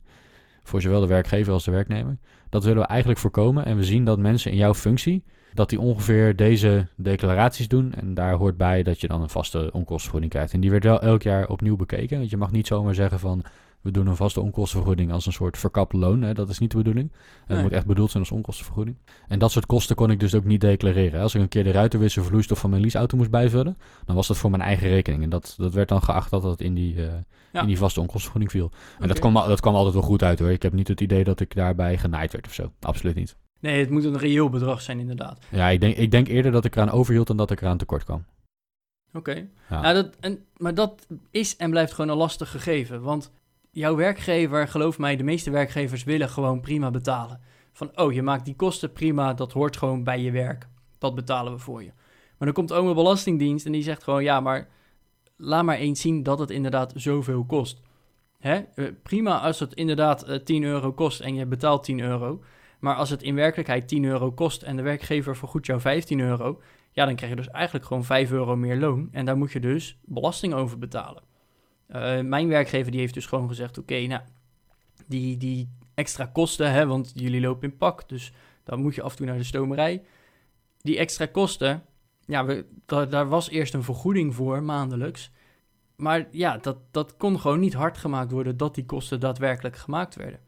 Voor 0.64 0.82
zowel 0.82 1.00
de 1.00 1.08
werkgever 1.08 1.54
als 1.54 1.64
de 1.64 1.72
werknemer. 1.72 2.18
Dat 2.50 2.64
willen 2.64 2.82
we 2.82 2.88
eigenlijk 2.88 3.20
voorkomen. 3.20 3.66
En 3.66 3.78
we 3.78 3.84
zien 3.84 4.06
dat 4.06 4.20
mensen 4.20 4.52
in 4.52 4.58
jouw 4.58 4.74
functie 4.74 5.24
dat 5.54 5.70
die 5.70 5.80
ongeveer 5.80 6.36
deze 6.36 6.88
declaraties 6.96 7.68
doen. 7.68 7.94
En 7.94 8.14
daar 8.14 8.34
hoort 8.34 8.58
bij 8.58 8.84
dat 8.84 9.02
je 9.02 9.08
dan 9.08 9.22
een 9.22 9.30
vaste 9.30 9.70
onkostenvergoeding 9.74 10.32
krijgt. 10.32 10.54
En 10.54 10.60
die 10.60 10.72
werd 10.72 10.84
wel 10.84 11.02
elk 11.02 11.22
jaar 11.22 11.48
opnieuw 11.48 11.76
bekeken. 11.76 12.18
Want 12.18 12.30
je 12.30 12.38
mag 12.38 12.52
niet 12.52 12.68
zomaar 12.68 12.96
zeggen 12.96 13.20
van 13.20 13.44
we 13.82 13.92
doen 13.92 14.08
een 14.08 14.16
vaste 14.16 14.42
onkostenvergoeding 14.42 15.12
als 15.12 15.26
een 15.26 15.32
soort 15.34 15.58
verkapt 15.58 15.94
loon. 15.94 16.22
Hè? 16.22 16.34
Dat 16.34 16.50
is 16.50 16.60
niet 16.60 16.72
de 16.72 16.78
bedoeling. 16.78 17.12
Het 17.40 17.48
Nee. 17.48 17.62
moet 17.62 17.72
echt 17.72 17.86
bedoeld 17.86 18.12
zijn 18.12 18.24
als 18.24 18.32
onkostenvergoeding. 18.32 18.98
En 19.28 19.40
dat 19.40 19.52
soort 19.52 19.66
kosten 19.66 19.96
kon 19.96 20.12
ik 20.12 20.20
dus 20.20 20.36
ook 20.36 20.44
niet 20.44 20.62
declareren. 20.62 21.22
Als 21.22 21.36
ik 21.36 21.42
een 21.42 21.48
keer 21.48 21.64
de 21.64 21.72
ruitenwissel 21.72 22.24
vloeistof 22.24 22.60
van 22.60 22.70
mijn 22.70 22.82
leaseauto 22.82 23.18
moest 23.18 23.30
bijvullen, 23.30 23.78
dan 24.06 24.16
was 24.16 24.28
dat 24.28 24.38
voor 24.38 24.50
mijn 24.50 24.62
eigen 24.64 24.88
rekening. 24.90 25.24
En 25.24 25.30
dat, 25.30 25.54
dat 25.58 25.74
werd 25.74 25.90
dan 25.90 26.04
geacht 26.04 26.30
dat 26.32 26.42
dat 26.42 26.62
in 26.62 26.74
die, 26.74 27.06
eh, 27.08 27.14
Ja. 27.52 27.62
in 27.62 27.68
die 27.68 27.78
vaste 27.78 28.00
onkostenvergoeding 28.00 28.52
viel. 28.52 28.72
En 29.00 29.08
dat 29.08 29.20
kwam, 29.20 29.34
dat 29.34 29.60
kwam 29.60 29.76
altijd 29.76 29.94
wel 29.94 30.04
goed 30.04 30.24
uit 30.24 30.40
hoor. 30.40 30.52
Ik 30.52 30.62
heb 30.64 30.74
niet 30.74 30.88
het 30.88 31.02
idee 31.02 31.24
dat 31.24 31.40
ik 31.40 31.56
daarbij 31.56 31.98
genaaid 31.98 32.32
werd 32.32 32.48
of 32.48 32.54
zo. 32.54 32.72
Absoluut 32.80 33.16
niet. 33.16 33.36
Nee, 33.60 33.80
het 33.80 33.90
moet 33.90 34.04
een 34.04 34.18
reëel 34.18 34.50
bedrag 34.50 34.82
zijn 34.82 35.00
inderdaad. 35.00 35.40
Ja, 35.50 35.68
ik 35.70 35.80
denk, 35.80 35.96
ik 35.96 36.12
denk 36.12 36.28
eerder 36.28 36.52
dat 36.52 36.66
ik 36.66 36.76
eraan 36.76 36.92
overhield 36.92 37.28
dan 37.28 37.38
dat 37.38 37.52
ik 37.52 37.62
eraan 37.62 37.78
tekort 37.78 38.04
kwam. 38.04 38.26
Oké. 39.14 39.48
Ja. 39.70 39.82
Nou, 39.82 39.94
dat, 39.94 40.16
en, 40.20 40.40
maar 40.58 40.74
dat 40.74 41.08
is 41.32 41.56
en 41.56 41.70
blijft 41.70 41.94
gewoon 41.94 42.12
een 42.12 42.18
lastig 42.18 42.52
gegeven. 42.52 43.02
Want 43.02 43.32
jouw 43.72 43.96
werkgever, 43.96 44.68
geloof 44.68 44.98
mij, 44.98 45.16
de 45.16 45.24
meeste 45.24 45.50
werkgevers 45.50 46.04
willen 46.04 46.30
gewoon 46.30 46.62
prima 46.62 46.92
betalen. 46.92 47.42
Van, 47.72 47.98
oh, 47.98 48.14
je 48.14 48.22
maakt 48.22 48.46
die 48.46 48.56
kosten 48.56 48.92
prima, 48.92 49.34
dat 49.34 49.52
hoort 49.52 49.78
gewoon 49.78 50.04
bij 50.04 50.22
je 50.22 50.32
werk. 50.32 50.68
Dat 50.98 51.16
betalen 51.16 51.54
we 51.54 51.60
voor 51.60 51.84
je. 51.84 51.92
Maar 52.38 52.48
dan 52.48 52.54
komt 52.54 52.74
ook 52.74 52.88
een 52.88 52.96
belastingdienst 52.96 53.66
en 53.66 53.72
die 53.72 53.84
zegt 53.84 54.04
gewoon, 54.04 54.24
ja, 54.24 54.40
maar 54.40 54.70
laat 55.38 55.64
maar 55.64 55.78
eens 55.78 56.02
zien 56.02 56.24
dat 56.24 56.40
het 56.40 56.50
inderdaad 56.50 56.94
zoveel 56.96 57.46
kost. 57.46 57.82
Hè? 58.40 58.62
Eh, 58.76 58.86
prima 59.04 59.40
als 59.40 59.60
het 59.60 59.74
inderdaad 59.74 60.24
eh, 60.24 60.40
10 60.40 60.64
euro 60.64 60.94
kost 60.94 61.20
en 61.20 61.36
je 61.36 61.46
betaalt 61.46 61.84
10 61.84 62.00
euro. 62.00 62.44
Maar 62.80 62.96
als 62.96 63.10
het 63.10 63.24
in 63.24 63.36
werkelijkheid 63.36 63.88
10 63.88 64.04
euro 64.04 64.32
kost 64.32 64.62
en 64.62 64.76
de 64.76 64.82
werkgever 64.82 65.38
vergoedt 65.38 65.66
jou 65.66 65.80
15 65.80 66.20
euro, 66.20 66.62
ja, 66.92 67.06
dan 67.06 67.16
krijg 67.16 67.32
je 67.32 67.38
dus 67.38 67.50
eigenlijk 67.50 67.86
gewoon 67.86 68.04
5 68.04 68.32
euro 68.32 68.56
meer 68.56 68.78
loon. 68.78 69.10
En 69.12 69.26
daar 69.26 69.38
moet 69.38 69.52
je 69.52 69.60
dus 69.60 70.00
belasting 70.06 70.54
over 70.54 70.78
betalen. 70.78 71.24
Eh, 71.92 72.20
mijn 72.20 72.48
werkgever 72.48 72.92
die 72.92 73.00
heeft 73.00 73.14
dus 73.14 73.26
gewoon 73.26 73.48
gezegd: 73.48 73.78
oké, 73.78 74.08
nou, 74.08 74.22
die, 75.08 75.38
die 75.38 75.70
extra 75.94 76.26
kosten, 76.26 76.72
hè, 76.72 76.86
want 76.86 77.12
jullie 77.16 77.42
lopen 77.42 77.70
in 77.70 77.78
pak, 77.78 78.10
dus 78.10 78.34
dan 78.64 78.82
moet 78.82 78.96
je 78.96 79.02
af 79.02 79.12
en 79.12 79.18
toe 79.18 79.26
naar 79.26 79.38
de 79.38 79.44
stomerij. 79.44 80.04
Die 80.82 80.98
extra 80.98 81.26
kosten, 81.26 81.84
ja, 82.26 82.46
we, 82.46 82.66
daar, 82.86 83.10
daar 83.10 83.28
was 83.28 83.50
eerst 83.50 83.74
een 83.74 83.84
vergoeding 83.84 84.36
voor 84.36 84.64
maandelijks. 84.64 85.32
Maar 85.96 86.28
ja, 86.32 86.58
dat, 86.58 86.78
dat 86.92 87.18
kon 87.18 87.40
gewoon 87.40 87.60
niet 87.60 87.74
hard 87.74 87.98
gemaakt 87.98 88.32
worden 88.32 88.58
dat 88.58 88.76
die 88.76 88.86
kosten 88.86 89.20
daadwerkelijk 89.20 89.78
gemaakt 89.78 90.16
werden. 90.16 90.40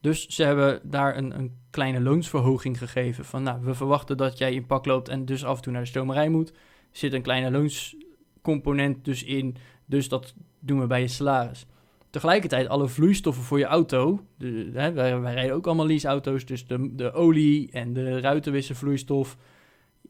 Dus 0.00 0.26
ze 0.26 0.42
hebben 0.42 0.80
daar 0.84 1.16
een, 1.16 1.38
een 1.38 1.56
kleine 1.70 2.00
loonsverhoging 2.00 2.78
gegeven. 2.78 3.24
Van 3.24 3.42
nou, 3.42 3.60
we 3.64 3.74
verwachten 3.74 4.16
dat 4.16 4.38
jij 4.38 4.54
in 4.54 4.66
pak 4.66 4.86
loopt 4.86 5.08
en 5.08 5.24
dus 5.24 5.44
af 5.44 5.56
en 5.56 5.62
toe 5.62 5.72
naar 5.72 5.82
de 5.82 5.88
stomerij 5.88 6.28
moet. 6.28 6.50
Er 6.50 6.56
zit 6.90 7.12
een 7.12 7.22
kleine 7.22 7.50
loonscomponent 7.50 9.04
dus 9.04 9.24
in. 9.24 9.56
Dus 9.86 10.08
dat 10.08 10.34
doen 10.60 10.80
we 10.80 10.86
bij 10.86 11.00
je 11.00 11.08
salaris. 11.08 11.66
Tegelijkertijd 12.10 12.68
alle 12.68 12.88
vloeistoffen 12.88 13.44
voor 13.44 13.58
je 13.58 13.64
auto. 13.64 14.20
De, 14.38 14.70
hè, 14.74 14.92
wij, 14.92 15.20
wij 15.20 15.34
rijden 15.34 15.54
ook 15.54 15.66
allemaal 15.66 15.86
leaseauto's. 15.86 16.44
Dus 16.44 16.66
de, 16.66 16.94
de 16.94 17.12
olie 17.12 17.70
en 17.72 17.92
de 17.92 18.20
ruitenwisselvloeistof. 18.20 19.36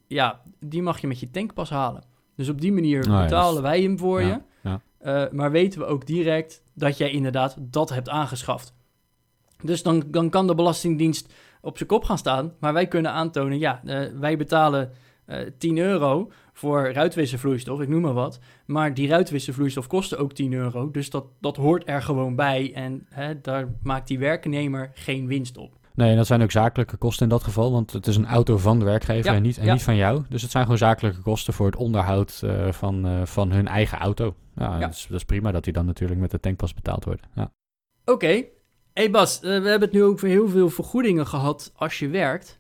Ja, 0.07 0.41
die 0.59 0.83
mag 0.83 1.01
je 1.01 1.07
met 1.07 1.21
je 1.21 1.31
tankpas 1.31 1.71
halen. 1.71 2.03
Dus 2.37 2.49
op 2.49 2.61
die 2.61 2.73
manier 2.73 3.09
ja, 3.09 3.23
betalen 3.23 3.63
wij 3.63 3.83
hem 3.83 3.99
voor 3.99 4.21
ja, 4.21 4.27
je. 4.29 4.69
ja. 4.69 4.81
Eh, 4.99 5.33
maar 5.33 5.51
weten 5.51 5.81
we 5.81 5.87
ook 5.87 6.07
direct 6.07 6.63
dat 6.75 6.99
jij 6.99 7.11
inderdaad 7.11 7.57
dat 7.61 7.91
hebt 7.91 8.09
aangeschaft. 8.09 8.75
Dus 9.63 9.83
dan, 9.83 10.05
dan 10.07 10.31
kan 10.31 10.47
de 10.47 10.55
Belastingdienst 10.55 11.33
op 11.61 11.77
zijn 11.77 11.89
kop 11.89 12.05
gaan 12.05 12.19
staan. 12.19 12.53
Maar 12.61 12.73
wij 12.73 12.87
kunnen 12.87 13.13
aantonen, 13.13 13.59
ja, 13.59 13.81
eh, 13.85 14.01
wij 14.19 14.37
betalen 14.37 14.91
eh 15.31 15.51
10 15.59 15.79
euro 15.79 16.31
voor 16.53 16.93
ruitwisselvloeistof, 16.93 17.81
ik 17.81 17.89
noem 17.89 18.01
maar 18.01 18.13
wat. 18.13 18.39
Maar 18.67 18.95
die 18.95 19.09
ruitwisselvloeistof 19.09 19.87
kostte 19.87 20.17
ook 20.17 20.33
10 20.33 20.53
euro. 20.53 20.91
Dus 20.91 21.11
dat, 21.11 21.25
dat 21.41 21.57
hoort 21.57 21.89
er 21.89 22.03
gewoon 22.03 22.37
bij. 22.37 22.73
En 22.75 23.07
hè, 23.09 23.41
daar 23.41 23.69
maakt 23.83 24.09
die 24.09 24.19
werknemer 24.19 24.91
geen 24.95 25.27
winst 25.27 25.57
op. 25.57 25.79
Nee, 25.95 26.11
en 26.11 26.17
dat 26.17 26.27
zijn 26.27 26.43
ook 26.43 26.51
zakelijke 26.51 26.97
kosten 26.97 27.23
in 27.23 27.29
dat 27.29 27.43
geval, 27.43 27.73
want 27.73 27.93
het 27.93 28.07
is 28.07 28.17
een 28.17 28.27
auto 28.27 28.59
van 28.59 28.79
de 28.79 28.85
werkgever 28.85 29.31
Ja, 29.31 29.37
en, 29.37 29.43
niet, 29.43 29.59
en 29.59 29.65
ja. 29.65 29.73
niet 29.73 29.83
van 29.83 29.97
jou. 29.97 30.23
Dus 30.29 30.43
het 30.43 30.51
zijn 30.51 30.63
gewoon 30.63 30.79
zakelijke 30.79 31.21
kosten 31.21 31.53
voor 31.53 31.67
het 31.67 31.77
onderhoud 31.77 32.41
eh, 32.45 32.73
van, 32.73 33.07
eh, 33.07 33.25
van 33.25 33.53
hun 33.53 33.69
eigen 33.69 33.99
auto. 33.99 34.35
Ja, 34.55 34.73
Ja. 34.73 34.79
Dat, 34.79 34.95
is, 34.95 35.07
dat 35.09 35.17
is 35.17 35.25
prima 35.25 35.53
dat 35.53 35.65
die 35.65 35.73
dan 35.73 35.87
natuurlijk 35.87 36.21
met 36.21 36.31
de 36.31 36.41
tankpas 36.41 36.75
betaald 36.75 37.05
worden. 37.05 37.25
Ja. 37.35 37.53
Oké. 38.05 38.45
hey 38.93 39.11
Bas, 39.11 39.37
eh, 39.37 39.43
we 39.43 39.49
hebben 39.69 39.81
het 39.81 39.93
nu 39.93 40.03
ook 40.03 40.19
voor 40.19 40.29
heel 40.29 40.49
veel 40.49 40.69
vergoedingen 40.69 41.27
gehad 41.27 41.73
als 41.77 41.99
je 41.99 42.09
werkt. 42.09 42.60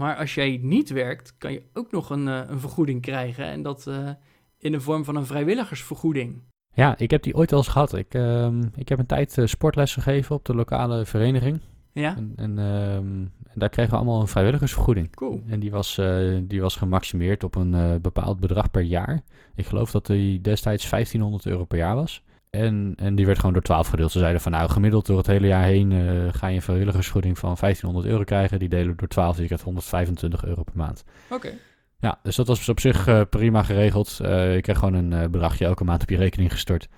Maar 0.00 0.16
als 0.16 0.34
jij 0.34 0.58
niet 0.62 0.90
werkt, 0.90 1.34
kan 1.38 1.52
je 1.52 1.62
ook 1.72 1.90
nog 1.90 2.10
een, 2.10 2.28
eh, 2.28 2.40
een 2.46 2.60
vergoeding 2.60 3.00
krijgen. 3.00 3.44
En 3.44 3.62
dat 3.62 3.86
eh, 3.86 4.10
in 4.58 4.72
de 4.72 4.80
vorm 4.80 5.04
van 5.04 5.16
een 5.16 5.26
vrijwilligersvergoeding. 5.26 6.42
ja, 6.74 6.98
ik 6.98 7.10
heb 7.10 7.22
die 7.22 7.34
ooit 7.34 7.50
wel 7.50 7.58
eens 7.58 7.68
gehad. 7.68 7.94
Ik, 7.94 8.14
ehm, 8.14 8.62
ik 8.74 8.88
heb 8.88 8.98
een 8.98 9.06
tijd 9.06 9.38
eh, 9.38 9.46
sportles 9.46 9.94
gegeven 9.94 10.34
op 10.36 10.44
de 10.44 10.54
lokale 10.54 11.04
vereniging. 11.06 11.60
Ja? 11.92 12.16
En, 12.16 12.32
en, 12.36 12.58
ehm, 12.58 13.26
en 13.46 13.54
daar 13.54 13.68
kregen 13.68 13.90
we 13.90 13.96
allemaal 13.96 14.20
een 14.20 14.28
vrijwilligersvergoeding. 14.28 15.10
Cool. 15.10 15.42
En 15.46 15.60
die 15.60 15.70
was, 15.70 16.00
die 16.42 16.60
was 16.60 16.76
gemaximeerd 16.76 17.44
op 17.44 17.54
een 17.54 18.00
bepaald 18.02 18.40
bedrag 18.40 18.70
per 18.70 18.82
jaar. 18.82 19.22
Ik 19.54 19.66
geloof 19.66 19.90
dat 19.90 20.06
die 20.06 20.40
destijds 20.40 20.88
1500 20.88 21.46
euro 21.46 21.64
per 21.64 21.78
jaar 21.78 21.94
was. 21.94 22.22
En, 22.50 22.92
en 22.96 23.14
die 23.14 23.26
werd 23.26 23.38
gewoon 23.38 23.52
door 23.52 23.62
12 23.62 23.88
gedeeld. 23.88 24.12
Ze 24.12 24.18
zeiden 24.18 24.40
van 24.40 24.52
nou, 24.52 24.70
gemiddeld 24.70 25.06
door 25.06 25.18
het 25.18 25.26
hele 25.26 25.46
jaar 25.46 25.64
heen 25.64 25.92
eh, 25.92 26.32
ga 26.32 26.46
je 26.46 26.54
een 26.54 26.62
vrijwilligersvergoeding 26.62 27.38
van 27.38 27.56
1500 27.60 28.12
euro 28.12 28.24
krijgen. 28.24 28.58
Die 28.58 28.68
delen 28.68 28.96
door 28.96 29.08
12, 29.08 29.30
dus 29.30 29.40
je 29.40 29.46
krijgt 29.46 29.64
125 29.64 30.44
euro 30.44 30.62
per 30.62 30.76
maand. 30.76 31.04
Oké. 31.30 31.52
Ja, 31.98 32.18
dus 32.22 32.36
dat 32.36 32.46
was 32.46 32.68
op 32.68 32.80
zich 32.80 33.06
eh, 33.06 33.20
prima 33.30 33.62
geregeld. 33.62 34.18
Eh 34.22 34.54
je 34.54 34.60
kreeg 34.60 34.78
gewoon 34.78 34.94
een 34.94 35.30
bedragje 35.30 35.64
elke 35.64 35.84
maand 35.84 36.02
op 36.02 36.10
je 36.10 36.16
rekening 36.16 36.52
gestort. 36.52 36.88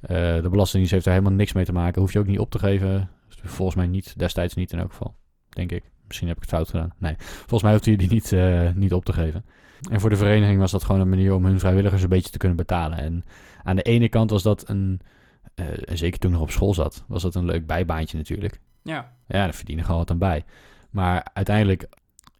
De 0.00 0.48
Belastingdienst 0.50 0.90
heeft 0.90 1.04
daar 1.04 1.14
helemaal 1.14 1.36
niks 1.36 1.52
mee 1.52 1.64
te 1.64 1.72
maken. 1.72 2.00
Hoef 2.00 2.12
je 2.12 2.18
ook 2.18 2.26
niet 2.26 2.38
op 2.38 2.50
te 2.50 2.58
geven. 2.58 3.10
Volgens 3.42 3.76
mij 3.76 3.86
niet, 3.86 4.18
destijds 4.18 4.54
niet 4.54 4.72
in 4.72 4.78
elk 4.78 4.90
geval. 4.90 5.14
Denk 5.48 5.72
ik. 5.72 5.93
Misschien 6.14 6.28
heb 6.28 6.36
ik 6.36 6.42
het 6.42 6.52
fout 6.52 6.68
gedaan. 6.70 6.94
Nee, 6.98 7.14
volgens 7.18 7.62
mij 7.62 7.72
hoefde 7.72 7.90
je 7.90 7.96
die 7.96 8.10
niet, 8.10 8.32
eh, 8.32 8.68
niet 8.74 8.92
op 8.92 9.04
te 9.04 9.12
geven. 9.12 9.44
En 9.90 10.00
voor 10.00 10.10
de 10.10 10.16
vereniging 10.16 10.58
was 10.58 10.70
dat 10.70 10.84
gewoon 10.84 11.00
een 11.00 11.08
manier 11.08 11.34
om 11.34 11.44
hun 11.44 11.58
vrijwilligers 11.58 12.02
een 12.02 12.08
beetje 12.08 12.30
te 12.30 12.38
kunnen 12.38 12.56
betalen. 12.56 12.98
En 12.98 13.24
aan 13.62 13.76
de 13.76 13.82
ene 13.82 14.08
kant 14.08 14.30
was 14.30 14.42
dat 14.42 14.68
een, 14.68 15.00
eh, 15.54 15.66
en 15.88 15.98
zeker 15.98 16.18
toen 16.18 16.30
ik 16.30 16.36
nog 16.36 16.46
op 16.46 16.52
school 16.52 16.74
zat, 16.74 17.04
was 17.06 17.22
dat 17.22 17.34
een 17.34 17.44
leuk 17.44 17.66
bijbaantje 17.66 18.16
natuurlijk. 18.16 18.60
Ja. 18.82 19.12
Ja, 19.26 19.44
daar 19.44 19.54
verdien 19.54 19.76
je 19.76 19.82
gewoon 19.82 19.98
wat 19.98 20.10
aan 20.10 20.18
bij. 20.18 20.44
Maar 20.90 21.26
uiteindelijk, 21.32 21.86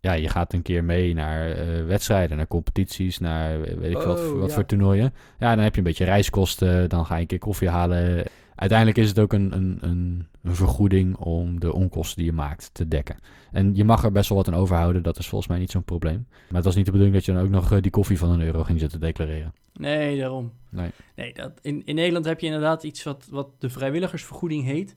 ja, 0.00 0.12
je 0.12 0.28
gaat 0.28 0.52
een 0.52 0.62
keer 0.62 0.84
mee 0.84 1.14
naar 1.14 1.50
eh, 1.50 1.84
wedstrijden, 1.86 2.36
naar 2.36 2.46
competities, 2.46 3.18
naar 3.18 3.60
weet 3.60 3.90
ik 3.90 4.00
veel 4.00 4.06
wat, 4.06 4.20
Oh, 4.20 4.38
wat 4.38 4.48
ja. 4.48 4.54
voor 4.54 4.66
toernooien. 4.66 5.14
Ja, 5.38 5.54
dan 5.54 5.64
heb 5.64 5.72
je 5.72 5.78
een 5.78 5.86
beetje 5.86 6.04
reiskosten, 6.04 6.88
dan 6.88 7.06
ga 7.06 7.14
je 7.14 7.20
een 7.20 7.26
keer 7.26 7.38
koffie 7.38 7.68
halen. 7.68 8.24
Uiteindelijk 8.56 8.98
is 8.98 9.08
het 9.08 9.18
ook 9.18 9.32
een, 9.32 9.52
een, 9.52 9.78
een, 9.80 10.26
een 10.42 10.54
vergoeding 10.54 11.16
om 11.16 11.60
de 11.60 11.72
onkosten 11.72 12.16
die 12.16 12.26
je 12.26 12.32
maakt 12.32 12.70
te 12.72 12.88
dekken. 12.88 13.16
En 13.52 13.74
je 13.74 13.84
mag 13.84 14.04
er 14.04 14.12
best 14.12 14.28
wel 14.28 14.38
wat 14.38 14.48
aan 14.48 14.54
overhouden, 14.54 15.02
dat 15.02 15.18
is 15.18 15.28
volgens 15.28 15.50
mij 15.50 15.58
niet 15.58 15.70
zo'n 15.70 15.84
probleem. 15.84 16.26
Maar 16.28 16.56
het 16.56 16.64
was 16.64 16.74
niet 16.74 16.84
de 16.84 16.90
bedoeling 16.90 17.16
dat 17.16 17.26
je 17.26 17.32
dan 17.32 17.42
ook 17.42 17.50
nog 17.50 17.72
eh, 17.72 17.80
die 17.80 17.90
koffie 17.90 18.18
van 18.18 18.30
een 18.30 18.42
euro 18.42 18.62
ging 18.62 18.80
zitten 18.80 19.00
declareren. 19.00 19.54
Nee, 19.72 20.18
daarom. 20.18 20.52
Nee. 20.68 20.90
Nee, 21.16 21.34
dat, 21.34 21.52
in, 21.62 21.82
in 21.84 21.94
Nederland 21.94 22.24
heb 22.24 22.40
je 22.40 22.46
inderdaad 22.46 22.82
iets 22.82 23.02
wat, 23.02 23.26
wat 23.30 23.48
de 23.58 23.70
vrijwilligersvergoeding 23.70 24.64
heet. 24.64 24.96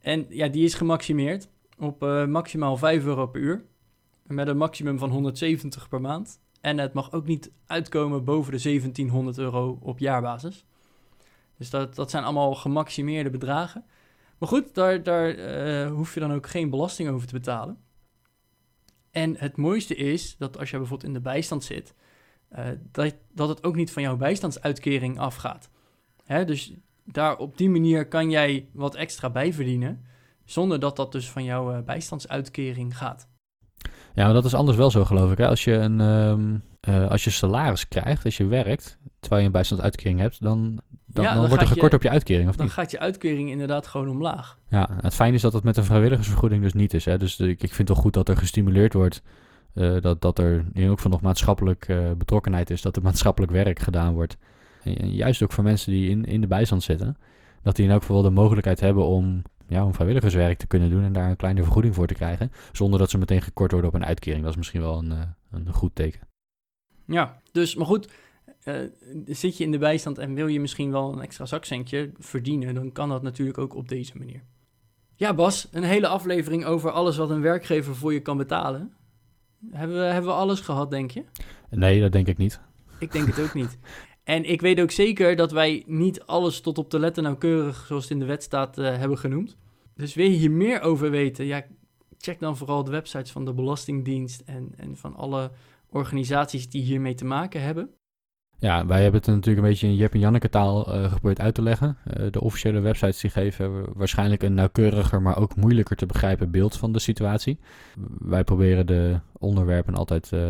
En 0.00 0.26
ja, 0.28 0.48
die 0.48 0.64
is 0.64 0.74
gemaximeerd 0.74 1.48
op 1.78 2.02
eh, 2.02 2.26
maximaal 2.26 2.76
5 2.76 3.04
euro 3.04 3.26
per 3.26 3.40
uur. 3.40 3.64
Met 4.26 4.48
een 4.48 4.56
maximum 4.56 4.98
van 4.98 5.10
170 5.10 5.88
per 5.88 6.00
maand. 6.00 6.40
En 6.60 6.78
het 6.78 6.92
mag 6.92 7.12
ook 7.12 7.26
niet 7.26 7.52
uitkomen 7.66 8.24
boven 8.24 8.52
de 8.52 8.62
1700 8.62 9.38
euro 9.38 9.78
op 9.80 9.98
jaarbasis. 9.98 10.64
Dus 11.62 11.70
dat, 11.70 11.94
dat 11.94 12.10
zijn 12.10 12.24
allemaal 12.24 12.54
gemaximeerde 12.54 13.30
bedragen. 13.30 13.84
Maar 14.38 14.48
goed, 14.48 14.74
daar, 14.74 15.02
daar 15.02 15.28
eh, 15.28 15.90
hoef 15.90 16.14
je 16.14 16.20
dan 16.20 16.32
ook 16.32 16.46
geen 16.46 16.70
belasting 16.70 17.08
over 17.08 17.26
te 17.26 17.32
betalen. 17.32 17.78
En 19.10 19.36
het 19.38 19.56
mooiste 19.56 19.94
is 19.94 20.36
dat 20.38 20.58
als 20.58 20.70
je 20.70 20.76
bijvoorbeeld 20.76 21.08
in 21.08 21.14
de 21.14 21.20
bijstand 21.20 21.64
zit, 21.64 21.94
eh, 22.48 22.64
dat, 22.92 23.14
dat 23.34 23.48
het 23.48 23.64
ook 23.64 23.76
niet 23.76 23.92
van 23.92 24.02
jouw 24.02 24.16
bijstandsuitkering 24.16 25.18
afgaat. 25.18 25.70
Hè, 26.24 26.44
dus 26.44 26.72
daar 27.04 27.36
op 27.36 27.58
die 27.58 27.70
manier 27.70 28.08
kan 28.08 28.30
jij 28.30 28.68
wat 28.72 28.94
extra 28.94 29.30
bijverdienen, 29.30 30.04
zonder 30.44 30.80
dat 30.80 30.96
dat 30.96 31.12
dus 31.12 31.30
van 31.30 31.44
jouw 31.44 31.72
eh, 31.72 31.82
bijstandsuitkering 31.82 32.96
gaat. 32.96 33.28
Ja, 34.14 34.24
maar 34.24 34.34
dat 34.34 34.44
is 34.44 34.54
anders 34.54 34.76
wel 34.76 34.90
zo, 34.90 35.04
geloof 35.04 35.32
ik. 35.32 35.38
Hè? 35.38 35.48
Als, 35.48 35.64
je 35.64 35.72
een, 35.72 36.00
ehm, 36.00 36.56
eh, 36.80 37.10
als 37.10 37.24
je 37.24 37.30
salaris 37.30 37.88
krijgt, 37.88 38.24
als 38.24 38.36
je 38.36 38.46
werkt, 38.46 38.98
terwijl 39.22 39.40
je 39.40 39.46
een 39.46 39.52
bijstandsuitkering 39.52 40.18
hebt, 40.20 40.42
dan, 40.42 40.58
dan, 41.06 41.24
Ja, 41.24 41.30
dan 41.32 41.38
dan 41.40 41.48
wordt 41.48 41.62
er 41.62 41.68
je- 41.68 41.74
gekort 41.74 41.94
op 41.94 42.02
je 42.02 42.10
uitkering, 42.10 42.48
of 42.48 42.56
Dan 42.56 42.64
niet? 42.64 42.74
gaat 42.74 42.90
je 42.90 42.98
uitkering 42.98 43.50
inderdaad 43.50 43.86
gewoon 43.86 44.08
omlaag. 44.08 44.58
Ja, 44.68 44.88
het 45.00 45.14
fijn 45.14 45.34
is 45.34 45.40
dat 45.42 45.52
het 45.52 45.64
met 45.64 45.76
een 45.76 45.84
vrijwilligersvergoeding 45.84 46.62
dus 46.62 46.72
niet 46.72 46.94
is. 46.94 47.04
Hè? 47.04 47.18
Dus 47.18 47.38
ik, 47.40 47.48
ik 47.62 47.74
vind 47.74 47.76
het 47.76 47.88
wel 47.88 47.96
goed 47.96 48.12
dat 48.14 48.28
er 48.28 48.36
gestimuleerd 48.36 48.92
wordt, 48.92 49.22
eh, 49.74 50.00
dat, 50.00 50.20
dat 50.20 50.38
er 50.38 50.64
in 50.72 50.90
ook 50.90 50.98
van 50.98 51.10
nog 51.10 51.20
maatschappelijk 51.20 51.88
eh, 51.88 52.10
betrokkenheid 52.12 52.70
is, 52.70 52.82
dat 52.82 52.96
er 52.96 53.02
maatschappelijk 53.02 53.52
werk 53.52 53.78
gedaan 53.78 54.14
wordt. 54.14 54.36
En, 54.82 55.12
juist 55.12 55.42
ook 55.42 55.52
voor 55.52 55.64
mensen 55.64 55.92
die 55.92 56.10
in, 56.10 56.24
in 56.24 56.40
de 56.40 56.46
bijstand 56.46 56.82
zitten, 56.82 57.16
dat 57.62 57.76
die 57.76 57.84
in 57.84 57.90
elk 57.90 58.00
geval 58.00 58.22
de 58.22 58.30
mogelijkheid 58.30 58.80
hebben 58.80 59.04
om 59.06 59.42
ja, 59.68 59.84
om 59.84 59.94
vrijwilligerswerk 59.94 60.58
te 60.58 60.66
kunnen 60.66 60.90
doen 60.90 61.04
en 61.04 61.12
daar 61.12 61.30
een 61.30 61.36
kleine 61.36 61.62
vergoeding 61.62 61.94
voor 61.94 62.06
te 62.06 62.14
krijgen. 62.14 62.52
Zonder 62.72 62.98
dat 62.98 63.10
ze 63.10 63.18
meteen 63.18 63.42
gekort 63.42 63.72
worden 63.72 63.90
op 63.90 63.96
een 63.96 64.04
uitkering. 64.04 64.42
Dat 64.42 64.50
is 64.50 64.56
misschien 64.56 64.80
wel 64.80 64.98
een, 64.98 65.12
een 65.50 65.72
goed 65.72 65.94
teken. 65.94 66.20
Ja, 67.06 67.40
dus 67.52 67.74
maar 67.74 67.86
goed, 67.86 68.12
zit 69.26 69.56
je 69.56 69.64
in 69.64 69.70
de 69.70 69.78
bijstand 69.78 70.18
en 70.18 70.34
wil 70.34 70.46
je 70.46 70.60
misschien 70.60 70.90
wel 70.90 71.12
een 71.12 71.20
extra 71.20 71.46
zakcentje 71.46 72.10
verdienen, 72.18 72.74
dan 72.74 72.92
kan 72.92 73.08
dat 73.08 73.22
natuurlijk 73.22 73.58
ook 73.58 73.74
op 73.74 73.88
deze 73.88 74.18
manier. 74.18 74.42
Ja, 75.16 75.34
Bas, 75.34 75.68
een 75.70 75.82
hele 75.82 76.06
aflevering 76.06 76.64
over 76.64 76.90
alles 76.90 77.16
wat 77.16 77.30
een 77.30 77.40
werkgever 77.40 77.96
voor 77.96 78.12
je 78.12 78.20
kan 78.20 78.36
betalen. 78.36 78.92
Hebben 79.70 79.96
we, 79.96 80.02
hebben 80.02 80.30
we 80.30 80.36
alles 80.36 80.60
gehad, 80.60 80.90
denk 80.90 81.10
je? 81.10 81.24
Nee, 81.70 82.00
dat 82.00 82.12
denk 82.12 82.26
ik 82.26 82.38
niet. 82.38 82.60
Ik 82.98 83.12
denk 83.12 83.26
het 83.26 83.40
ook 83.40 83.54
niet. 83.54 83.78
En 84.24 84.44
ik 84.44 84.60
weet 84.60 84.80
ook 84.80 84.90
zeker 84.90 85.36
dat 85.36 85.52
wij 85.52 85.82
niet 85.86 86.22
alles 86.22 86.60
tot 86.60 86.78
op 86.78 86.90
de 86.90 86.98
letter 86.98 87.22
nauwkeurig, 87.22 87.84
zoals 87.86 88.02
het 88.02 88.12
in 88.12 88.18
de 88.18 88.24
wet 88.24 88.42
staat, 88.42 88.78
uh, 88.78 88.96
hebben 88.96 89.18
genoemd. 89.18 89.56
Dus 89.94 90.14
wil 90.14 90.26
je 90.26 90.36
hier 90.36 90.50
meer 90.50 90.80
over 90.80 91.10
weten, 91.10 91.44
ja, 91.44 91.64
check 92.18 92.40
dan 92.40 92.56
vooral 92.56 92.84
de 92.84 92.90
websites 92.90 93.30
van 93.30 93.44
de 93.44 93.52
Belastingdienst 93.52 94.40
en, 94.40 94.72
en 94.76 94.96
van 94.96 95.14
alle 95.14 95.50
organisaties 95.88 96.68
die 96.68 96.82
hiermee 96.82 97.14
te 97.14 97.24
maken 97.24 97.62
hebben. 97.62 97.90
Ja, 98.62 98.86
wij 98.86 99.02
hebben 99.02 99.20
het 99.20 99.28
natuurlijk 99.28 99.56
een 99.56 99.70
beetje 99.70 99.86
in 99.86 99.94
Jep 99.94 100.12
en 100.12 100.18
Janneke 100.18 100.48
taal 100.48 100.94
uh, 100.94 101.04
geprobeerd 101.04 101.40
uit 101.40 101.54
te 101.54 101.62
leggen. 101.62 101.96
Uh, 102.06 102.26
de 102.30 102.40
officiële 102.40 102.80
websites 102.80 103.20
die 103.20 103.30
geven 103.30 103.84
waarschijnlijk 103.94 104.42
een 104.42 104.54
nauwkeuriger, 104.54 105.22
maar 105.22 105.38
ook 105.38 105.56
moeilijker 105.56 105.96
te 105.96 106.06
begrijpen 106.06 106.50
beeld 106.50 106.76
van 106.76 106.92
de 106.92 106.98
situatie. 106.98 107.58
Wij 108.18 108.44
proberen 108.44 108.86
de 108.86 109.20
onderwerpen 109.38 109.94
altijd 109.94 110.30
uh, 110.34 110.40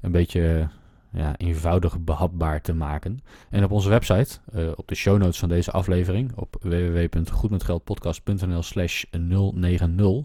een 0.00 0.12
beetje 0.12 0.68
ja, 1.12 1.36
eenvoudig 1.36 2.00
behapbaar 2.00 2.60
te 2.60 2.74
maken. 2.74 3.18
En 3.50 3.64
op 3.64 3.70
onze 3.70 3.88
website, 3.88 4.38
op 4.76 4.88
de 4.88 4.94
show 4.94 5.18
notes 5.18 5.38
van 5.38 5.48
deze 5.48 5.70
aflevering, 5.70 6.32
op 6.36 6.56
www.goedmetgeldpodcast.nl 6.60 8.62
slash 8.62 9.04
090, 9.10 10.24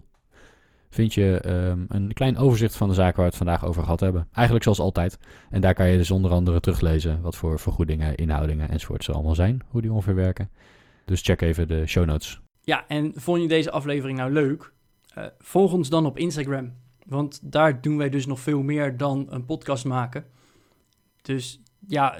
vind 0.90 1.14
je 1.14 1.42
um, 1.46 1.86
een 1.88 2.12
klein 2.12 2.36
overzicht 2.36 2.76
van 2.76 2.88
de 2.88 2.94
zaken 2.94 3.16
waar 3.16 3.24
we 3.24 3.36
het 3.36 3.46
vandaag 3.46 3.64
over 3.64 3.82
gehad 3.82 4.00
hebben. 4.00 4.28
Eigenlijk 4.32 4.64
zoals 4.64 4.80
altijd. 4.80 5.18
En 5.50 5.60
daar 5.60 5.74
kan 5.74 5.88
je 5.88 5.96
dus 5.96 6.10
onder 6.10 6.30
andere 6.30 6.60
teruglezen 6.60 7.20
wat 7.20 7.36
voor 7.36 7.58
vergoedingen, 7.58 8.14
inhoudingen 8.14 8.68
enzovoort 8.68 9.04
ze 9.04 9.12
allemaal 9.12 9.34
zijn, 9.34 9.62
hoe 9.68 9.80
die 9.80 9.92
ongeveer 9.92 10.14
werken. 10.14 10.50
Dus 11.04 11.22
check 11.22 11.40
even 11.40 11.68
de 11.68 11.86
show 11.86 12.04
notes. 12.04 12.40
Ja, 12.60 12.84
en 12.88 13.12
vond 13.14 13.42
je 13.42 13.48
deze 13.48 13.70
aflevering 13.70 14.18
nou 14.18 14.32
leuk? 14.32 14.72
Uh, 15.18 15.24
volg 15.38 15.72
ons 15.72 15.88
dan 15.88 16.06
op 16.06 16.18
Instagram. 16.18 16.72
Want 17.06 17.52
daar 17.52 17.80
doen 17.80 17.96
wij 17.96 18.08
dus 18.08 18.26
nog 18.26 18.40
veel 18.40 18.62
meer 18.62 18.96
dan 18.96 19.26
een 19.30 19.44
podcast 19.44 19.84
maken. 19.84 20.24
Dus 21.22 21.60
ja, 21.86 22.18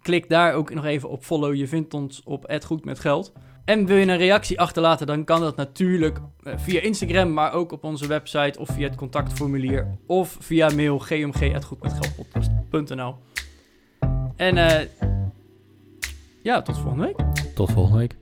klik 0.00 0.28
daar 0.28 0.54
ook 0.54 0.74
nog 0.74 0.84
even 0.84 1.08
op 1.08 1.24
follow. 1.24 1.54
Je 1.54 1.68
vindt 1.68 1.94
ons 1.94 2.22
op 2.22 2.58
goed 2.64 2.84
met 2.84 2.98
geld. 2.98 3.32
En 3.64 3.86
wil 3.86 3.96
je 3.96 4.06
een 4.06 4.16
reactie 4.16 4.60
achterlaten, 4.60 5.06
dan 5.06 5.24
kan 5.24 5.40
dat 5.40 5.56
natuurlijk 5.56 6.18
eh, 6.42 6.52
via 6.56 6.80
Instagram, 6.80 7.32
maar 7.32 7.52
ook 7.52 7.72
op 7.72 7.84
onze 7.84 8.06
website 8.06 8.58
of 8.58 8.68
via 8.68 8.88
het 8.88 8.96
contactformulier 8.96 9.98
of 10.06 10.36
via 10.40 10.70
mail 10.74 10.98
gmg.goedmetgeldpodcast.nl. 10.98 13.14
En 14.36 14.56
uh, 14.56 14.80
ja, 16.42 16.62
tot 16.62 16.78
volgende 16.78 17.04
week. 17.04 17.16
Tot 17.54 17.72
volgende 17.72 17.98
week. 17.98 18.16